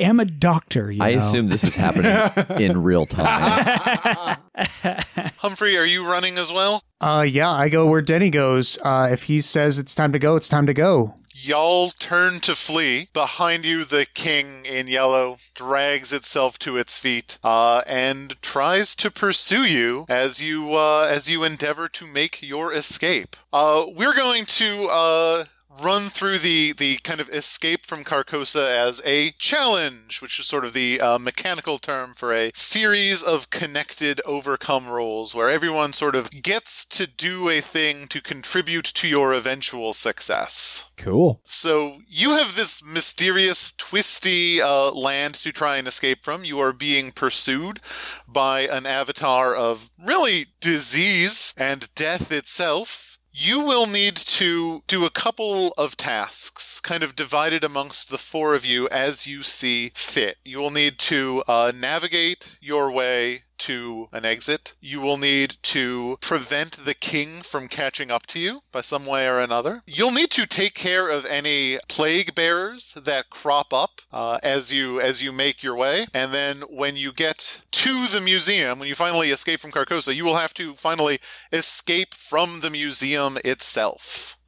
am 0.00 0.20
a 0.20 0.24
doctor. 0.24 0.90
You 0.90 1.02
I 1.02 1.14
know? 1.14 1.20
assume 1.20 1.48
this 1.48 1.64
is 1.64 1.74
happening 1.74 2.56
in 2.62 2.82
real 2.82 3.06
time. 3.06 4.36
Humphrey, 5.38 5.76
are 5.76 5.86
you 5.86 6.08
running 6.08 6.38
as 6.38 6.52
well? 6.52 6.82
Uh, 7.00 7.26
yeah, 7.28 7.50
I 7.50 7.68
go 7.68 7.86
where 7.86 8.02
Denny 8.02 8.30
goes. 8.30 8.78
Uh, 8.82 9.08
if 9.10 9.24
he 9.24 9.40
says 9.40 9.78
it's 9.78 9.94
time 9.94 10.12
to 10.12 10.18
go, 10.18 10.36
it's 10.36 10.48
time 10.48 10.66
to 10.66 10.74
go. 10.74 11.14
Y'all 11.40 11.90
turn 11.90 12.40
to 12.40 12.56
flee. 12.56 13.08
Behind 13.12 13.64
you, 13.64 13.84
the 13.84 14.06
king 14.12 14.64
in 14.64 14.88
yellow 14.88 15.38
drags 15.54 16.12
itself 16.12 16.58
to 16.58 16.76
its 16.76 16.98
feet 16.98 17.38
uh, 17.44 17.82
and 17.86 18.34
tries 18.42 18.96
to 18.96 19.08
pursue 19.08 19.62
you 19.62 20.04
as 20.08 20.42
you 20.42 20.74
uh, 20.74 21.06
as 21.08 21.30
you 21.30 21.44
endeavor 21.44 21.88
to 21.88 22.08
make 22.08 22.42
your 22.42 22.72
escape. 22.72 23.36
Uh, 23.52 23.84
we're 23.86 24.16
going 24.16 24.46
to 24.46 24.88
uh, 24.90 25.44
run 25.82 26.08
through 26.08 26.38
the 26.38 26.72
the 26.72 26.96
kind 26.98 27.20
of 27.20 27.28
escape 27.30 27.86
from 27.86 28.04
Carcosa 28.04 28.68
as 28.68 29.00
a 29.04 29.32
challenge, 29.32 30.20
which 30.20 30.38
is 30.38 30.46
sort 30.46 30.64
of 30.64 30.72
the 30.72 31.00
uh, 31.00 31.18
mechanical 31.18 31.78
term 31.78 32.14
for 32.14 32.32
a 32.32 32.50
series 32.54 33.22
of 33.22 33.50
connected 33.50 34.20
overcome 34.24 34.88
rolls 34.88 35.34
where 35.34 35.48
everyone 35.48 35.92
sort 35.92 36.14
of 36.14 36.30
gets 36.42 36.84
to 36.84 37.06
do 37.06 37.48
a 37.48 37.60
thing 37.60 38.08
to 38.08 38.20
contribute 38.20 38.84
to 38.84 39.08
your 39.08 39.32
eventual 39.32 39.92
success. 39.92 40.90
cool. 40.96 41.40
So 41.44 42.00
you 42.08 42.30
have 42.30 42.56
this 42.56 42.82
mysterious, 42.84 43.72
twisty 43.72 44.60
uh, 44.60 44.90
land 44.92 45.34
to 45.36 45.52
try 45.52 45.76
and 45.76 45.88
escape 45.88 46.24
from. 46.24 46.44
You 46.44 46.58
are 46.58 46.72
being 46.72 47.12
pursued 47.12 47.80
by 48.26 48.60
an 48.60 48.86
avatar 48.86 49.54
of 49.54 49.90
really 50.02 50.46
disease 50.60 51.54
and 51.56 51.92
death 51.94 52.32
itself. 52.32 53.07
You 53.40 53.60
will 53.60 53.86
need 53.86 54.16
to 54.16 54.82
do 54.88 55.04
a 55.04 55.10
couple 55.10 55.72
of 55.78 55.96
tasks, 55.96 56.80
kind 56.80 57.04
of 57.04 57.14
divided 57.14 57.62
amongst 57.62 58.10
the 58.10 58.18
four 58.18 58.56
of 58.56 58.66
you 58.66 58.88
as 58.88 59.28
you 59.28 59.44
see 59.44 59.92
fit. 59.94 60.38
You 60.44 60.58
will 60.58 60.72
need 60.72 60.98
to 60.98 61.44
uh, 61.46 61.70
navigate 61.72 62.58
your 62.60 62.90
way 62.90 63.44
to 63.58 64.08
an 64.12 64.24
exit. 64.24 64.74
You 64.80 65.00
will 65.00 65.16
need 65.16 65.56
to 65.64 66.18
prevent 66.20 66.84
the 66.84 66.94
king 66.94 67.42
from 67.42 67.68
catching 67.68 68.10
up 68.10 68.26
to 68.28 68.38
you 68.38 68.60
by 68.72 68.80
some 68.80 69.06
way 69.06 69.26
or 69.26 69.38
another. 69.38 69.82
You'll 69.86 70.12
need 70.12 70.30
to 70.32 70.46
take 70.46 70.74
care 70.74 71.08
of 71.08 71.24
any 71.26 71.78
plague 71.88 72.34
bearers 72.34 72.94
that 72.94 73.30
crop 73.30 73.72
up 73.72 74.00
uh, 74.12 74.38
as 74.42 74.72
you 74.72 75.00
as 75.00 75.22
you 75.22 75.32
make 75.32 75.62
your 75.62 75.76
way. 75.76 76.06
And 76.14 76.32
then 76.32 76.62
when 76.68 76.96
you 76.96 77.12
get 77.12 77.62
to 77.72 78.06
the 78.06 78.20
museum, 78.20 78.78
when 78.78 78.88
you 78.88 78.94
finally 78.94 79.30
escape 79.30 79.60
from 79.60 79.72
Carcosa, 79.72 80.14
you 80.14 80.24
will 80.24 80.36
have 80.36 80.54
to 80.54 80.74
finally 80.74 81.18
escape 81.52 82.14
from 82.14 82.60
the 82.60 82.70
museum 82.70 83.38
itself. 83.44 84.38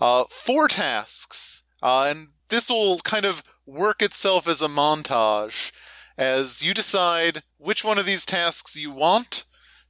Uh, 0.00 0.24
four 0.30 0.68
tasks, 0.68 1.62
uh, 1.82 2.06
and 2.08 2.28
this 2.48 2.68
will 2.68 2.98
kind 2.98 3.24
of 3.24 3.42
work 3.66 4.02
itself 4.02 4.48
as 4.48 4.60
a 4.60 4.68
montage 4.68 5.72
as 6.18 6.62
you 6.62 6.74
decide 6.74 7.42
which 7.62 7.84
one 7.84 7.98
of 7.98 8.06
these 8.06 8.24
tasks 8.24 8.76
you 8.76 8.90
want 8.90 9.44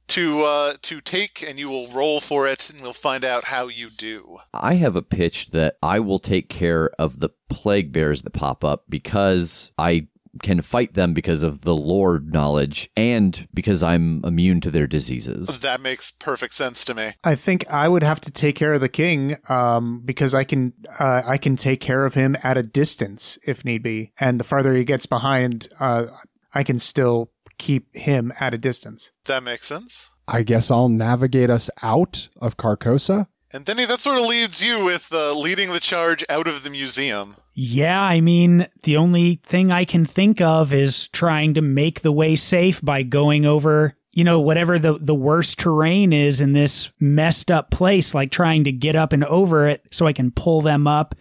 to 0.05 0.41
uh, 0.41 0.73
to 0.81 1.01
take, 1.01 1.43
and 1.47 1.57
you 1.57 1.69
will 1.69 1.87
roll 1.87 2.19
for 2.19 2.47
it, 2.47 2.69
and 2.69 2.81
we'll 2.81 2.93
find 2.93 3.23
out 3.23 3.45
how 3.45 3.67
you 3.67 3.89
do. 3.89 4.37
I 4.53 4.75
have 4.75 4.95
a 4.95 5.01
pitch 5.01 5.51
that 5.51 5.77
I 5.81 5.99
will 5.99 6.19
take 6.19 6.49
care 6.49 6.89
of 6.99 7.19
the 7.19 7.29
plague 7.49 7.91
bears 7.91 8.21
that 8.21 8.31
pop 8.31 8.63
up 8.63 8.83
because 8.89 9.71
I 9.77 10.07
can 10.41 10.61
fight 10.61 10.95
them 10.95 11.13
because 11.13 11.43
of 11.43 11.61
the 11.61 11.75
lore 11.75 12.19
knowledge 12.19 12.89
and 12.97 13.47
because 13.53 13.83
I'm 13.83 14.23
immune 14.25 14.61
to 14.61 14.71
their 14.71 14.87
diseases. 14.87 15.59
That 15.59 15.79
makes 15.79 16.09
perfect 16.09 16.55
sense 16.55 16.83
to 16.85 16.95
me. 16.95 17.11
I 17.23 17.35
think 17.35 17.69
I 17.69 17.87
would 17.87 18.01
have 18.01 18.19
to 18.21 18.31
take 18.31 18.55
care 18.55 18.73
of 18.73 18.81
the 18.81 18.89
king, 18.89 19.37
um, 19.47 20.01
because 20.03 20.33
I 20.33 20.43
can, 20.43 20.73
uh, 20.99 21.21
I 21.25 21.37
can 21.37 21.55
take 21.55 21.81
care 21.81 22.05
of 22.05 22.15
him 22.15 22.35
at 22.43 22.57
a 22.57 22.63
distance 22.63 23.37
if 23.45 23.63
need 23.63 23.83
be, 23.83 24.11
and 24.19 24.39
the 24.39 24.43
farther 24.43 24.73
he 24.73 24.83
gets 24.83 25.05
behind, 25.05 25.67
uh, 25.79 26.07
I 26.55 26.63
can 26.63 26.79
still 26.79 27.29
keep 27.57 27.93
him 27.95 28.33
at 28.39 28.53
a 28.53 28.57
distance. 28.57 29.11
That 29.25 29.43
makes 29.43 29.67
sense. 29.67 30.11
I 30.27 30.43
guess 30.43 30.71
I'll 30.71 30.89
navigate 30.89 31.49
us 31.49 31.69
out 31.81 32.29
of 32.37 32.57
Carcosa. 32.57 33.27
And 33.51 33.65
Denny, 33.65 33.85
that 33.85 33.99
sort 33.99 34.17
of 34.17 34.25
leaves 34.25 34.63
you 34.63 34.83
with 34.83 35.09
uh, 35.13 35.33
leading 35.33 35.71
the 35.71 35.79
charge 35.79 36.25
out 36.27 36.47
of 36.47 36.63
the 36.63 36.71
museum. 36.71 37.35
Yeah, 37.53 38.01
I 38.01 38.19
mean, 38.19 38.67
the 38.81 38.97
only 38.97 39.41
thing 39.43 39.71
I 39.71 39.85
can 39.85 40.05
think 40.05 40.41
of 40.41 40.73
is 40.73 41.07
trying 41.09 41.53
to 41.53 41.61
make 41.61 42.01
the 42.01 42.11
way 42.11 42.35
safe 42.35 42.81
by 42.81 43.03
going 43.03 43.45
over, 43.45 43.95
you 44.11 44.23
know, 44.23 44.39
whatever 44.39 44.79
the, 44.79 44.97
the 44.97 45.13
worst 45.13 45.59
terrain 45.59 46.13
is 46.13 46.41
in 46.41 46.53
this 46.53 46.89
messed 46.99 47.51
up 47.51 47.69
place, 47.69 48.15
like 48.15 48.31
trying 48.31 48.63
to 48.63 48.71
get 48.71 48.95
up 48.95 49.13
and 49.13 49.23
over 49.25 49.67
it 49.67 49.85
so 49.91 50.07
I 50.07 50.13
can 50.13 50.31
pull 50.31 50.61
them 50.61 50.87
up, 50.87 51.13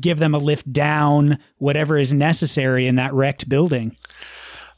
give 0.00 0.18
them 0.18 0.34
a 0.34 0.38
lift 0.38 0.72
down, 0.72 1.38
whatever 1.58 1.98
is 1.98 2.10
necessary 2.10 2.86
in 2.86 2.96
that 2.96 3.12
wrecked 3.12 3.50
building. 3.50 3.96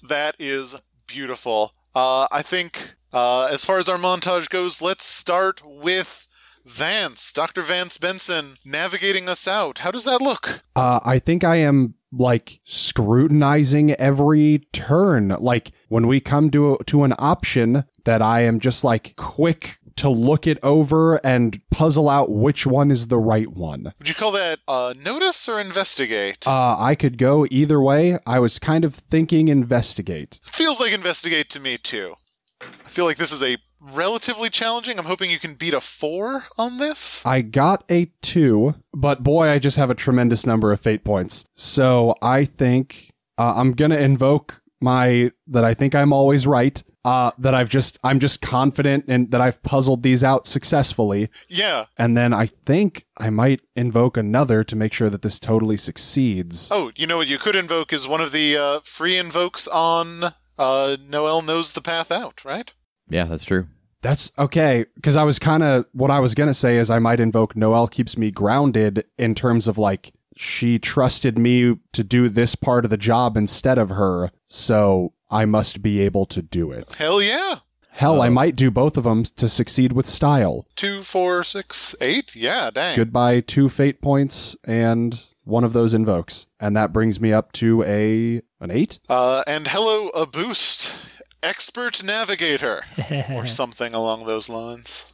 That 0.02 0.34
is 0.40 0.80
beautiful. 1.08 1.72
Uh, 1.94 2.28
I 2.30 2.42
think 2.42 2.94
uh, 3.12 3.46
as 3.46 3.64
far 3.64 3.78
as 3.78 3.88
our 3.88 3.98
montage 3.98 4.48
goes, 4.48 4.80
let's 4.80 5.04
start 5.04 5.62
with 5.64 6.28
Vance, 6.64 7.32
Dr. 7.32 7.62
Vance 7.62 7.98
Benson, 7.98 8.56
navigating 8.64 9.28
us 9.28 9.48
out. 9.48 9.78
How 9.78 9.90
does 9.90 10.04
that 10.04 10.20
look? 10.20 10.62
Uh, 10.76 11.00
I 11.04 11.18
think 11.18 11.42
I 11.42 11.56
am 11.56 11.94
like 12.12 12.60
scrutinizing 12.64 13.92
every 13.92 14.60
turn. 14.72 15.28
Like 15.40 15.72
when 15.88 16.06
we 16.06 16.20
come 16.20 16.50
to 16.50 16.78
to 16.86 17.04
an 17.04 17.14
option 17.18 17.84
that 18.04 18.22
I 18.22 18.42
am 18.42 18.60
just 18.60 18.84
like 18.84 19.16
quick 19.16 19.77
to 19.98 20.08
look 20.08 20.46
it 20.46 20.58
over 20.62 21.16
and 21.24 21.60
puzzle 21.70 22.08
out 22.08 22.30
which 22.30 22.66
one 22.66 22.90
is 22.90 23.08
the 23.08 23.18
right 23.18 23.48
one. 23.48 23.92
Would 23.98 24.08
you 24.08 24.14
call 24.14 24.32
that 24.32 24.58
uh, 24.66 24.94
notice 25.00 25.48
or 25.48 25.60
investigate? 25.60 26.46
Uh, 26.46 26.76
I 26.78 26.94
could 26.94 27.18
go 27.18 27.46
either 27.50 27.80
way. 27.80 28.18
I 28.26 28.38
was 28.38 28.58
kind 28.58 28.84
of 28.84 28.94
thinking 28.94 29.48
investigate. 29.48 30.40
Feels 30.42 30.80
like 30.80 30.92
investigate 30.92 31.50
to 31.50 31.60
me 31.60 31.76
too. 31.76 32.14
I 32.60 32.88
feel 32.88 33.04
like 33.04 33.16
this 33.18 33.32
is 33.32 33.42
a 33.42 33.56
relatively 33.80 34.50
challenging. 34.50 34.98
I'm 34.98 35.04
hoping 35.04 35.30
you 35.30 35.38
can 35.38 35.54
beat 35.54 35.74
a 35.74 35.80
four 35.80 36.44
on 36.56 36.78
this. 36.78 37.24
I 37.24 37.42
got 37.42 37.84
a 37.90 38.10
two, 38.22 38.74
but 38.92 39.22
boy, 39.22 39.48
I 39.48 39.58
just 39.58 39.76
have 39.76 39.90
a 39.90 39.94
tremendous 39.94 40.46
number 40.46 40.72
of 40.72 40.80
fate 40.80 41.04
points. 41.04 41.44
So 41.54 42.14
I 42.22 42.44
think 42.44 43.12
uh, 43.36 43.54
I'm 43.56 43.72
gonna 43.72 43.96
invoke 43.98 44.62
my 44.80 45.30
that 45.46 45.64
I 45.64 45.74
think 45.74 45.94
I'm 45.94 46.12
always 46.12 46.46
right 46.46 46.82
Uh, 47.04 47.30
that 47.38 47.54
I've 47.54 47.68
just 47.70 47.98
I'm 48.02 48.18
just 48.18 48.42
confident 48.42 49.04
and 49.08 49.30
that 49.30 49.40
I've 49.40 49.62
puzzled 49.62 50.02
these 50.02 50.22
out 50.22 50.46
successfully. 50.46 51.30
Yeah. 51.48 51.86
And 51.96 52.16
then 52.16 52.34
I 52.34 52.46
think 52.46 53.06
I 53.16 53.30
might 53.30 53.60
invoke 53.76 54.16
another 54.16 54.62
to 54.64 54.76
make 54.76 54.92
sure 54.92 55.08
that 55.08 55.22
this 55.22 55.38
totally 55.38 55.76
succeeds. 55.76 56.70
Oh, 56.70 56.90
you 56.96 57.06
know 57.06 57.16
what 57.16 57.28
you 57.28 57.38
could 57.38 57.56
invoke 57.56 57.92
is 57.92 58.06
one 58.06 58.20
of 58.20 58.32
the 58.32 58.56
uh, 58.56 58.80
free 58.80 59.16
invokes 59.16 59.68
on 59.68 60.24
uh, 60.58 60.96
Noel 61.08 61.40
knows 61.40 61.72
the 61.72 61.80
path 61.80 62.10
out, 62.10 62.44
right? 62.44 62.74
Yeah, 63.08 63.24
that's 63.24 63.44
true. 63.44 63.68
That's 64.02 64.30
okay, 64.38 64.84
because 64.94 65.16
I 65.16 65.24
was 65.24 65.38
kind 65.38 65.62
of 65.62 65.86
what 65.92 66.10
I 66.10 66.20
was 66.20 66.34
gonna 66.34 66.52
say 66.52 66.76
is 66.76 66.90
I 66.90 66.98
might 66.98 67.20
invoke 67.20 67.56
Noel 67.56 67.88
keeps 67.88 68.18
me 68.18 68.30
grounded 68.30 69.04
in 69.16 69.34
terms 69.34 69.66
of 69.66 69.78
like 69.78 70.12
she 70.36 70.78
trusted 70.78 71.38
me 71.38 71.76
to 71.92 72.04
do 72.04 72.28
this 72.28 72.54
part 72.54 72.84
of 72.84 72.90
the 72.90 72.96
job 72.96 73.36
instead 73.36 73.78
of 73.78 73.88
her, 73.90 74.30
so 74.44 75.14
I 75.30 75.44
must 75.44 75.82
be 75.82 76.00
able 76.00 76.26
to 76.26 76.42
do 76.42 76.70
it. 76.70 76.94
Hell 76.96 77.20
yeah. 77.22 77.56
Hell, 77.90 78.22
I 78.22 78.28
might 78.28 78.54
do 78.54 78.70
both 78.70 78.96
of 78.96 79.02
them 79.02 79.24
to 79.24 79.48
succeed 79.48 79.92
with 79.92 80.06
style. 80.06 80.66
Two, 80.76 81.02
four, 81.02 81.42
six, 81.42 81.96
eight. 82.00 82.36
Yeah, 82.36 82.70
dang. 82.72 82.96
Goodbye, 82.96 83.40
two 83.40 83.68
fate 83.68 84.00
points, 84.00 84.56
and 84.62 85.24
one 85.42 85.64
of 85.64 85.72
those 85.72 85.94
invokes, 85.94 86.46
and 86.60 86.76
that 86.76 86.92
brings 86.92 87.20
me 87.20 87.32
up 87.32 87.50
to 87.52 87.82
a 87.82 88.40
an 88.60 88.70
eight. 88.70 89.00
Uh, 89.08 89.42
and 89.48 89.66
hello, 89.66 90.10
a 90.10 90.26
boost. 90.26 91.06
Expert 91.42 92.04
navigator. 92.04 92.82
or 93.30 93.46
something 93.46 93.94
along 93.94 94.26
those 94.26 94.48
lines. 94.48 95.12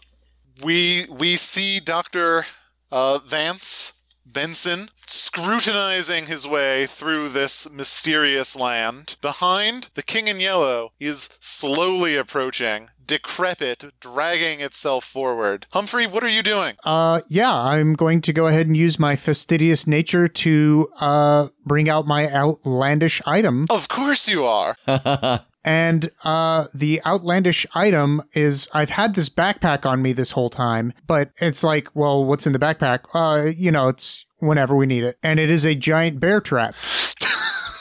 We 0.63 1.07
we 1.09 1.37
see 1.37 1.81
Doctor 1.81 2.45
uh, 2.93 3.19
Vance 3.19 3.94
Benson 4.27 4.89
scrutinizing 5.07 6.27
his 6.27 6.47
way 6.47 6.87
through 6.87 7.29
this 7.29 7.71
mysterious 7.71 8.57
land. 8.57 9.17
Behind, 9.21 9.91
the 9.95 10.03
King 10.03 10.29
in 10.29 10.39
Yellow 10.41 10.93
is 11.01 11.29
slowly 11.41 12.17
approaching, 12.17 12.89
decrepit, 13.05 13.85
dragging 14.01 14.61
itself 14.61 15.05
forward. 15.05 15.67
Humphrey, 15.73 16.07
what 16.07 16.23
are 16.23 16.29
you 16.29 16.43
doing? 16.43 16.75
Uh, 16.85 17.21
yeah, 17.29 17.53
I'm 17.53 17.95
going 17.95 18.21
to 18.23 18.33
go 18.33 18.47
ahead 18.47 18.67
and 18.67 18.77
use 18.77 18.99
my 18.99 19.17
fastidious 19.17 19.87
nature 19.87 20.29
to 20.29 20.89
uh 21.01 21.49
bring 21.67 21.89
out 21.89 22.07
my 22.07 22.29
outlandish 22.29 23.21
item. 23.27 23.67
Of 23.71 23.89
course 23.89 24.29
you 24.29 24.45
are. 24.45 24.77
And 25.65 26.11
uh, 26.25 26.65
the 26.75 27.01
outlandish 27.07 27.67
item 27.75 28.23
is 28.33 28.69
I've 28.75 28.91
had 28.91 29.15
this 29.15 29.29
backpack 29.29 29.87
on 29.87 30.03
me 30.03 30.13
this 30.13 30.31
whole 30.31 30.51
time, 30.51 30.93
but 31.07 31.31
it's 31.39 31.65
like, 31.65 31.89
well, 31.95 32.25
what's 32.25 32.47
in 32.47 32.53
the 32.53 32.59
backpack? 32.59 33.01
Uh, 33.15 33.51
you 33.51 33.71
know, 33.71 33.89
it's 33.89 34.25
whenever 34.41 34.77
we 34.77 34.87
need 34.87 35.05
it. 35.05 35.17
And 35.23 35.41
it 35.41 35.51
is 35.51 35.65
a 35.65 35.75
giant 35.75 36.21
bear 36.21 36.41
trap. 36.41 36.75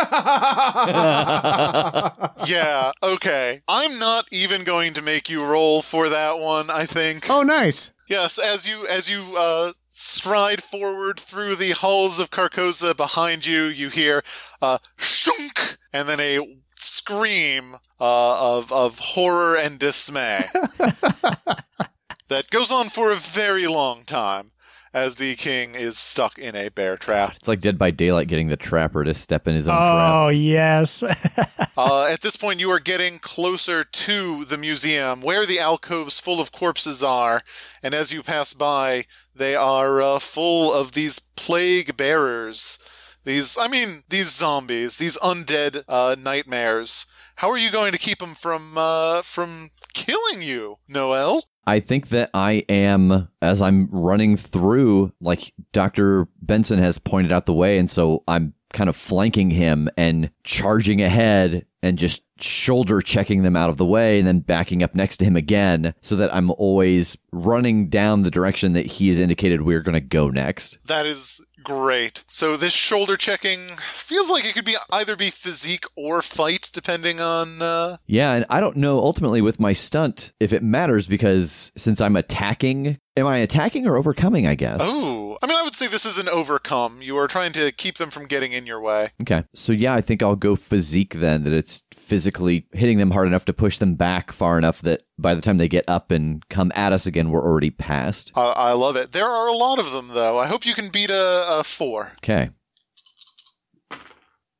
yeah, 2.46 2.92
okay. 3.02 3.60
I'm 3.68 3.98
not 3.98 4.26
even 4.32 4.64
going 4.64 4.94
to 4.94 5.02
make 5.02 5.28
you 5.28 5.44
roll 5.44 5.82
for 5.82 6.08
that 6.08 6.38
one, 6.38 6.70
I 6.70 6.86
think. 6.86 7.28
Oh, 7.28 7.42
nice. 7.42 7.92
Yes, 8.08 8.38
as 8.38 8.68
you 8.68 8.86
as 8.88 9.08
you 9.08 9.36
uh, 9.36 9.72
stride 9.86 10.64
forward 10.64 11.20
through 11.20 11.54
the 11.54 11.70
halls 11.70 12.18
of 12.18 12.30
Carcosa 12.30 12.96
behind 12.96 13.46
you, 13.46 13.64
you 13.64 13.88
hear 13.88 14.24
uh, 14.60 14.78
shunk, 14.96 15.76
and 15.92 16.08
then 16.08 16.18
a 16.18 16.40
scream 16.82 17.76
uh, 18.00 18.56
of 18.56 18.72
of 18.72 18.98
horror 18.98 19.56
and 19.56 19.78
dismay 19.78 20.44
that 22.28 22.50
goes 22.50 22.70
on 22.70 22.88
for 22.88 23.10
a 23.10 23.16
very 23.16 23.66
long 23.66 24.04
time 24.04 24.52
as 24.92 25.16
the 25.16 25.36
king 25.36 25.74
is 25.74 25.96
stuck 25.96 26.38
in 26.38 26.56
a 26.56 26.68
bear 26.68 26.96
trap. 26.96 27.34
It's 27.36 27.46
like 27.46 27.60
Dead 27.60 27.78
by 27.78 27.90
Daylight 27.90 28.26
getting 28.26 28.48
the 28.48 28.56
trapper 28.56 29.04
to 29.04 29.14
step 29.14 29.46
in 29.46 29.54
his 29.54 29.68
own 29.68 29.76
trap. 29.76 30.14
Oh 30.14 30.28
yes. 30.28 31.04
Uh, 31.76 32.04
at 32.04 32.20
this 32.20 32.36
point, 32.36 32.60
you 32.60 32.68
are 32.70 32.80
getting 32.80 33.18
closer 33.18 33.84
to 33.84 34.44
the 34.44 34.58
museum 34.58 35.22
where 35.22 35.46
the 35.46 35.58
alcoves 35.58 36.20
full 36.20 36.38
of 36.38 36.52
corpses 36.52 37.02
are, 37.02 37.40
and 37.82 37.94
as 37.94 38.12
you 38.12 38.22
pass 38.22 38.52
by, 38.52 39.06
they 39.34 39.54
are 39.56 40.02
uh, 40.02 40.18
full 40.18 40.74
of 40.74 40.92
these 40.92 41.18
plague 41.18 41.96
bearers. 41.96 42.78
These, 43.24 43.58
I 43.58 43.68
mean, 43.68 44.04
these 44.08 44.30
zombies, 44.30 44.96
these 44.96 45.18
undead 45.18 45.84
uh, 45.88 46.16
nightmares. 46.18 47.06
How 47.36 47.50
are 47.50 47.58
you 47.58 47.70
going 47.70 47.92
to 47.92 47.98
keep 47.98 48.18
them 48.18 48.34
from 48.34 48.76
uh, 48.76 49.22
from 49.22 49.70
killing 49.94 50.42
you, 50.42 50.78
Noel? 50.88 51.44
I 51.66 51.80
think 51.80 52.08
that 52.08 52.30
I 52.34 52.64
am, 52.68 53.28
as 53.40 53.62
I'm 53.62 53.88
running 53.90 54.36
through, 54.36 55.12
like 55.20 55.52
Dr. 55.72 56.26
Benson 56.42 56.78
has 56.78 56.98
pointed 56.98 57.32
out 57.32 57.46
the 57.46 57.54
way. 57.54 57.78
And 57.78 57.88
so 57.88 58.24
I'm 58.26 58.54
kind 58.72 58.88
of 58.88 58.96
flanking 58.96 59.50
him 59.50 59.88
and 59.96 60.30
charging 60.44 61.00
ahead 61.00 61.66
and 61.82 61.98
just 61.98 62.22
shoulder 62.40 63.00
checking 63.00 63.42
them 63.42 63.56
out 63.56 63.70
of 63.70 63.76
the 63.76 63.86
way 63.86 64.18
and 64.18 64.26
then 64.26 64.40
backing 64.40 64.82
up 64.82 64.94
next 64.94 65.18
to 65.18 65.24
him 65.24 65.36
again 65.36 65.94
so 66.00 66.16
that 66.16 66.34
I'm 66.34 66.50
always 66.52 67.16
running 67.32 67.88
down 67.88 68.22
the 68.22 68.30
direction 68.30 68.72
that 68.74 68.86
he 68.86 69.08
has 69.08 69.18
indicated 69.18 69.62
we're 69.62 69.80
going 69.80 69.94
to 69.94 70.00
go 70.00 70.28
next. 70.28 70.78
That 70.86 71.06
is 71.06 71.44
great. 71.62 72.24
So 72.28 72.56
this 72.56 72.72
shoulder 72.72 73.16
checking 73.16 73.68
feels 73.78 74.30
like 74.30 74.44
it 74.44 74.54
could 74.54 74.64
be 74.64 74.76
either 74.90 75.16
be 75.16 75.30
physique 75.30 75.84
or 75.96 76.22
fight, 76.22 76.70
depending 76.72 77.20
on. 77.20 77.62
Uh... 77.62 77.96
Yeah, 78.06 78.32
and 78.32 78.46
I 78.48 78.60
don't 78.60 78.76
know 78.76 78.98
ultimately 78.98 79.40
with 79.40 79.60
my 79.60 79.72
stunt 79.72 80.32
if 80.40 80.52
it 80.52 80.62
matters 80.62 81.06
because 81.06 81.72
since 81.76 82.00
I'm 82.00 82.16
attacking, 82.16 82.98
am 83.20 83.26
I 83.26 83.38
attacking 83.38 83.86
or 83.86 83.96
overcoming? 83.96 84.46
I 84.46 84.54
guess. 84.54 84.80
Oh, 84.82 85.38
I 85.42 85.46
mean, 85.46 85.56
I 85.56 85.62
would 85.62 85.74
say 85.74 85.86
this 85.86 86.04
is 86.04 86.18
an 86.18 86.28
overcome. 86.28 87.02
You 87.02 87.16
are 87.18 87.28
trying 87.28 87.52
to 87.52 87.70
keep 87.72 87.96
them 87.96 88.10
from 88.10 88.26
getting 88.26 88.52
in 88.52 88.66
your 88.66 88.80
way. 88.80 89.10
Okay, 89.22 89.44
so 89.54 89.72
yeah, 89.72 89.94
I 89.94 90.00
think 90.00 90.22
I'll 90.22 90.36
go 90.36 90.56
physique 90.56 91.14
then. 91.14 91.44
That 91.44 91.52
it's 91.52 91.82
physically 91.92 92.66
hitting 92.72 92.98
them 92.98 93.12
hard 93.12 93.28
enough 93.28 93.44
to 93.44 93.52
push 93.52 93.78
them 93.78 93.94
back 93.94 94.32
far 94.32 94.58
enough 94.58 94.82
that 94.82 95.02
by 95.18 95.34
the 95.34 95.40
time 95.40 95.58
they 95.58 95.68
get 95.68 95.84
up 95.88 96.10
and 96.10 96.46
come 96.48 96.72
at 96.74 96.92
us 96.92 97.06
again, 97.06 97.30
we're 97.30 97.44
already 97.44 97.70
past. 97.70 98.32
Uh, 98.34 98.50
I 98.50 98.72
love 98.72 98.96
it. 98.96 99.12
There 99.12 99.28
are 99.28 99.46
a 99.46 99.56
lot 99.56 99.78
of 99.78 99.92
them, 99.92 100.08
though. 100.08 100.38
I 100.38 100.46
hope 100.46 100.66
you 100.66 100.74
can 100.74 100.88
beat 100.88 101.10
a, 101.10 101.44
a 101.48 101.62
four. 101.62 102.12
Okay. 102.18 102.50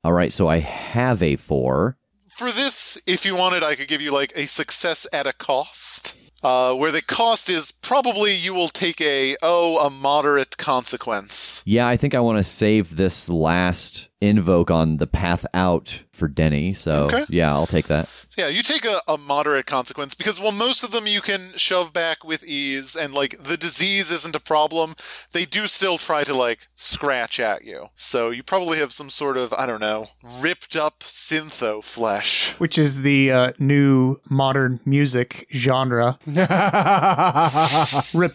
All 0.03 0.13
right, 0.13 0.33
so 0.33 0.49
I 0.49 0.61
have 0.61 1.23
a 1.23 1.37
four. 1.37 1.99
For 2.29 2.51
this, 2.51 2.99
if 3.07 3.27
you 3.27 3.37
wanted, 3.37 3.63
I 3.63 3.75
could 3.75 3.89
give 3.89 4.01
you 4.01 4.13
like 4.13 4.33
a 4.35 4.47
success 4.47 5.07
at 5.13 5.27
a 5.27 5.33
cost. 5.35 6.17
Uh, 6.43 6.75
where 6.75 6.91
the 6.91 7.03
cost 7.03 7.51
is 7.51 7.71
probably 7.71 8.35
you 8.35 8.55
will 8.55 8.69
take 8.69 9.01
a 9.01 9.37
oh 9.43 9.79
a 9.79 9.91
moderate 9.91 10.57
consequence. 10.57 11.63
Yeah, 11.67 11.87
I 11.87 11.97
think 11.97 12.15
I 12.15 12.21
want 12.21 12.39
to 12.39 12.45
save 12.45 12.97
this 12.97 13.29
last 13.29 14.09
invoke 14.21 14.71
on 14.71 14.99
the 14.99 15.07
path 15.07 15.47
out 15.55 16.01
for 16.13 16.29
Denny. 16.29 16.73
So 16.75 17.05
Okay. 17.07 17.25
yeah, 17.31 17.51
I'll 17.53 17.67
take 17.67 17.87
that. 17.87 18.07
So 18.29 18.43
yeah, 18.43 18.49
you 18.49 18.63
take 18.63 18.85
a, 18.85 19.01
a 19.09 19.17
moderate 19.17 19.65
consequence 19.67 20.15
because 20.15 20.39
well, 20.39 20.53
most 20.53 20.85
of 20.85 20.91
them 20.93 21.07
you 21.07 21.21
can 21.23 21.53
shove 21.57 21.93
back 21.95 22.23
with 22.25 22.45
ease, 22.45 22.95
and 22.95 23.15
like 23.15 23.43
the 23.43 23.57
disease 23.57 24.11
isn't 24.11 24.37
a 24.37 24.41
problem. 24.41 24.95
They 25.33 25.47
do 25.47 25.67
still 25.67 25.97
try 25.99 26.25
to 26.25 26.35
like 26.35 26.69
scratch 26.75 27.41
at 27.41 27.65
you, 27.65 27.87
so 27.95 28.29
you 28.31 28.43
probably 28.43 28.79
have 28.79 28.93
some 28.93 29.09
sort 29.09 29.37
of 29.39 29.53
I 29.55 29.65
don't 29.67 29.81
know 29.81 30.09
ripped 30.23 30.77
up 30.77 31.01
syntho 31.01 31.83
flesh. 31.83 32.53
Which 32.59 32.77
is 32.79 33.01
the 33.03 33.33
uh, 33.33 33.53
new 33.59 34.17
modern 34.29 34.81
music 34.85 35.47
genre. 35.55 36.19
Ripped 36.27 36.41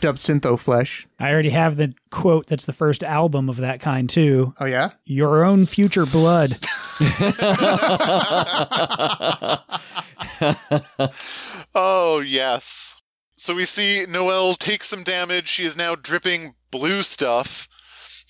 up 0.05 0.15
syntho 0.15 0.57
flesh. 0.59 1.07
I 1.19 1.31
already 1.31 1.49
have 1.51 1.77
the 1.77 1.93
quote 2.11 2.47
that's 2.47 2.65
the 2.65 2.73
first 2.73 3.03
album 3.03 3.47
of 3.49 3.57
that 3.57 3.79
kind 3.79 4.09
too. 4.09 4.53
Oh, 4.59 4.65
yeah? 4.65 4.91
Your 5.05 5.45
own 5.45 5.65
future 5.75 6.05
blood. 6.05 6.57
Oh 11.77 12.23
yes. 12.25 13.01
So 13.33 13.53
we 13.53 13.65
see 13.65 14.05
Noel 14.07 14.53
take 14.53 14.83
some 14.83 15.03
damage. 15.03 15.49
She 15.49 15.65
is 15.65 15.75
now 15.75 15.95
dripping 15.95 16.55
blue 16.71 17.03
stuff. 17.03 17.67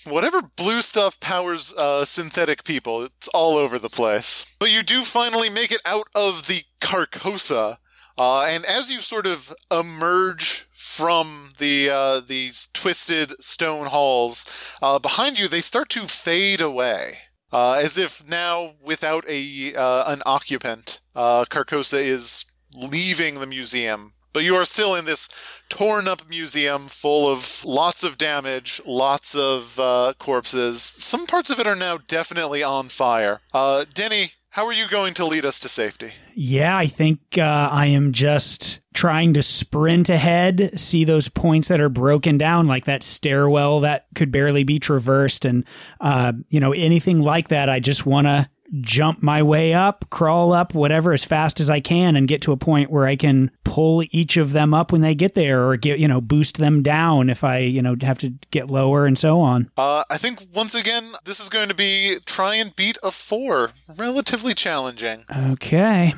Whatever 0.04 0.41
blue 0.41 0.82
stuff 0.82 1.20
powers 1.20 1.72
uh, 1.74 2.06
synthetic 2.06 2.64
people, 2.64 3.04
it's 3.04 3.28
all 3.30 3.58
over 3.58 3.78
the 3.78 3.89
place. 3.89 4.46
But 4.60 4.72
you 4.72 4.82
do 4.82 5.04
finally 5.04 5.50
make 5.50 5.72
it 5.72 5.82
out 5.86 6.08
of 6.16 6.48
the 6.48 6.64
Carcosa, 6.82 7.78
uh, 8.18 8.41
and 8.43 8.66
as 8.66 8.91
you 8.91 9.00
sort 9.00 9.28
of 9.28 9.54
emerge 9.72 10.66
from 10.72 11.50
the 11.58 11.89
uh, 11.89 12.20
these 12.20 12.68
twisted 12.74 13.34
stone 13.43 13.88
halls, 13.88 14.46
uh, 14.82 15.00
behind 15.00 15.38
you 15.38 15.48
they 15.48 15.62
start 15.62 15.89
to 15.89 16.08
fade 16.08 16.62
away, 16.62 17.14
uh, 17.52 17.74
as 17.74 17.98
if 17.98 18.28
now 18.28 18.74
without 18.82 19.24
a 19.28 19.76
uh, 19.76 20.12
an 20.12 20.22
occupant, 20.26 21.02
uh, 21.16 21.46
Carcosa 21.46 22.00
is 22.00 22.46
leaving 22.76 23.39
the 23.39 23.48
museum. 23.48 24.14
But 24.34 24.43
you 24.43 24.56
are 24.58 24.66
still 24.66 24.96
in 24.96 25.06
this 25.06 25.30
torn 25.70 26.10
up 26.10 26.28
museum 26.28 26.89
full 26.89 27.32
of 27.32 27.64
lots 27.64 28.04
of 28.04 28.18
damage, 28.18 28.82
lots 28.86 29.34
of 29.34 29.80
uh, 29.80 30.12
corpses. 30.20 30.82
Some 30.82 31.26
parts 31.26 31.50
of 31.50 31.58
it 31.58 31.66
are 31.66 31.76
now 31.76 32.00
definitely 32.06 32.62
on 32.62 32.89
fire. 32.89 33.39
Uh, 33.54 33.86
Denny, 33.93 34.32
how 34.56 34.66
are 34.66 34.72
you 34.72 34.88
going 34.88 35.14
to 35.14 35.26
lead 35.26 35.45
us 35.45 35.60
to 35.60 35.68
safety? 35.68 36.14
Yeah, 36.34 36.78
I 36.78 36.88
think 36.88 37.20
uh, 37.38 37.41
I 37.41 37.88
am 37.88 38.14
just 38.14 38.80
trying 38.93 39.34
to 39.34 39.41
sprint 39.41 40.08
ahead, 40.08 40.80
see 40.80 41.03
those 41.03 41.28
points 41.28 41.68
that 41.68 41.82
are 41.82 41.89
broken 41.89 42.38
down, 42.38 42.66
like 42.66 42.86
that 42.86 43.03
stairwell 43.03 43.82
that 43.82 44.06
could 44.16 44.32
barely 44.32 44.64
be 44.64 44.80
traversed, 44.80 45.43
and 45.43 45.66
uh, 45.99 46.32
you 46.47 46.62
know 46.62 46.72
anything 46.72 47.20
like 47.20 47.49
that. 47.49 47.68
I 47.68 47.82
just 47.82 48.06
want 48.06 48.28
to 48.28 48.49
jump 48.82 49.22
my 49.22 49.41
way 49.43 49.74
up, 49.74 50.09
crawl 50.09 50.53
up, 50.53 50.74
whatever, 50.74 51.13
as 51.13 51.26
fast 51.26 51.59
as 51.59 51.70
I 51.70 51.80
can, 51.80 52.16
and 52.16 52.28
get 52.28 52.41
to 52.43 52.51
a 52.51 52.57
point 52.57 52.91
where 52.91 53.05
I 53.05 53.16
can 53.16 53.51
pull 53.63 54.03
each 54.11 54.38
of 54.38 54.51
them 54.51 54.74
up 54.74 54.91
when 54.91 55.01
they 55.01 55.16
get 55.16 55.34
there, 55.34 55.68
or 55.68 55.78
get 55.78 55.99
you 55.99 56.07
know 56.07 56.22
boost 56.22 56.57
them 56.57 56.84
down 56.84 57.30
if 57.30 57.43
I 57.43 57.59
you 57.59 57.82
know 57.82 57.95
have 58.01 58.20
to 58.20 58.32
get 58.51 58.70
lower 58.70 59.05
and 59.05 59.18
so 59.18 59.39
on. 59.41 59.70
Uh, 59.78 60.03
I 60.09 60.18
think 60.18 60.41
once 60.53 60.76
again, 60.76 61.13
this 61.24 61.39
is 61.39 61.49
going 61.49 61.70
to 61.70 61.76
be 61.76 62.18
try 62.26 62.55
and 62.55 62.76
beat 62.76 62.97
a 63.03 63.11
four. 63.11 63.72
Relatively 63.97 64.53
challenging. 64.53 65.26
Okay. 65.36 66.13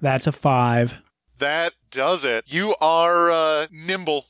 That's 0.00 0.26
a 0.26 0.32
five. 0.32 1.00
That 1.38 1.74
does 1.90 2.24
it. 2.24 2.52
You 2.52 2.74
are 2.80 3.30
uh, 3.30 3.66
nimble, 3.70 4.26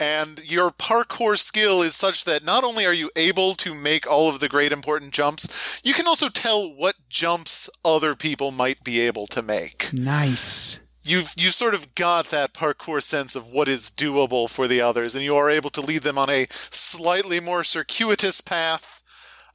and 0.00 0.40
your 0.50 0.70
parkour 0.70 1.38
skill 1.38 1.82
is 1.82 1.94
such 1.94 2.24
that 2.24 2.42
not 2.42 2.64
only 2.64 2.86
are 2.86 2.94
you 2.94 3.10
able 3.14 3.54
to 3.56 3.74
make 3.74 4.10
all 4.10 4.30
of 4.30 4.40
the 4.40 4.48
great 4.48 4.72
important 4.72 5.12
jumps, 5.12 5.80
you 5.84 5.92
can 5.92 6.06
also 6.06 6.30
tell 6.30 6.74
what 6.74 6.96
jumps 7.10 7.68
other 7.84 8.14
people 8.14 8.50
might 8.50 8.82
be 8.82 8.98
able 9.00 9.26
to 9.26 9.42
make. 9.42 9.92
Nice. 9.92 10.80
You've 11.04 11.32
you 11.36 11.50
sort 11.50 11.74
of 11.74 11.94
got 11.94 12.26
that 12.26 12.54
parkour 12.54 13.02
sense 13.02 13.36
of 13.36 13.48
what 13.48 13.68
is 13.68 13.90
doable 13.90 14.48
for 14.48 14.66
the 14.66 14.80
others, 14.80 15.14
and 15.14 15.24
you 15.24 15.36
are 15.36 15.50
able 15.50 15.70
to 15.70 15.80
lead 15.80 16.02
them 16.02 16.18
on 16.18 16.30
a 16.30 16.46
slightly 16.50 17.40
more 17.40 17.62
circuitous 17.64 18.40
path. 18.40 18.96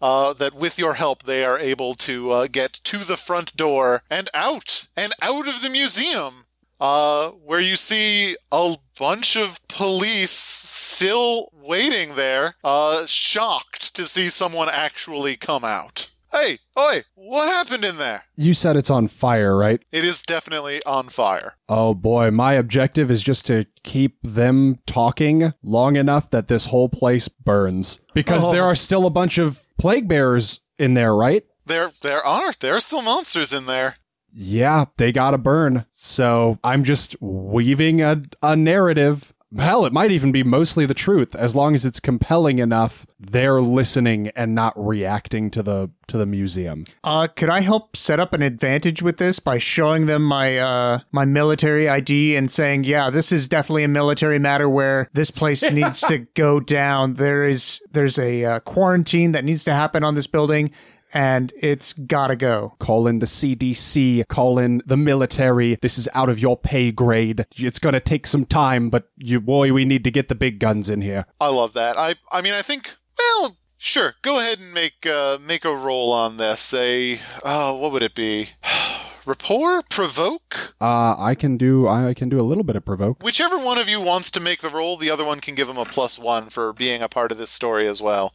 Uh, 0.01 0.33
that 0.33 0.53
with 0.53 0.77
your 0.77 0.95
help 0.95 1.23
they 1.23 1.45
are 1.45 1.57
able 1.57 1.93
to 1.93 2.29
uh, 2.29 2.47
get 2.51 2.73
to 2.83 2.97
the 2.97 3.15
front 3.15 3.55
door 3.55 4.03
and 4.09 4.29
out 4.33 4.87
and 4.97 5.13
out 5.21 5.47
of 5.47 5.61
the 5.61 5.69
museum 5.69 6.44
uh, 6.79 7.29
where 7.29 7.59
you 7.61 7.75
see 7.75 8.35
a 8.51 8.75
bunch 8.99 9.35
of 9.35 9.59
police 9.67 10.31
still 10.31 11.49
waiting 11.53 12.15
there, 12.15 12.55
uh, 12.63 13.05
shocked 13.05 13.93
to 13.95 14.05
see 14.05 14.29
someone 14.29 14.69
actually 14.71 15.35
come 15.35 15.63
out. 15.63 16.11
Hey, 16.31 16.59
oi, 16.77 17.03
what 17.13 17.47
happened 17.47 17.85
in 17.85 17.97
there? 17.97 18.23
You 18.35 18.53
said 18.53 18.75
it's 18.75 18.89
on 18.89 19.07
fire, 19.07 19.55
right? 19.55 19.81
It 19.93 20.03
is 20.03 20.21
definitely 20.21 20.83
on 20.85 21.07
fire. 21.07 21.53
Oh 21.69 21.93
boy, 21.93 22.29
my 22.31 22.53
objective 22.53 23.09
is 23.09 23.23
just 23.23 23.45
to 23.47 23.65
keep 23.83 24.17
them 24.21 24.79
talking 24.85 25.53
long 25.63 25.95
enough 25.95 26.29
that 26.31 26.49
this 26.49 26.65
whole 26.65 26.89
place 26.89 27.29
burns. 27.29 28.01
Because 28.13 28.45
Oh. 28.45 28.51
there 28.51 28.63
are 28.65 28.75
still 28.75 29.05
a 29.05 29.09
bunch 29.09 29.37
of 29.37 29.63
plague 29.77 30.09
bearers 30.09 30.59
in 30.77 30.93
there, 30.93 31.15
right? 31.15 31.45
There, 31.65 31.91
there 32.01 32.25
are, 32.25 32.51
there 32.59 32.75
are 32.75 32.79
still 32.81 33.01
monsters 33.01 33.53
in 33.53 33.65
there. 33.65 33.95
Yeah, 34.37 34.85
they 34.97 35.13
gotta 35.13 35.37
burn. 35.37 35.85
So 35.91 36.59
I'm 36.61 36.83
just 36.83 37.15
weaving 37.21 38.01
a, 38.01 38.21
a 38.43 38.55
narrative. 38.55 39.31
Hell, 39.57 39.85
it 39.85 39.93
might 39.93 40.11
even 40.11 40.33
be 40.33 40.43
mostly 40.43 40.85
the 40.85 40.93
truth, 40.93 41.33
as 41.33 41.55
long 41.55 41.75
as 41.75 41.85
it's 41.85 42.01
compelling 42.01 42.59
enough. 42.59 43.05
They're 43.17 43.61
listening 43.61 44.27
and 44.35 44.53
not 44.53 44.73
reacting 44.75 45.49
to 45.51 45.63
the 45.63 45.89
to 46.07 46.17
the 46.17 46.25
museum. 46.25 46.83
Uh, 47.05 47.27
could 47.33 47.47
I 47.47 47.61
help 47.61 47.95
set 47.95 48.19
up 48.19 48.33
an 48.33 48.41
advantage 48.41 49.01
with 49.01 49.15
this 49.17 49.39
by 49.39 49.57
showing 49.57 50.07
them 50.07 50.23
my 50.23 50.57
uh, 50.57 50.99
my 51.13 51.23
military 51.23 51.87
ID 51.87 52.35
and 52.35 52.51
saying, 52.51 52.83
yeah, 52.83 53.09
this 53.09 53.31
is 53.31 53.47
definitely 53.47 53.85
a 53.85 53.87
military 53.87 54.39
matter 54.39 54.67
where 54.67 55.07
this 55.13 55.31
place 55.31 55.63
needs 55.71 56.01
to 56.01 56.19
go 56.33 56.59
down. 56.59 57.13
There 57.13 57.45
is 57.45 57.79
there's 57.93 58.19
a 58.19 58.43
uh, 58.43 58.59
quarantine 58.61 59.31
that 59.31 59.45
needs 59.45 59.63
to 59.63 59.73
happen 59.73 60.03
on 60.03 60.15
this 60.15 60.27
building, 60.27 60.71
and 61.15 61.53
it's 61.59 61.93
gotta 61.93 62.35
go. 62.35 62.75
Call 62.77 63.07
in 63.07 63.19
the 63.19 63.25
CDC, 63.25 64.27
call 64.27 64.59
in 64.59 64.81
the 64.85 64.97
military. 64.97 65.77
This 65.81 65.97
is 65.97 66.09
out 66.13 66.29
of 66.29 66.39
your 66.39 66.57
pay 66.57 66.91
grade. 66.91 67.45
It's 67.55 67.79
gonna 67.79 68.01
take 68.01 68.27
some 68.27 68.45
time, 68.45 68.89
but 68.89 69.09
you 69.17 69.39
boy, 69.39 69.71
we 69.71 69.85
need 69.85 70.03
to 70.03 70.11
get 70.11 70.27
the 70.27 70.35
big 70.35 70.59
guns 70.59 70.89
in 70.89 71.01
here. 71.01 71.25
I 71.39 71.47
love 71.47 71.73
that. 71.73 71.97
I, 71.97 72.15
I 72.31 72.41
mean, 72.41 72.53
I 72.53 72.61
think, 72.61 72.95
well, 73.17 73.57
sure. 73.77 74.15
Go 74.21 74.39
ahead 74.39 74.59
and 74.59 74.73
make, 74.73 75.05
uh, 75.05 75.37
make 75.41 75.63
a 75.63 75.73
roll 75.73 76.11
on 76.11 76.35
this. 76.35 76.73
A, 76.73 77.19
uh, 77.43 77.73
what 77.73 77.93
would 77.93 78.03
it 78.03 78.13
be? 78.13 78.49
Rapport, 79.25 79.81
provoke. 79.89 80.75
Uh, 80.79 81.15
I 81.17 81.33
can 81.33 81.57
do 81.57 81.87
I 81.87 82.13
can 82.13 82.29
do 82.29 82.39
a 82.39 82.43
little 82.43 82.63
bit 82.63 82.75
of 82.75 82.85
provoke. 82.85 83.23
Whichever 83.23 83.57
one 83.57 83.79
of 83.79 83.89
you 83.89 83.99
wants 83.99 84.29
to 84.31 84.39
make 84.39 84.59
the 84.59 84.69
roll, 84.69 84.97
the 84.97 85.09
other 85.09 85.25
one 85.25 85.39
can 85.39 85.55
give 85.55 85.67
him 85.67 85.77
a 85.77 85.85
plus 85.85 86.19
one 86.19 86.49
for 86.49 86.73
being 86.73 87.01
a 87.01 87.09
part 87.09 87.31
of 87.31 87.39
this 87.39 87.49
story 87.49 87.87
as 87.87 88.03
well. 88.03 88.31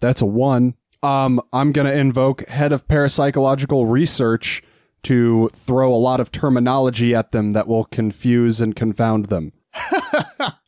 That's 0.00 0.20
a 0.20 0.26
one. 0.26 0.74
Um, 1.02 1.40
I'm 1.52 1.72
gonna 1.72 1.92
invoke 1.92 2.48
head 2.48 2.72
of 2.72 2.88
parapsychological 2.88 3.90
research 3.90 4.62
to 5.04 5.48
throw 5.54 5.92
a 5.92 5.96
lot 5.96 6.20
of 6.20 6.32
terminology 6.32 7.14
at 7.14 7.32
them 7.32 7.52
that 7.52 7.68
will 7.68 7.84
confuse 7.84 8.60
and 8.60 8.74
confound 8.74 9.26
them. 9.26 9.52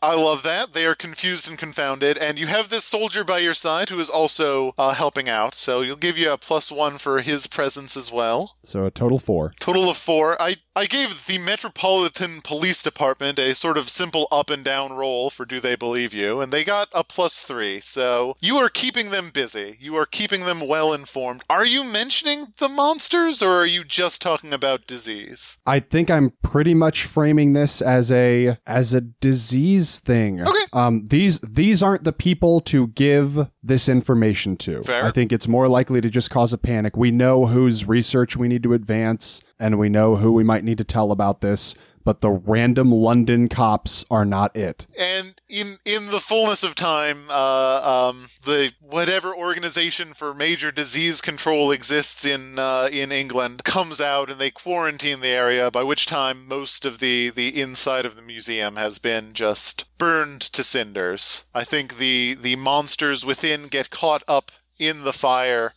I 0.03 0.15
love 0.15 0.43
that. 0.43 0.73
They 0.73 0.87
are 0.87 0.95
confused 0.95 1.49
and 1.49 1.59
confounded, 1.59 2.17
and 2.19 2.39
you 2.39 2.47
have 2.47 2.69
this 2.69 2.85
soldier 2.85 3.25
by 3.25 3.39
your 3.39 3.55
side 3.55 3.91
who 3.91 3.99
is 3.99 4.09
also 4.09 4.73
uh, 4.79 4.95
helping 4.95 5.29
out. 5.29 5.55
So 5.55 5.83
you'll 5.83 5.97
give 5.97 6.17
you 6.17 6.33
a 6.33 6.39
plus 6.39 6.73
one 6.73 6.99
for 6.99 7.21
his 7.21 7.47
presence 7.47 7.97
as 7.97 8.11
well. 8.11 8.57
So 8.63 8.85
a 8.85 8.91
total 8.91 9.19
four. 9.19 9.53
Total 9.61 9.91
of 9.91 9.97
four. 9.97 10.41
I, 10.41 10.57
I 10.75 10.87
gave 10.87 11.27
the 11.27 11.39
Metropolitan 11.39 12.41
Police 12.41 12.83
Department 12.83 13.39
a 13.39 13.55
sort 13.55 13.77
of 13.77 13.91
simple 13.91 14.27
up 14.33 14.51
and 14.51 14.65
down 14.65 14.93
roll 14.93 15.29
for 15.31 15.45
do 15.45 15.61
they 15.61 15.77
believe 15.77 16.15
you, 16.15 16.41
and 16.41 16.53
they 16.53 16.65
got 16.65 16.89
a 16.95 17.05
plus 17.05 17.41
three. 17.41 17.81
So 17.81 18.37
you 18.41 18.57
are 18.57 18.69
keeping 18.69 19.11
them 19.11 19.31
busy. 19.31 19.77
You 19.81 19.97
are 19.97 20.07
keeping 20.07 20.45
them 20.45 20.67
well 20.67 20.93
informed. 20.93 21.43
Are 21.51 21.67
you 21.67 21.85
mentioning 21.85 22.55
the 22.59 22.69
monsters, 22.69 23.43
or 23.43 23.51
are 23.51 23.67
you 23.67 23.85
just 23.85 24.23
talking 24.23 24.55
about 24.55 24.87
disease? 24.87 25.59
I 25.67 25.81
think 25.81 26.11
I'm 26.11 26.33
pretty 26.43 26.75
much 26.75 27.05
framing 27.05 27.53
this 27.53 27.83
as 27.83 28.11
a 28.11 28.57
as 28.67 28.95
a 28.95 29.00
disease 29.01 29.99
thing. 29.99 30.43
Okay. 30.43 30.65
Um 30.73 31.05
these 31.07 31.41
these 31.41 31.83
aren't 31.83 32.05
the 32.05 32.13
people 32.13 32.61
to 32.63 32.89
give 32.89 33.49
this 33.63 33.89
information 33.89 34.57
to. 34.59 34.83
Fair. 34.83 35.05
I 35.05 35.11
think 35.11 35.33
it's 35.33 35.49
more 35.49 35.69
likely 35.69 36.01
to 36.01 36.11
just 36.11 36.31
cause 36.31 36.53
a 36.53 36.59
panic. 36.59 36.97
We 36.97 37.11
know 37.11 37.47
whose 37.47 37.87
research 37.87 38.37
we 38.37 38.49
need 38.49 38.63
to 38.63 38.73
advance 38.73 39.41
and 39.59 39.79
we 39.79 39.89
know 39.89 40.17
who 40.17 40.33
we 40.33 40.45
might 40.45 40.65
need 40.65 40.79
to 40.79 40.85
tell 40.85 41.13
about 41.13 41.43
this, 41.43 41.75
but 42.05 42.21
the 42.21 42.31
random 42.31 42.91
London 42.91 43.49
cops 43.49 44.05
are 44.11 44.25
not 44.25 44.55
it. 44.57 44.87
and 44.99 45.41
in 45.49 45.79
in 45.85 46.07
the 46.07 46.21
fullness 46.21 46.63
of 46.63 46.75
time, 46.75 47.29
uh, 47.29 48.11
um, 48.11 48.29
the 48.45 48.73
whatever 48.81 49.35
organization 49.35 50.15
for 50.15 50.33
major 50.33 50.71
disease 50.71 51.21
control 51.21 51.71
exists 51.71 52.25
in 52.25 52.59
uh, 52.59 52.89
in 52.91 53.13
England 53.13 53.65
comes 53.65 54.01
out 54.01 54.31
and 54.31 54.41
they 54.41 54.51
quarantine 54.51 55.21
the 55.21 55.29
area. 55.29 55.71
By 55.71 55.83
which 55.83 56.07
time, 56.07 56.47
most 56.47 56.85
of 56.85 57.01
the 57.01 57.31
the 57.31 57.61
inside 57.61 58.07
of 58.07 58.17
the 58.17 58.23
museum 58.23 58.77
has 58.77 58.99
been 58.99 59.33
just 59.33 59.97
burned 59.99 60.41
to 60.41 60.63
cinders. 60.63 61.45
I 61.55 61.65
think 61.65 61.99
the 61.99 62.35
the 62.35 62.57
monsters 62.57 63.25
within 63.25 63.67
get 63.69 63.91
caught 63.91 64.23
up 64.29 64.51
in 64.79 65.05
the 65.05 65.13
fire. 65.13 65.73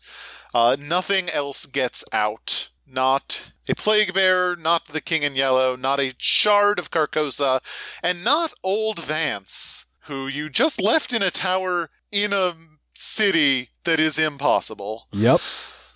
Uh, 0.54 0.76
nothing 0.80 1.30
else 1.30 1.66
gets 1.66 2.06
out. 2.14 2.70
Not 2.94 3.54
a 3.68 3.74
plague 3.74 4.14
bearer, 4.14 4.56
not 4.56 4.86
the 4.86 5.02
king 5.02 5.24
in 5.24 5.36
yellow, 5.36 5.76
not 5.76 6.00
a 6.00 6.14
shard 6.20 6.78
of 6.78 6.92
Carcosa, 6.92 7.60
and 8.04 8.24
not 8.24 8.54
old 8.64 9.00
Vance, 9.00 9.86
who 10.02 10.28
you 10.28 10.50
just 10.50 10.80
left 10.80 11.12
in 11.12 11.24
a 11.24 11.32
tower 11.32 11.90
in 12.12 12.34
a 12.34 12.54
city 12.94 13.70
that 13.84 14.00
is 14.00 14.20
impossible. 14.20 15.08
Yep. 15.12 15.42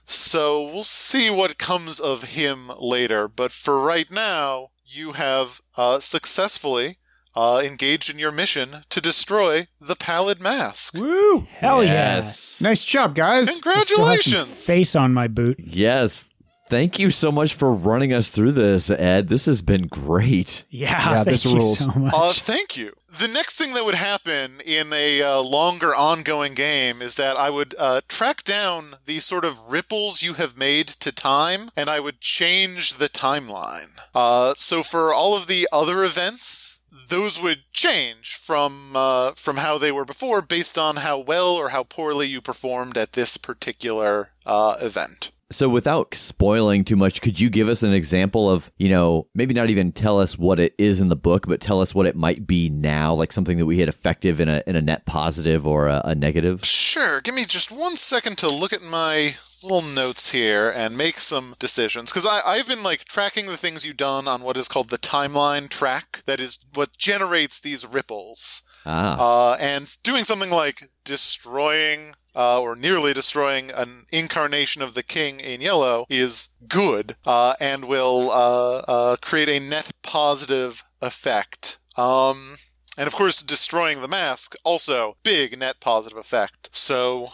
So 0.05 0.63
we'll 0.63 0.83
see 0.83 1.29
what 1.29 1.59
comes 1.59 1.99
of 1.99 2.23
him 2.35 2.71
later. 2.79 3.27
But 3.27 3.51
for 3.51 3.79
right 3.81 4.09
now, 4.09 4.69
you 4.85 5.11
have 5.11 5.61
uh, 5.75 5.99
successfully 5.99 6.97
uh, 7.35 7.61
engaged 7.63 8.09
in 8.09 8.17
your 8.17 8.31
mission 8.31 8.77
to 8.89 9.01
destroy 9.01 9.67
the 9.79 9.95
Pallid 9.95 10.41
Mask. 10.41 10.95
Woo! 10.95 11.45
Hell 11.51 11.83
yes. 11.83 12.61
Nice 12.61 12.83
job, 12.83 13.13
guys. 13.13 13.45
yeah! 13.47 13.53
Still 13.53 13.73
have 13.73 13.87
some 13.87 13.95
Congratulations! 13.97 14.65
face 14.65 14.95
on 14.95 15.13
my 15.13 15.27
boot. 15.27 15.59
Yes. 15.59 16.25
Thank 16.69 16.99
you 16.99 17.09
so 17.09 17.31
much 17.31 17.53
for 17.53 17.71
running 17.71 18.11
us 18.11 18.29
through 18.29 18.51
this, 18.51 18.89
Ed. 18.89 19.29
This 19.29 19.45
has 19.45 19.61
been 19.61 19.87
great. 19.87 20.65
Yeah, 20.69 20.89
Yeah, 20.91 21.23
thank 21.23 21.27
this 21.27 21.45
you 21.45 21.55
rules. 21.55 21.79
so 21.79 21.87
much. 21.91 22.13
Uh, 22.13 22.31
thank 22.33 22.75
you. 22.75 22.93
The 23.19 23.27
next 23.29 23.55
thing 23.57 23.73
that 23.73 23.85
would 23.85 23.95
happen 23.95 24.59
in 24.65 24.91
a 24.93 25.21
uh, 25.21 25.39
longer 25.41 25.95
ongoing 25.95 26.53
game 26.53 27.01
is 27.01 27.15
that 27.15 27.37
I 27.37 27.49
would 27.49 27.73
uh, 27.79 28.01
track 28.09 28.43
down 28.43 28.95
the 29.05 29.19
sort 29.19 29.45
of 29.45 29.69
ripples 29.71 30.21
you 30.21 30.33
have 30.33 30.57
made 30.57 30.87
to 30.87 31.11
time, 31.13 31.69
and 31.75 31.89
I 31.89 31.99
would 32.01 32.19
change 32.19 32.95
the 32.95 33.07
timeline. 33.09 33.97
Uh, 34.13 34.53
so 34.57 34.83
for 34.83 35.13
all 35.13 35.35
of 35.37 35.47
the 35.47 35.67
other 35.71 36.03
events, 36.03 36.79
those 37.09 37.41
would 37.41 37.63
change 37.71 38.35
from 38.35 38.95
uh, 38.95 39.31
from 39.31 39.57
how 39.57 39.77
they 39.77 39.91
were 39.91 40.05
before, 40.05 40.41
based 40.41 40.77
on 40.77 40.97
how 40.97 41.17
well 41.17 41.55
or 41.55 41.69
how 41.69 41.83
poorly 41.83 42.27
you 42.27 42.41
performed 42.41 42.97
at 42.97 43.13
this 43.13 43.37
particular 43.37 44.31
uh, 44.45 44.75
event. 44.81 45.31
So, 45.49 45.69
without 45.69 46.13
spoiling 46.13 46.83
too 46.83 46.97
much, 46.97 47.21
could 47.21 47.39
you 47.39 47.49
give 47.49 47.69
us 47.69 47.81
an 47.81 47.93
example 47.93 48.49
of, 48.49 48.69
you 48.77 48.89
know, 48.89 49.27
maybe 49.33 49.53
not 49.53 49.69
even 49.69 49.93
tell 49.93 50.19
us 50.19 50.37
what 50.37 50.59
it 50.59 50.75
is 50.77 50.99
in 50.99 51.07
the 51.07 51.15
book, 51.15 51.47
but 51.47 51.61
tell 51.61 51.79
us 51.79 51.95
what 51.95 52.05
it 52.05 52.17
might 52.17 52.45
be 52.45 52.69
now, 52.69 53.13
like 53.13 53.31
something 53.31 53.57
that 53.57 53.65
we 53.65 53.77
hit 53.77 53.87
effective 53.87 54.41
in 54.41 54.49
a 54.49 54.61
in 54.67 54.75
a 54.75 54.81
net 54.81 55.05
positive 55.05 55.65
or 55.65 55.87
a, 55.87 56.01
a 56.03 56.15
negative? 56.15 56.65
Sure. 56.65 57.21
Give 57.21 57.33
me 57.33 57.45
just 57.45 57.71
one 57.71 57.95
second 57.95 58.37
to 58.39 58.49
look 58.49 58.73
at 58.73 58.81
my 58.81 59.35
little 59.63 59.81
notes 59.81 60.33
here 60.33 60.69
and 60.75 60.97
make 60.97 61.19
some 61.19 61.55
decisions 61.59 62.11
because 62.11 62.27
I've 62.27 62.67
been 62.67 62.83
like 62.83 63.05
tracking 63.05 63.47
the 63.47 63.57
things 63.57 63.85
you've 63.85 63.97
done 63.97 64.27
on 64.27 64.43
what 64.43 64.57
is 64.57 64.67
called 64.67 64.89
the 64.89 64.97
timeline 64.97 65.69
track. 65.69 66.23
That 66.25 66.41
is 66.41 66.57
what 66.73 66.97
generates 66.97 67.59
these 67.59 67.85
ripples. 67.85 68.63
Ah. 68.89 69.51
uh, 69.51 69.57
and 69.59 69.97
doing 70.01 70.23
something 70.23 70.49
like 70.49 70.89
destroying 71.03 72.13
uh, 72.37 72.61
or 72.61 72.75
nearly 72.75 73.13
destroying 73.13 73.71
an 73.71 74.05
incarnation 74.11 74.81
of 74.81 74.93
the 74.93 75.03
king 75.03 75.39
in 75.39 75.59
yellow 75.59 76.05
is 76.09 76.49
good 76.67 77.15
uh, 77.25 77.55
and 77.59 77.85
will 77.85 78.29
uh, 78.31 78.77
uh, 78.87 79.15
create 79.17 79.49
a 79.49 79.59
net 79.59 79.89
positive 80.03 80.83
effect. 81.01 81.79
Um, 81.97 82.57
and 82.97 83.07
of 83.07 83.15
course, 83.15 83.41
destroying 83.41 84.01
the 84.01 84.07
mask 84.07 84.55
also 84.63 85.17
big 85.23 85.57
net 85.57 85.79
positive 85.79 86.17
effect. 86.17 86.69
So, 86.71 87.29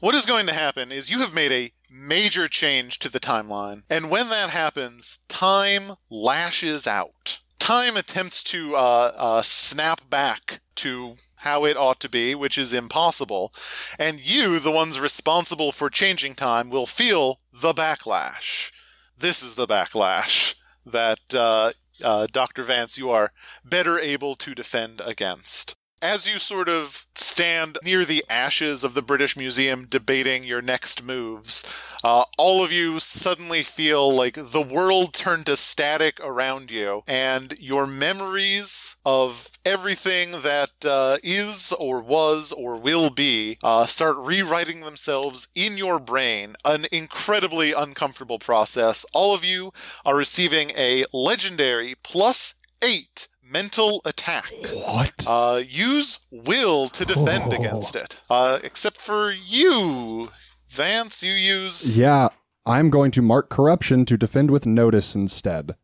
what 0.00 0.14
is 0.14 0.26
going 0.26 0.46
to 0.46 0.54
happen 0.54 0.90
is 0.90 1.10
you 1.10 1.20
have 1.20 1.34
made 1.34 1.52
a 1.52 1.72
major 1.90 2.48
change 2.48 2.98
to 3.00 3.08
the 3.08 3.20
timeline, 3.20 3.82
and 3.90 4.10
when 4.10 4.30
that 4.30 4.50
happens, 4.50 5.18
time 5.28 5.96
lashes 6.08 6.86
out. 6.86 7.40
Time 7.58 7.96
attempts 7.96 8.42
to 8.44 8.74
uh, 8.74 9.12
uh, 9.16 9.42
snap 9.42 10.08
back 10.08 10.60
to 10.76 11.16
how 11.40 11.64
it 11.64 11.76
ought 11.76 12.00
to 12.00 12.08
be, 12.08 12.34
which 12.34 12.58
is 12.58 12.74
impossible. 12.74 13.52
And 13.98 14.20
you, 14.20 14.58
the 14.58 14.70
ones 14.70 15.00
responsible 15.00 15.72
for 15.72 15.90
changing 15.90 16.34
time, 16.34 16.70
will 16.70 16.86
feel 16.86 17.40
the 17.52 17.72
backlash. 17.72 18.70
This 19.16 19.42
is 19.42 19.54
the 19.54 19.66
backlash 19.66 20.54
that 20.86 21.20
uh, 21.34 21.72
uh, 22.02 22.26
Dr. 22.30 22.62
Vance, 22.62 22.98
you 22.98 23.10
are 23.10 23.32
better 23.64 23.98
able 23.98 24.34
to 24.36 24.54
defend 24.54 25.00
against. 25.04 25.74
As 26.02 26.26
you 26.32 26.38
sort 26.38 26.70
of 26.70 27.04
stand 27.14 27.76
near 27.84 28.06
the 28.06 28.24
ashes 28.30 28.84
of 28.84 28.94
the 28.94 29.02
British 29.02 29.36
Museum 29.36 29.84
debating 29.84 30.44
your 30.44 30.62
next 30.62 31.02
moves, 31.02 31.62
uh, 32.02 32.24
all 32.38 32.64
of 32.64 32.72
you 32.72 33.00
suddenly 33.00 33.62
feel 33.62 34.10
like 34.10 34.32
the 34.32 34.62
world 34.62 35.12
turned 35.12 35.44
to 35.44 35.58
static 35.58 36.18
around 36.24 36.70
you, 36.70 37.02
and 37.06 37.54
your 37.60 37.86
memories 37.86 38.96
of 39.04 39.50
everything 39.66 40.40
that 40.40 40.70
uh, 40.86 41.18
is 41.22 41.70
or 41.78 42.00
was 42.00 42.50
or 42.50 42.78
will 42.78 43.10
be 43.10 43.58
uh, 43.62 43.84
start 43.84 44.16
rewriting 44.16 44.80
themselves 44.80 45.48
in 45.54 45.76
your 45.76 45.98
brain. 45.98 46.54
An 46.64 46.86
incredibly 46.90 47.74
uncomfortable 47.74 48.38
process. 48.38 49.04
All 49.12 49.34
of 49.34 49.44
you 49.44 49.70
are 50.06 50.16
receiving 50.16 50.70
a 50.70 51.04
legendary 51.12 51.94
plus 52.02 52.54
eight 52.82 53.28
mental 53.50 54.00
attack. 54.04 54.52
What? 54.72 55.26
Uh, 55.28 55.62
use 55.66 56.26
will 56.30 56.88
to 56.90 57.04
defend 57.04 57.52
Oh. 57.52 57.56
against 57.58 57.96
it. 57.96 58.20
Uh, 58.30 58.58
except 58.62 58.98
for 58.98 59.32
you, 59.32 60.30
Vance, 60.68 61.22
you 61.22 61.32
use. 61.32 61.98
Yeah, 61.98 62.28
I'm 62.64 62.90
going 62.90 63.10
to 63.12 63.22
mark 63.22 63.48
corruption 63.50 64.04
to 64.06 64.16
defend 64.16 64.50
with 64.50 64.66
notice 64.66 65.14
instead. 65.16 65.74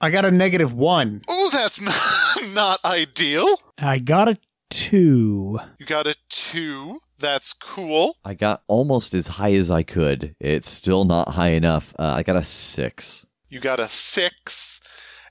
I 0.00 0.10
got 0.10 0.24
a 0.24 0.30
negative 0.30 0.74
one. 0.74 1.22
Oh, 1.28 1.50
that's 1.52 1.80
not, 2.44 2.52
not 2.54 2.84
ideal. 2.84 3.60
I 3.78 3.98
got 3.98 4.28
a 4.28 4.36
two. 4.70 5.58
You 5.78 5.86
got 5.86 6.06
a 6.06 6.14
two. 6.28 7.00
That's 7.22 7.52
cool. 7.52 8.16
I 8.24 8.34
got 8.34 8.62
almost 8.66 9.14
as 9.14 9.28
high 9.28 9.54
as 9.54 9.70
I 9.70 9.84
could. 9.84 10.34
It's 10.40 10.68
still 10.68 11.04
not 11.04 11.30
high 11.30 11.52
enough. 11.52 11.94
Uh, 11.96 12.14
I 12.16 12.24
got 12.24 12.34
a 12.34 12.42
six. 12.42 13.24
You 13.48 13.60
got 13.60 13.78
a 13.78 13.88
six. 13.88 14.80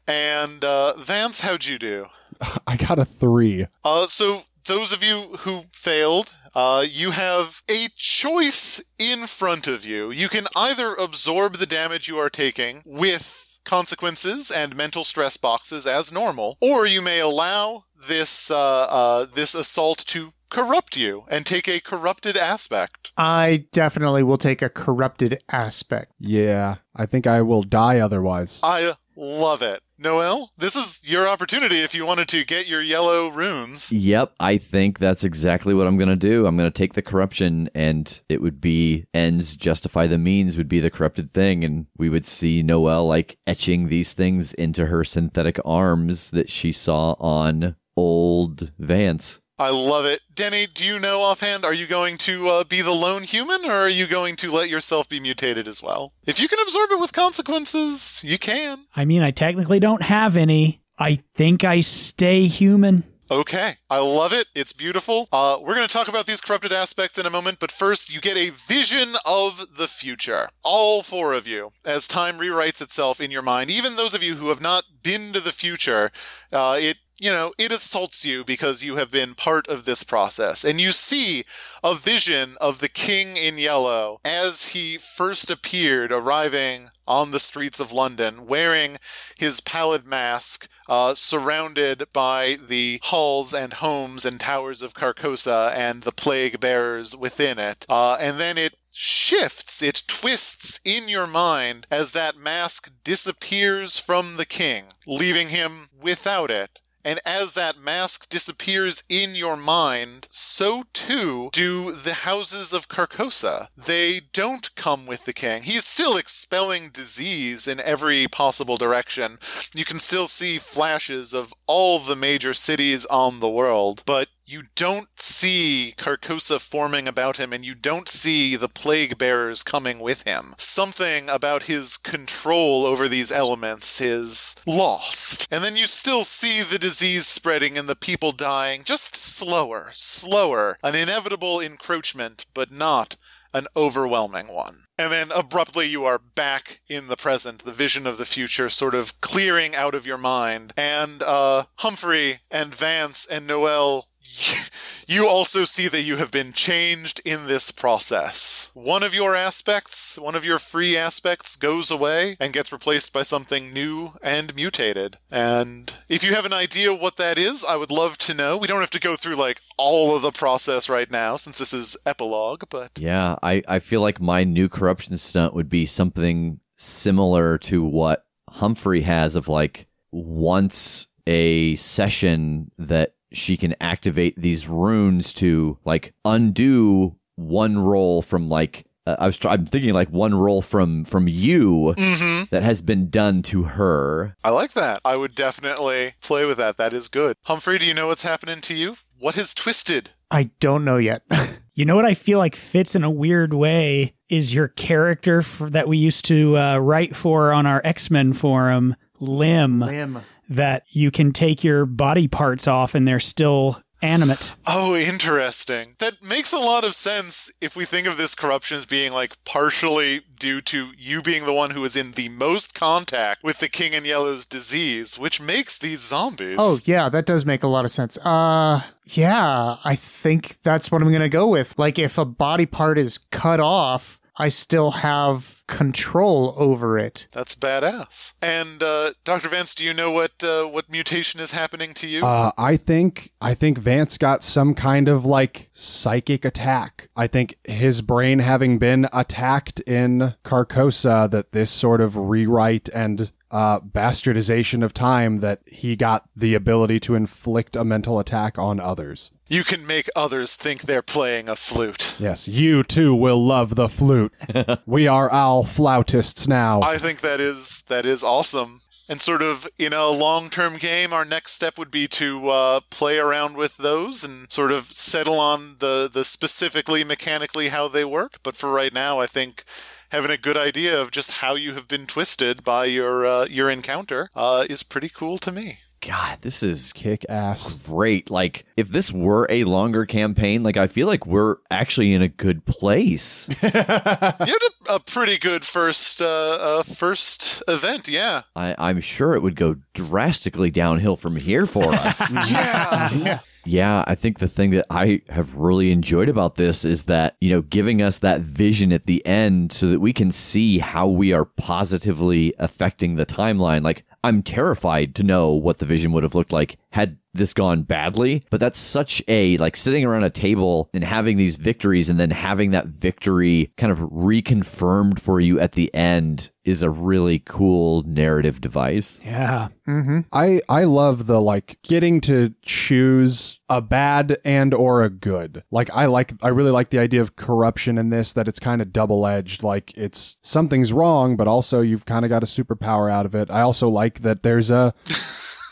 And 0.08 0.64
uh, 0.64 0.94
Vance, 0.98 1.42
how'd 1.42 1.66
you 1.66 1.78
do? 1.78 2.08
I 2.68 2.78
got 2.78 2.98
a 2.98 3.04
three. 3.04 3.68
Uh, 3.84 4.08
so 4.08 4.44
those 4.68 4.94
of 4.94 5.04
you 5.04 5.36
who 5.40 5.66
failed, 5.74 6.34
uh, 6.56 6.86
you 6.90 7.12
have 7.12 7.62
a 7.70 7.88
choice 7.98 8.82
in 8.98 9.28
front 9.28 9.68
of 9.68 9.86
you. 9.86 10.12
You 10.12 10.30
can 10.30 10.46
either 10.56 10.94
absorb 10.94 11.56
the 11.56 11.66
damage 11.66 12.08
you 12.08 12.18
are 12.18 12.30
taking 12.30 12.84
with 12.86 13.60
consequences 13.66 14.50
and 14.50 14.78
mental 14.78 15.04
stress 15.04 15.36
boxes 15.36 15.86
as 15.86 16.12
normal, 16.12 16.58
or 16.62 16.86
you 16.86 17.02
may 17.02 17.20
allow 17.20 17.84
this 18.08 18.50
uh, 18.50 18.84
uh, 18.84 19.26
this 19.26 19.54
assault 19.54 20.00
to 20.08 20.34
corrupt 20.52 20.96
you 20.96 21.24
and 21.30 21.46
take 21.46 21.68
a 21.68 21.80
corrupted 21.80 22.38
aspect. 22.38 23.12
I 23.18 23.66
definitely 23.72 24.22
will 24.22 24.38
take 24.38 24.62
a 24.62 24.70
corrupted 24.70 25.40
aspect. 25.52 26.12
Yeah, 26.20 26.76
I 26.96 27.08
think 27.08 27.26
I 27.26 27.42
will 27.42 27.64
die 27.64 28.00
otherwise. 28.00 28.60
I 28.62 28.94
love 29.16 29.64
it. 29.64 29.80
Noel, 29.98 30.52
this 30.58 30.76
is 30.76 31.00
your 31.04 31.28
opportunity 31.28 31.76
if 31.76 31.94
you 31.94 32.08
wanted 32.08 32.28
to 32.30 32.44
get 32.44 32.68
your 32.68 32.82
yellow 32.82 33.30
runes. 33.30 33.92
Yep, 33.92 34.34
I 34.40 34.58
think 34.58 34.98
that's 34.98 35.24
exactly 35.24 35.76
what 35.76 35.86
I'm 35.86 35.98
going 35.98 36.10
to 36.10 36.16
do. 36.16 36.48
I'm 36.48 36.58
going 36.58 36.72
to 36.72 36.76
take 36.78 36.94
the 36.94 37.04
corruption, 37.04 37.70
and 37.76 38.20
it 38.28 38.42
would 38.42 38.60
be 38.60 39.06
ends 39.14 39.56
justify 39.56 40.08
the 40.08 40.18
means 40.18 40.58
would 40.58 40.68
be 40.68 40.80
the 40.80 40.90
corrupted 40.90 41.34
thing, 41.34 41.64
and 41.64 41.86
we 41.98 42.10
would 42.10 42.26
see 42.26 42.64
Noel 42.64 43.06
like 43.06 43.38
etching 43.46 43.90
these 43.90 44.14
things 44.14 44.54
into 44.54 44.88
her 44.88 45.04
synthetic 45.04 45.60
arms 45.64 46.32
that 46.32 46.50
she 46.50 46.72
saw 46.72 47.12
on 47.20 47.76
old 47.96 48.72
Vance. 48.80 49.40
I 49.62 49.70
love 49.70 50.06
it. 50.06 50.22
Denny, 50.34 50.66
do 50.66 50.84
you 50.84 50.98
know 50.98 51.22
offhand, 51.22 51.64
are 51.64 51.74
you 51.74 51.86
going 51.86 52.18
to 52.18 52.50
uh, 52.50 52.64
be 52.64 52.82
the 52.82 52.94
lone 52.94 53.22
human 53.22 53.64
or 53.64 53.74
are 53.74 53.90
you 53.90 54.08
going 54.08 54.36
to 54.38 54.52
let 54.52 54.70
yourself 54.70 55.08
be 55.08 55.20
mutated 55.20 55.68
as 55.68 55.84
well? 55.84 56.14
If 56.26 56.40
you 56.40 56.48
can 56.48 56.58
absorb 56.64 56.90
it 56.90 57.00
with 57.00 57.14
consequences, 57.14 58.24
you 58.26 58.40
can. 58.40 58.86
I 58.96 59.06
mean, 59.06 59.22
I 59.22 59.30
technically 59.30 59.80
don't 59.80 60.02
have 60.02 60.36
any. 60.36 60.82
I 60.98 61.20
think 61.36 61.64
I 61.64 61.82
stay 61.82 62.48
human. 62.48 63.04
Okay, 63.30 63.76
I 63.88 64.00
love 64.00 64.34
it. 64.34 64.48
It's 64.56 64.74
beautiful. 64.74 65.30
Uh, 65.32 65.58
we're 65.62 65.76
going 65.76 65.88
to 65.88 65.94
talk 65.94 66.08
about 66.08 66.26
these 66.26 66.42
corrupted 66.42 66.74
aspects 66.74 67.20
in 67.20 67.28
a 67.28 67.30
moment, 67.30 67.60
but 67.60 67.72
first, 67.72 68.12
you 68.12 68.20
get 68.20 68.36
a 68.36 68.50
vision 68.50 69.14
of 69.28 69.78
the 69.78 69.88
future. 69.88 70.50
All 70.64 71.04
four 71.04 71.34
of 71.34 71.48
you, 71.48 71.72
as 71.86 72.08
time 72.08 72.40
rewrites 72.40 72.82
itself 72.82 73.22
in 73.22 73.30
your 73.30 73.44
mind, 73.44 73.70
even 73.70 73.96
those 73.96 74.16
of 74.16 74.24
you 74.24 74.36
who 74.36 74.50
have 74.50 74.60
not 74.60 74.84
been 75.04 75.32
to 75.34 75.40
the 75.40 75.54
future, 75.54 76.12
uh, 76.52 76.78
it 76.78 76.98
you 77.22 77.30
know, 77.30 77.54
it 77.60 77.72
assaults 77.72 78.26
you 78.26 78.44
because 78.44 78.84
you 78.84 78.96
have 78.96 79.12
been 79.12 79.36
part 79.36 79.68
of 79.68 79.86
this 79.86 80.04
process. 80.04 80.66
And 80.66 80.82
you 80.82 80.92
see 80.92 81.44
a 81.84 81.94
vision 81.94 82.58
of 82.60 82.80
the 82.80 82.90
king 82.90 83.38
in 83.38 83.60
yellow 83.60 84.20
as 84.26 84.70
he 84.70 84.98
first 84.98 85.52
appeared, 85.52 86.12
arriving 86.12 86.90
on 87.08 87.30
the 87.30 87.40
streets 87.40 87.80
of 87.80 87.92
London, 87.92 88.48
wearing 88.48 88.98
his 89.38 89.62
pallid 89.62 90.04
mask, 90.04 90.68
uh, 90.90 91.14
surrounded 91.14 92.06
by 92.12 92.58
the 92.68 93.00
halls 93.04 93.54
and 93.54 93.74
homes 93.74 94.26
and 94.26 94.40
towers 94.40 94.82
of 94.82 94.96
Carcosa 94.96 95.72
and 95.76 96.02
the 96.02 96.12
plague 96.12 96.60
bearers 96.60 97.16
within 97.16 97.60
it. 97.60 97.86
Uh, 97.88 98.18
and 98.20 98.40
then 98.40 98.58
it 98.58 98.78
shifts, 98.90 99.84
it 99.84 100.02
twists 100.08 100.80
in 100.84 101.08
your 101.08 101.28
mind 101.28 101.86
as 101.92 102.14
that 102.14 102.36
mask 102.36 102.92
disappears 103.04 104.00
from 104.00 104.38
the 104.38 104.46
king, 104.46 104.86
leaving 105.06 105.50
him 105.50 105.90
without 106.02 106.50
it. 106.50 106.80
And 107.04 107.20
as 107.26 107.54
that 107.54 107.78
mask 107.80 108.30
disappears 108.30 109.04
in 109.10 109.36
your 109.36 109.58
mind, 109.58 110.28
so 110.30 110.84
too 110.94 111.50
do 111.52 111.92
the 111.92 112.14
houses 112.14 112.74
of 112.74 112.88
Carcosa. 112.88 113.68
They 113.76 114.22
don't 114.34 114.74
come 114.76 115.06
with 115.06 115.26
the 115.26 115.34
king. 115.34 115.64
He's 115.64 115.86
still 115.86 116.18
expelling 116.18 116.90
disease 116.90 117.68
in 117.68 117.80
every 117.80 118.28
possible 118.28 118.78
direction. 118.78 119.40
You 119.74 119.86
can 119.86 120.00
still 120.00 120.28
see 120.28 120.58
flashes 120.58 121.34
of 121.34 121.54
all 121.68 122.00
the 122.00 122.16
major 122.16 122.54
cities 122.54 123.06
on 123.06 123.40
the 123.40 123.50
world, 123.50 124.04
but 124.06 124.30
you 124.52 124.64
don't 124.76 125.08
see 125.16 125.94
Carcosa 125.98 126.60
forming 126.60 127.08
about 127.08 127.38
him, 127.38 127.54
and 127.54 127.64
you 127.64 127.74
don't 127.74 128.10
see 128.10 128.58
the 128.58 128.68
plague 128.68 129.18
bearers 129.18 129.64
coming 129.64 130.00
with 130.00 130.24
him. 130.24 130.56
Something 130.58 131.30
about 131.30 131.64
his 131.64 131.96
control 131.96 132.86
over 132.86 133.08
these 133.08 133.32
elements 133.32 134.02
is 134.02 134.56
lost. 134.68 135.48
And 135.50 135.64
then 135.64 135.78
you 135.78 135.88
still 135.88 136.26
see 136.26 136.62
the 136.64 136.80
disease 136.80 137.28
spreading 137.28 137.78
and 137.78 137.88
the 137.88 137.96
people 137.96 138.34
dying, 138.34 138.84
just 138.84 139.16
slower, 139.16 139.90
slower. 139.94 140.78
An 140.84 140.96
inevitable 140.96 141.62
encroachment, 141.62 142.46
but 142.54 142.72
not 142.72 143.16
an 143.54 143.68
overwhelming 143.76 144.48
one. 144.48 144.84
And 144.98 145.12
then 145.12 145.32
abruptly 145.34 145.88
you 145.88 146.06
are 146.06 146.20
back 146.20 146.80
in 146.88 147.08
the 147.08 147.18
present, 147.18 147.64
the 147.64 147.72
vision 147.72 148.06
of 148.06 148.18
the 148.18 148.26
future 148.26 148.70
sort 148.70 148.96
of 148.96 149.20
clearing 149.22 149.76
out 149.76 149.96
of 149.96 150.06
your 150.06 150.18
mind. 150.18 150.74
And 150.78 151.24
uh, 151.24 151.64
Humphrey 151.80 152.40
and 152.52 152.74
Vance 152.74 153.26
and 153.26 153.48
Noel 153.48 154.08
you 155.08 155.28
also 155.28 155.66
see 155.66 155.88
that 155.88 156.04
you 156.04 156.18
have 156.18 156.32
been 156.32 156.54
changed 156.54 157.22
in 157.26 157.48
this 157.48 157.72
process. 157.72 158.72
One 158.74 159.04
of 159.04 159.14
your 159.14 159.36
aspects, 159.36 160.18
one 160.18 160.36
of 160.36 160.46
your 160.46 160.60
free 160.60 160.98
aspects, 160.98 161.56
goes 161.56 161.92
away 161.92 162.38
and 162.40 162.54
gets 162.54 162.72
replaced 162.72 163.14
by 163.14 163.24
something 163.24 163.72
new 163.72 164.14
and 164.22 164.56
mutated. 164.56 165.18
And 165.30 165.94
if 166.10 166.24
you 166.24 166.34
have 166.34 166.46
an 166.46 166.54
idea 166.54 166.94
what 166.94 167.18
that 167.18 167.38
is, 167.38 167.64
I 167.64 167.76
would 167.76 167.92
love 167.92 168.18
to 168.20 168.34
know. 168.34 168.58
We 168.58 168.68
don't 168.68 168.80
have 168.80 168.90
to 168.92 169.00
go 169.00 169.16
through 169.16 169.36
like 169.36 169.60
all 169.78 170.16
of 170.16 170.22
the 170.22 170.32
process 170.32 170.90
right 170.90 171.10
now 171.10 171.36
since 171.36 171.58
this 171.58 171.74
is 171.74 171.98
epilogue, 172.06 172.64
but 172.70 172.92
Yeah, 172.98 173.36
I, 173.44 173.64
I 173.68 173.80
feel 173.80 174.02
like 174.02 174.22
my 174.22 174.44
new 174.44 174.70
corruption 174.70 175.18
stunt 175.18 175.54
would 175.54 175.70
be 175.70 175.86
something 175.86 176.60
similar 176.78 177.58
to 177.60 177.84
what 177.84 178.26
Humphrey 178.50 179.02
has 179.02 179.36
of 179.36 179.48
like 179.48 179.88
once 180.12 181.08
a 181.28 181.76
session 181.76 182.72
that 182.78 183.14
she 183.32 183.58
can 183.58 183.76
activate 183.82 184.36
these 184.40 184.68
runes 184.68 185.34
to 185.34 185.78
like 185.86 186.14
undo 186.26 187.16
one 187.36 187.78
roll 187.80 188.22
from 188.22 188.50
like 188.50 188.86
uh, 189.08 189.16
I 189.18 189.26
was 189.26 189.38
try- 189.38 189.54
I'm 189.54 189.66
thinking 189.66 189.94
like 189.94 190.10
one 190.10 190.36
roll 190.36 190.62
from 190.62 191.06
from 191.06 191.28
you 191.28 191.96
Mm-hmm. 191.98 192.44
that 192.52 192.62
has 192.64 192.82
been 192.82 193.10
done 193.10 193.42
to 193.44 193.64
her. 193.64 194.36
I 194.44 194.50
like 194.52 194.74
that. 194.74 195.02
I 195.04 195.16
would 195.16 195.34
definitely 195.34 196.14
play 196.22 196.46
with 196.46 196.58
that. 196.58 196.78
That 196.78 196.94
is 196.94 197.08
good. 197.08 197.36
Humphrey, 197.46 197.78
do 197.80 197.86
you 197.86 197.94
know 197.96 198.08
what's 198.08 198.24
happening 198.24 198.62
to 198.62 198.74
you? 198.76 198.98
What 199.20 199.36
has 199.36 199.54
twisted? 199.54 200.12
I 200.30 200.52
don't 200.60 200.86
know 200.86 200.98
yet. 200.98 201.24
You 201.74 201.86
know 201.86 201.96
what 201.96 202.06
I 202.06 202.16
feel 202.16 202.38
like 202.38 202.54
fits 202.54 202.96
in 202.96 203.04
a 203.06 203.10
weird 203.10 203.54
way 203.54 204.14
is 204.28 204.54
your 204.54 204.68
character 204.68 205.42
for, 205.42 205.70
that 205.70 205.88
we 205.88 205.98
used 205.98 206.26
to 206.26 206.58
uh, 206.58 206.78
write 206.78 207.16
for 207.16 207.54
on 207.54 207.66
our 207.66 207.82
X 207.86 208.12
Men 208.12 208.34
forum, 208.34 208.94
Lim, 209.22 209.80
Lim. 209.80 210.20
That 210.52 210.84
you 210.90 211.12
can 211.12 211.32
take 211.32 211.64
your 211.64 211.86
body 211.86 212.28
parts 212.28 212.68
off 212.68 212.94
and 212.94 213.08
they're 213.08 213.20
still 213.20 213.82
animate. 214.02 214.56
Oh, 214.66 214.96
interesting. 214.96 215.96
That 216.00 216.24
makes 216.24 216.52
a 216.52 216.58
lot 216.58 216.84
of 216.84 216.96
sense 216.96 217.52
if 217.62 217.76
we 217.76 217.86
think 217.86 218.08
of 218.08 218.18
this 218.18 218.36
corruption 218.36 218.78
as 218.78 218.86
being 218.86 219.14
like 219.14 219.44
partially 219.46 220.22
due 220.40 220.60
to 220.62 220.92
you 220.98 221.22
being 221.22 221.46
the 221.46 221.54
one 221.54 221.72
who 221.72 221.84
is 221.86 221.96
in 221.96 222.12
the 222.14 222.30
most 222.30 222.74
contact 222.74 223.44
with 223.44 223.60
the 223.60 223.70
King 223.70 223.94
in 223.94 224.04
Yellow's 224.04 224.46
disease, 224.46 225.20
which 225.20 225.40
makes 225.40 225.78
these 225.78 226.00
zombies. 226.00 226.58
Oh 226.60 226.80
yeah, 226.84 227.10
that 227.10 227.26
does 227.26 227.46
make 227.46 227.64
a 227.64 227.68
lot 227.68 227.86
of 227.86 227.92
sense. 227.92 228.18
Uh 228.24 228.82
yeah, 229.06 229.78
I 229.84 229.96
think 229.96 230.62
that's 230.64 230.92
what 230.92 231.02
I'm 231.02 231.12
gonna 231.12 231.30
go 231.30 231.48
with. 231.48 231.78
Like 231.78 232.00
if 232.00 232.18
a 232.18 232.26
body 232.26 232.66
part 232.66 232.98
is 232.98 233.18
cut 233.18 233.60
off, 233.60 234.20
I 234.42 234.50
still 234.50 234.90
have 234.90 235.62
control 235.68 236.56
over 236.58 236.98
it. 236.98 237.28
That's 237.32 237.54
badass. 237.54 238.34
And 238.42 238.82
uh, 238.82 239.12
Dr. 239.24 239.50
Vance, 239.50 239.76
do 239.76 239.86
you 239.86 239.94
know 239.94 240.10
what 240.10 240.32
uh, 240.44 240.64
what 240.64 240.92
mutation 240.92 241.40
is 241.40 241.52
happening 241.52 241.94
to 241.94 242.08
you? 242.08 242.26
Uh, 242.26 242.52
I 242.58 242.76
think 242.76 243.34
I 243.40 243.54
think 243.54 243.78
Vance 243.78 244.18
got 244.18 244.44
some 244.44 244.74
kind 244.74 245.08
of 245.08 245.26
like 245.26 245.70
psychic 245.74 246.44
attack. 246.44 247.10
I 247.16 247.28
think 247.28 247.56
his 247.66 248.02
brain 248.02 248.40
having 248.40 248.80
been 248.80 249.08
attacked 249.14 249.80
in 249.82 250.34
Carcosa, 250.44 251.30
that 251.30 251.52
this 251.52 251.70
sort 251.70 252.02
of 252.02 252.18
rewrite 252.18 252.90
and 252.96 253.32
uh, 253.52 253.80
bastardization 253.82 254.84
of 254.84 254.92
time 254.92 255.42
that 255.42 255.60
he 255.68 255.96
got 255.96 256.28
the 256.36 256.56
ability 256.56 257.00
to 257.02 257.14
inflict 257.14 257.76
a 257.76 257.84
mental 257.84 258.18
attack 258.18 258.58
on 258.58 258.80
others. 258.80 259.32
You 259.52 259.66
can 259.66 259.86
make 259.86 260.10
others 260.16 260.56
think 260.56 260.84
they're 260.84 261.02
playing 261.02 261.50
a 261.50 261.58
flute. 261.58 262.16
Yes, 262.18 262.48
you 262.48 262.84
too 262.84 263.14
will 263.14 263.44
love 263.44 263.76
the 263.76 263.90
flute. 263.90 264.34
we 264.86 265.08
are 265.08 265.30
all 265.30 265.66
flautists 265.66 266.48
now. 266.48 266.82
I 266.82 266.98
think 266.98 267.20
that 267.20 267.42
is 267.42 267.84
that 267.88 268.06
is 268.06 268.24
awesome. 268.24 268.82
And 269.10 269.20
sort 269.20 269.42
of 269.42 269.68
in 269.78 269.92
a 269.92 270.08
long-term 270.08 270.78
game, 270.78 271.12
our 271.12 271.26
next 271.26 271.52
step 271.52 271.78
would 271.78 271.92
be 271.92 272.08
to 272.08 272.48
uh, 272.48 272.80
play 272.90 273.20
around 273.20 273.58
with 273.58 273.76
those 273.76 274.24
and 274.24 274.50
sort 274.50 274.72
of 274.72 274.86
settle 274.86 275.38
on 275.38 275.76
the 275.80 276.10
the 276.12 276.24
specifically 276.24 277.04
mechanically 277.04 277.68
how 277.70 277.90
they 277.90 278.06
work. 278.06 278.40
But 278.44 278.56
for 278.56 278.72
right 278.72 278.94
now, 278.94 279.20
I 279.20 279.28
think 279.28 279.66
having 280.12 280.32
a 280.32 280.38
good 280.38 280.56
idea 280.56 281.00
of 281.02 281.12
just 281.12 281.40
how 281.42 281.56
you 281.56 281.74
have 281.74 281.90
been 281.90 282.08
twisted 282.08 282.64
by 282.64 282.86
your 282.86 283.26
uh, 283.26 283.48
your 283.50 283.70
encounter 283.70 284.30
uh, 284.34 284.66
is 284.70 284.82
pretty 284.82 285.10
cool 285.10 285.38
to 285.40 285.52
me. 285.52 285.80
God, 286.02 286.40
this 286.42 286.64
is 286.64 286.92
Kick 286.94 287.26
ass. 287.30 287.76
great. 287.86 288.32
Like, 288.32 288.66
if 288.76 288.90
this 288.90 289.12
were 289.12 289.46
a 289.50 289.64
longer 289.66 290.06
campaign, 290.06 290.64
like, 290.64 290.76
I 290.76 290.88
feel 290.88 291.06
like 291.06 291.28
we're 291.28 291.58
actually 291.70 292.14
in 292.14 292.22
a 292.22 292.28
good 292.28 292.66
place. 292.66 293.48
You 293.62 293.68
had 293.70 294.62
a, 294.90 294.96
a 294.96 295.00
pretty 295.00 295.38
good 295.38 295.64
first 295.64 296.22
uh, 296.22 296.26
uh, 296.60 296.84
first 296.84 297.64
event, 297.68 298.08
yeah. 298.08 298.42
I, 298.56 298.76
I'm 298.78 299.00
sure 299.00 299.36
it 299.36 299.42
would 299.42 299.56
go 299.56 299.76
drastically 299.94 300.72
downhill 300.72 301.16
from 301.16 301.36
here 301.36 301.66
for 301.68 301.84
us. 301.94 302.20
Yeah. 302.50 303.40
Yeah, 303.64 304.04
I 304.08 304.16
think 304.16 304.40
the 304.40 304.48
thing 304.48 304.72
that 304.72 304.88
I 304.90 305.22
have 305.30 305.54
really 305.56 305.92
enjoyed 305.92 306.30
about 306.30 306.56
this 306.56 306.84
is 306.84 307.04
that, 307.04 307.36
you 307.40 307.52
know, 307.52 307.62
giving 307.62 308.02
us 308.02 308.18
that 308.20 308.42
vision 308.42 308.92
at 308.92 309.06
the 309.06 309.24
end 309.24 309.72
so 309.72 309.88
that 309.90 310.00
we 310.00 310.14
can 310.14 310.32
see 310.32 310.80
how 310.80 311.08
we 311.08 311.32
are 311.32 311.46
positively 311.46 312.56
affecting 312.58 313.16
the 313.16 313.26
timeline. 313.26 313.84
Like, 313.84 314.04
I'm 314.24 314.44
terrified 314.44 315.16
to 315.16 315.24
know 315.24 315.52
what 315.52 315.80
the 315.80 315.86
vision 315.86 316.12
would 316.12 316.24
have 316.24 316.36
looked 316.36 316.52
like 316.52 316.78
had 316.92 317.18
this 317.34 317.54
gone 317.54 317.84
badly, 317.84 318.46
but 318.50 318.60
that's 318.60 318.80
such 318.80 319.22
a 319.28 319.58
like 319.58 319.78
sitting 319.78 320.06
around 320.06 320.24
a 320.24 320.30
table 320.30 320.90
and 320.94 321.04
having 321.04 321.38
these 321.38 321.56
victories 321.56 322.10
and 322.10 322.20
then 322.20 322.32
having 322.32 322.72
that 322.72 322.88
victory 322.88 323.72
kind 323.78 323.92
of 323.92 324.00
reconfirmed 324.00 325.20
for 325.20 325.40
you 325.40 325.60
at 325.60 325.74
the 325.74 325.94
end 325.94 326.52
is 326.64 326.84
a 326.84 326.90
really 326.90 327.40
cool 327.40 328.04
narrative 328.04 328.62
device. 328.62 329.20
Yeah. 329.26 329.70
Mm-hmm. 329.88 330.20
I 330.32 330.62
I 330.70 330.84
love 330.84 331.26
the 331.26 331.42
like 331.42 331.80
getting 331.84 332.22
to 332.22 332.54
choose 332.62 333.60
a 333.70 333.82
bad 333.82 334.38
and 334.46 334.74
or 334.74 335.04
a 335.04 335.10
good. 335.10 335.64
Like 335.72 335.90
I 335.92 336.06
like 336.06 336.34
I 336.44 336.50
really 336.50 336.72
like 336.72 336.90
the 336.90 337.00
idea 337.00 337.22
of 337.22 337.36
corruption 337.36 337.98
in 337.98 338.10
this 338.10 338.34
that 338.34 338.48
it's 338.48 338.60
kind 338.60 338.82
of 338.82 338.94
double 338.94 339.26
edged. 339.26 339.64
Like 339.64 339.96
it's 339.98 340.38
something's 340.44 340.94
wrong, 340.94 341.36
but 341.36 341.48
also 341.48 341.82
you've 341.82 342.06
kind 342.06 342.26
of 342.26 342.30
got 342.30 342.44
a 342.44 342.48
superpower 342.48 343.12
out 343.12 343.26
of 343.26 343.34
it. 343.34 343.50
I 343.50 343.62
also 343.62 343.90
like 343.90 344.22
that 344.22 344.44
there's 344.44 344.70
a 344.70 344.94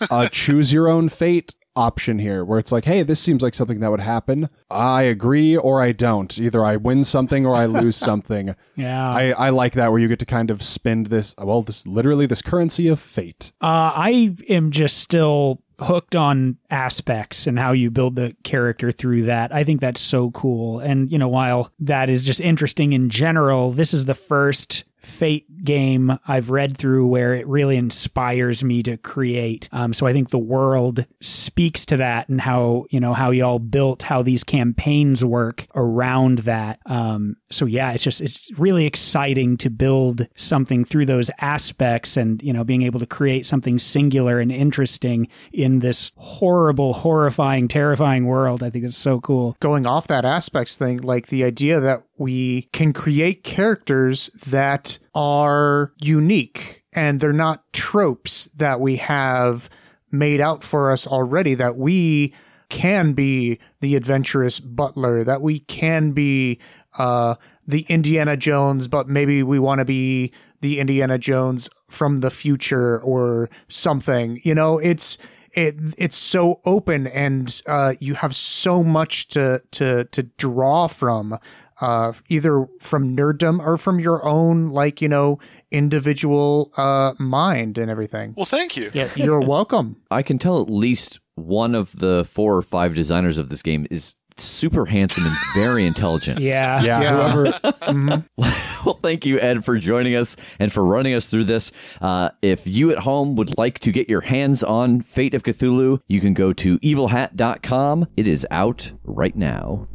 a 0.10 0.30
choose 0.32 0.74
your 0.74 0.88
own 0.88 1.10
fate 1.10 1.56
option 1.76 2.20
here 2.20 2.44
where 2.44 2.60
it's 2.60 2.72
like, 2.72 2.86
hey, 2.86 3.04
this 3.04 3.20
seems 3.20 3.42
like 3.42 3.54
something 3.54 3.80
that 3.80 3.90
would 3.90 4.02
happen. 4.02 4.50
I 4.70 5.04
agree 5.04 5.56
or 5.56 5.82
I 5.82 5.94
don't. 5.94 6.38
Either 6.38 6.64
I 6.64 6.76
win 6.76 7.04
something 7.04 7.46
or 7.46 7.56
I 7.56 7.66
lose 7.66 7.96
something. 8.10 8.56
Yeah. 8.76 9.10
I, 9.10 9.32
I 9.32 9.50
like 9.50 9.74
that 9.74 9.92
where 9.92 10.00
you 10.00 10.08
get 10.08 10.20
to 10.20 10.26
kind 10.26 10.52
of 10.52 10.62
spend 10.62 11.08
this 11.08 11.34
well, 11.38 11.62
this 11.62 11.88
literally 11.88 12.26
this 12.26 12.42
currency 12.42 12.88
of 12.88 13.00
fate. 13.00 13.54
Uh, 13.62 13.96
I 13.96 14.36
am 14.50 14.72
just 14.72 14.98
still 14.98 15.64
hooked 15.80 16.16
on 16.16 16.58
aspects 16.70 17.48
and 17.48 17.58
how 17.58 17.72
you 17.72 17.90
build 17.90 18.16
the 18.16 18.36
character 18.44 18.92
through 18.92 19.24
that. 19.24 19.54
I 19.54 19.64
think 19.64 19.80
that's 19.80 20.02
so 20.02 20.32
cool. 20.32 20.80
And, 20.80 21.10
you 21.10 21.18
know, 21.18 21.30
while 21.30 21.72
that 21.80 22.10
is 22.10 22.24
just 22.24 22.42
interesting 22.42 22.92
in 22.92 23.10
general, 23.10 23.72
this 23.72 23.94
is 23.94 24.06
the 24.06 24.14
first 24.14 24.84
Fate 25.00 25.64
game 25.64 26.18
I've 26.28 26.50
read 26.50 26.76
through 26.76 27.08
where 27.08 27.34
it 27.34 27.48
really 27.48 27.78
inspires 27.78 28.64
me 28.64 28.84
to 28.84 28.98
create. 28.98 29.70
Um, 29.72 29.94
so 29.94 30.06
I 30.06 30.14
think 30.14 30.30
the 30.30 30.38
world 30.38 31.06
speaks 31.22 31.86
to 31.88 31.98
that 31.98 32.30
and 32.30 32.42
how, 32.42 32.86
you 32.90 33.00
know, 33.00 33.14
how 33.14 33.32
y'all 33.32 33.60
built 33.60 34.04
how 34.04 34.22
these 34.22 34.44
campaigns 34.44 35.24
work 35.24 35.68
around 35.76 36.40
that. 36.40 36.80
Um, 36.86 37.38
so 37.50 37.66
yeah, 37.66 37.92
it's 37.92 38.04
just, 38.04 38.22
it's 38.22 38.50
really 38.60 38.86
exciting 38.86 39.58
to 39.58 39.70
build 39.70 40.28
something 40.36 40.84
through 40.84 41.06
those 41.06 41.32
aspects 41.40 42.18
and, 42.18 42.42
you 42.44 42.54
know, 42.54 42.64
being 42.64 42.82
able 42.84 43.00
to 43.00 43.06
create 43.06 43.46
something 43.46 43.80
singular 43.80 44.40
and 44.40 44.52
interesting 44.52 45.28
in 45.52 45.80
this 45.80 46.12
horrible, 46.18 46.94
horrifying, 46.94 47.68
terrifying 47.68 48.26
world. 48.26 48.64
I 48.64 48.70
think 48.70 48.86
it's 48.86 48.98
so 48.98 49.20
cool. 49.20 49.56
Going 49.60 49.86
off 49.86 50.08
that 50.08 50.26
aspects 50.26 50.78
thing, 50.78 51.02
like 51.02 51.28
the 51.28 51.44
idea 51.44 51.80
that 51.80 52.04
we 52.20 52.64
can 52.74 52.94
create 52.94 53.44
characters 53.44 54.28
that 54.48 55.00
are 55.16 55.94
unique 55.98 56.84
and 56.94 57.20
they're 57.20 57.34
not 57.34 57.72
tropes 57.74 58.46
that 58.58 58.82
we 58.82 58.98
have 58.98 59.70
made 60.12 60.42
out 60.42 60.64
for 60.64 60.92
us 60.92 61.08
already, 61.08 61.54
that 61.54 61.78
we 61.78 62.34
can 62.68 63.14
be 63.14 63.60
the 63.80 63.96
adventurous 63.96 64.60
butler, 64.60 65.24
that 65.24 65.42
we 65.42 65.60
can 65.60 66.12
be 66.12 66.60
uh, 66.98 67.36
the 67.68 67.86
Indiana 67.88 68.36
Jones, 68.36 68.88
but 68.88 69.08
maybe 69.08 69.42
we 69.42 69.58
want 69.58 69.80
to 69.80 69.86
be 69.86 70.32
the 70.62 70.80
Indiana 70.80 71.18
Jones 71.18 71.70
from 71.90 72.18
the 72.18 72.30
future 72.30 73.00
or 73.02 73.50
something. 73.70 74.42
You 74.44 74.54
know, 74.54 74.78
it's 74.78 75.18
it 75.54 75.76
it's 75.98 76.18
so 76.18 76.60
open 76.66 77.08
and 77.08 77.62
uh, 77.68 77.94
you 78.00 78.14
have 78.16 78.36
so 78.36 78.84
much 78.84 79.30
to 79.30 79.62
to 79.72 80.06
to 80.06 80.24
draw 80.24 80.88
from 80.88 81.38
uh, 81.82 82.14
either 82.30 82.68
from 82.80 83.16
nerddom 83.16 83.60
or 83.60 83.78
from 83.78 84.00
your 84.00 84.26
own 84.28 84.70
like 84.70 85.02
you 85.02 85.10
know 85.10 85.40
individual 85.72 86.72
uh, 86.78 87.14
mind 87.20 87.78
and 87.78 87.90
everything. 87.90 88.34
Well, 88.36 88.46
thank 88.46 88.78
you. 88.78 88.92
Yeah, 88.94 89.10
you're 89.16 89.42
welcome. 89.42 89.98
I 90.12 90.22
can 90.24 90.38
tell 90.40 90.62
at 90.62 90.70
least 90.70 91.20
one 91.36 91.74
of 91.76 91.98
the 91.98 92.26
four 92.26 92.56
or 92.58 92.62
five 92.62 92.96
designers 92.96 93.38
of 93.38 93.50
this 93.50 93.62
game 93.62 93.88
is 93.90 94.16
super 94.38 94.86
handsome 94.86 95.26
and 95.26 95.36
very 95.54 95.86
intelligent. 95.86 96.40
Yeah. 96.50 96.82
Yeah, 96.82 97.02
Yeah. 97.02 97.32
whoever 97.32 97.46
Mhm. 97.92 98.26
well, 98.86 99.00
thank 99.04 99.26
you, 99.26 99.38
Ed, 99.40 99.66
for 99.66 99.78
joining 99.78 100.16
us 100.16 100.38
and 100.60 100.72
for 100.72 100.84
running 100.86 101.14
us 101.14 101.28
through 101.28 101.44
this. 101.46 101.72
Uh, 102.02 102.30
if 102.42 102.66
you 102.66 102.92
at 102.92 103.00
home 103.00 103.36
would 103.36 103.58
like 103.58 103.80
to 103.80 103.92
get 103.92 104.08
your 104.10 104.22
hands 104.22 104.64
on 104.64 105.02
Fate 105.02 105.34
of 105.34 105.44
Cthulhu, 105.44 106.00
you 106.08 106.22
can 106.22 106.34
go 106.34 106.54
to 106.54 106.80
evilhat.com. 106.80 108.08
It 108.16 108.28
is 108.28 108.48
out 108.50 108.94
right 109.04 109.36
now. 109.36 109.88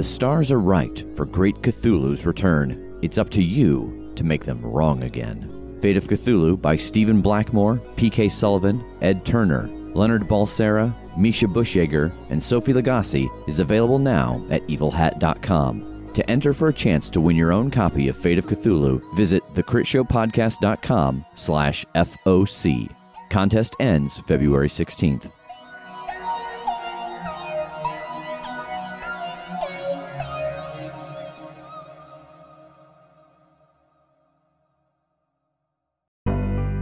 The 0.00 0.04
stars 0.04 0.50
are 0.50 0.60
right 0.60 1.04
for 1.14 1.26
great 1.26 1.56
Cthulhu's 1.56 2.24
return. 2.24 2.98
It's 3.02 3.18
up 3.18 3.28
to 3.30 3.42
you 3.42 4.12
to 4.16 4.24
make 4.24 4.46
them 4.46 4.64
wrong 4.64 5.02
again. 5.02 5.78
Fate 5.82 5.98
of 5.98 6.04
Cthulhu 6.04 6.58
by 6.58 6.76
Stephen 6.76 7.20
Blackmore, 7.20 7.76
P.K. 7.96 8.30
Sullivan, 8.30 8.82
Ed 9.02 9.26
Turner, 9.26 9.68
Leonard 9.94 10.28
Balsera, 10.28 10.94
Misha 11.18 11.46
Bushyager, 11.46 12.12
and 12.30 12.42
Sophie 12.42 12.72
Lagacé 12.72 13.28
is 13.46 13.60
available 13.60 13.98
now 13.98 14.42
at 14.50 14.66
evilhat.com. 14.68 16.10
To 16.14 16.30
enter 16.30 16.54
for 16.54 16.68
a 16.68 16.74
chance 16.74 17.10
to 17.10 17.20
win 17.20 17.36
your 17.36 17.52
own 17.52 17.70
copy 17.70 18.08
of 18.08 18.16
Fate 18.16 18.38
of 18.38 18.46
Cthulhu, 18.46 19.02
visit 19.14 19.42
thecritshowpodcast.com 19.54 21.24
slash 21.34 21.84
FOC. 21.94 22.99
Contest 23.30 23.76
ends 23.78 24.18
February 24.18 24.68
16th. 24.68 25.30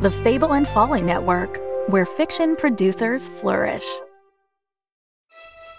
The 0.01 0.11
Fable 0.23 0.55
and 0.55 0.67
Folly 0.69 1.03
Network, 1.03 1.61
where 1.89 2.07
fiction 2.07 2.57
producers 2.57 3.29
flourish. 3.29 3.85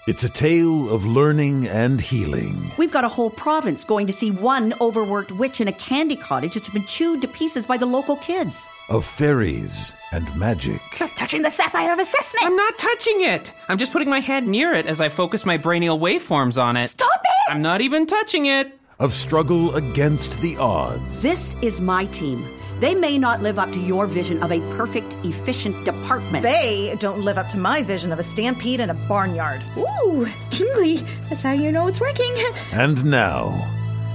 It's 0.10 0.24
a 0.24 0.30
tale 0.30 0.90
of 0.90 1.06
learning 1.06 1.68
and 1.68 2.02
healing. 2.02 2.72
We've 2.80 2.92
got 2.92 3.04
a 3.04 3.08
whole 3.08 3.30
province 3.30 3.86
going 3.86 4.08
to 4.08 4.12
see 4.12 4.32
one 4.32 4.74
overworked 4.82 5.32
witch 5.34 5.62
in 5.62 5.68
a 5.68 5.72
candy 5.72 6.16
cottage 6.16 6.56
that's 6.56 6.68
been 6.68 6.88
chewed 6.88 7.22
to 7.22 7.28
pieces 7.28 7.68
by 7.68 7.78
the 7.78 7.86
local 7.86 8.16
kids. 8.16 8.68
Of 8.90 9.06
fairies 9.06 9.94
and 10.12 10.36
magic. 10.36 10.82
touching 11.16 11.44
the 11.44 11.52
sapphire 11.52 11.94
of 11.94 12.00
assessment. 12.00 12.44
I'm 12.44 12.56
not 12.56 12.80
touching 12.80 13.22
it. 13.22 13.54
I'm 13.68 13.78
just 13.78 13.92
putting 13.92 14.10
my 14.10 14.20
hand 14.20 14.48
near 14.48 14.74
it 14.74 14.88
as 14.88 15.00
I 15.00 15.10
focus 15.10 15.46
my 15.46 15.60
brainial 15.60 16.00
waveforms 16.00 16.60
on 16.60 16.76
it. 16.76 16.88
Stop 16.88 17.22
it! 17.24 17.52
I'm 17.54 17.62
not 17.62 17.82
even 17.82 18.08
touching 18.08 18.48
it. 18.48 18.80
Of 18.98 19.14
struggle 19.14 19.76
against 19.76 20.42
the 20.42 20.58
odds. 20.58 21.22
This 21.22 21.56
is 21.62 21.82
my 21.82 22.06
team. 22.06 22.59
They 22.80 22.96
may 22.96 23.18
not 23.18 23.42
live 23.42 23.60
up 23.60 23.72
to 23.74 23.80
your 23.80 24.06
vision 24.06 24.42
of 24.42 24.54
a 24.54 24.62
perfect, 24.78 25.14
efficient 25.26 25.84
department. 25.84 26.44
They 26.44 26.96
don't 27.00 27.24
live 27.24 27.38
up 27.38 27.50
to 27.50 27.58
my 27.58 27.82
vision 27.82 28.14
of 28.14 28.20
a 28.20 28.24
stampede 28.24 28.80
in 28.80 28.90
a 28.90 28.94
barnyard. 28.94 29.62
Ooh, 29.78 30.28
Kingly. 30.50 31.04
That's 31.28 31.44
how 31.44 31.52
you 31.52 31.72
know 31.74 31.88
it's 31.88 32.00
working. 32.00 32.34
And 32.72 33.04
now, 33.04 33.68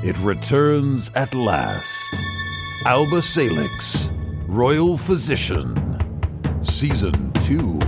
it 0.03 0.17
returns 0.19 1.11
at 1.15 1.35
last. 1.35 2.15
Alba 2.87 3.21
Salix, 3.21 4.11
Royal 4.47 4.97
Physician, 4.97 5.75
Season 6.63 7.33
2. 7.45 7.79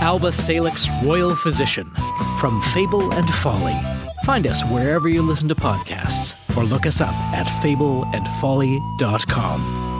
Alba 0.00 0.32
Salix 0.32 0.88
Royal 1.04 1.36
Physician 1.36 1.90
from 2.38 2.60
Fable 2.72 3.12
and 3.12 3.28
Folly. 3.34 3.91
Find 4.24 4.46
us 4.46 4.62
wherever 4.64 5.08
you 5.08 5.22
listen 5.22 5.48
to 5.48 5.54
podcasts 5.54 6.36
or 6.56 6.64
look 6.64 6.86
us 6.86 7.00
up 7.00 7.14
at 7.32 7.46
fableandfolly.com. 7.46 9.91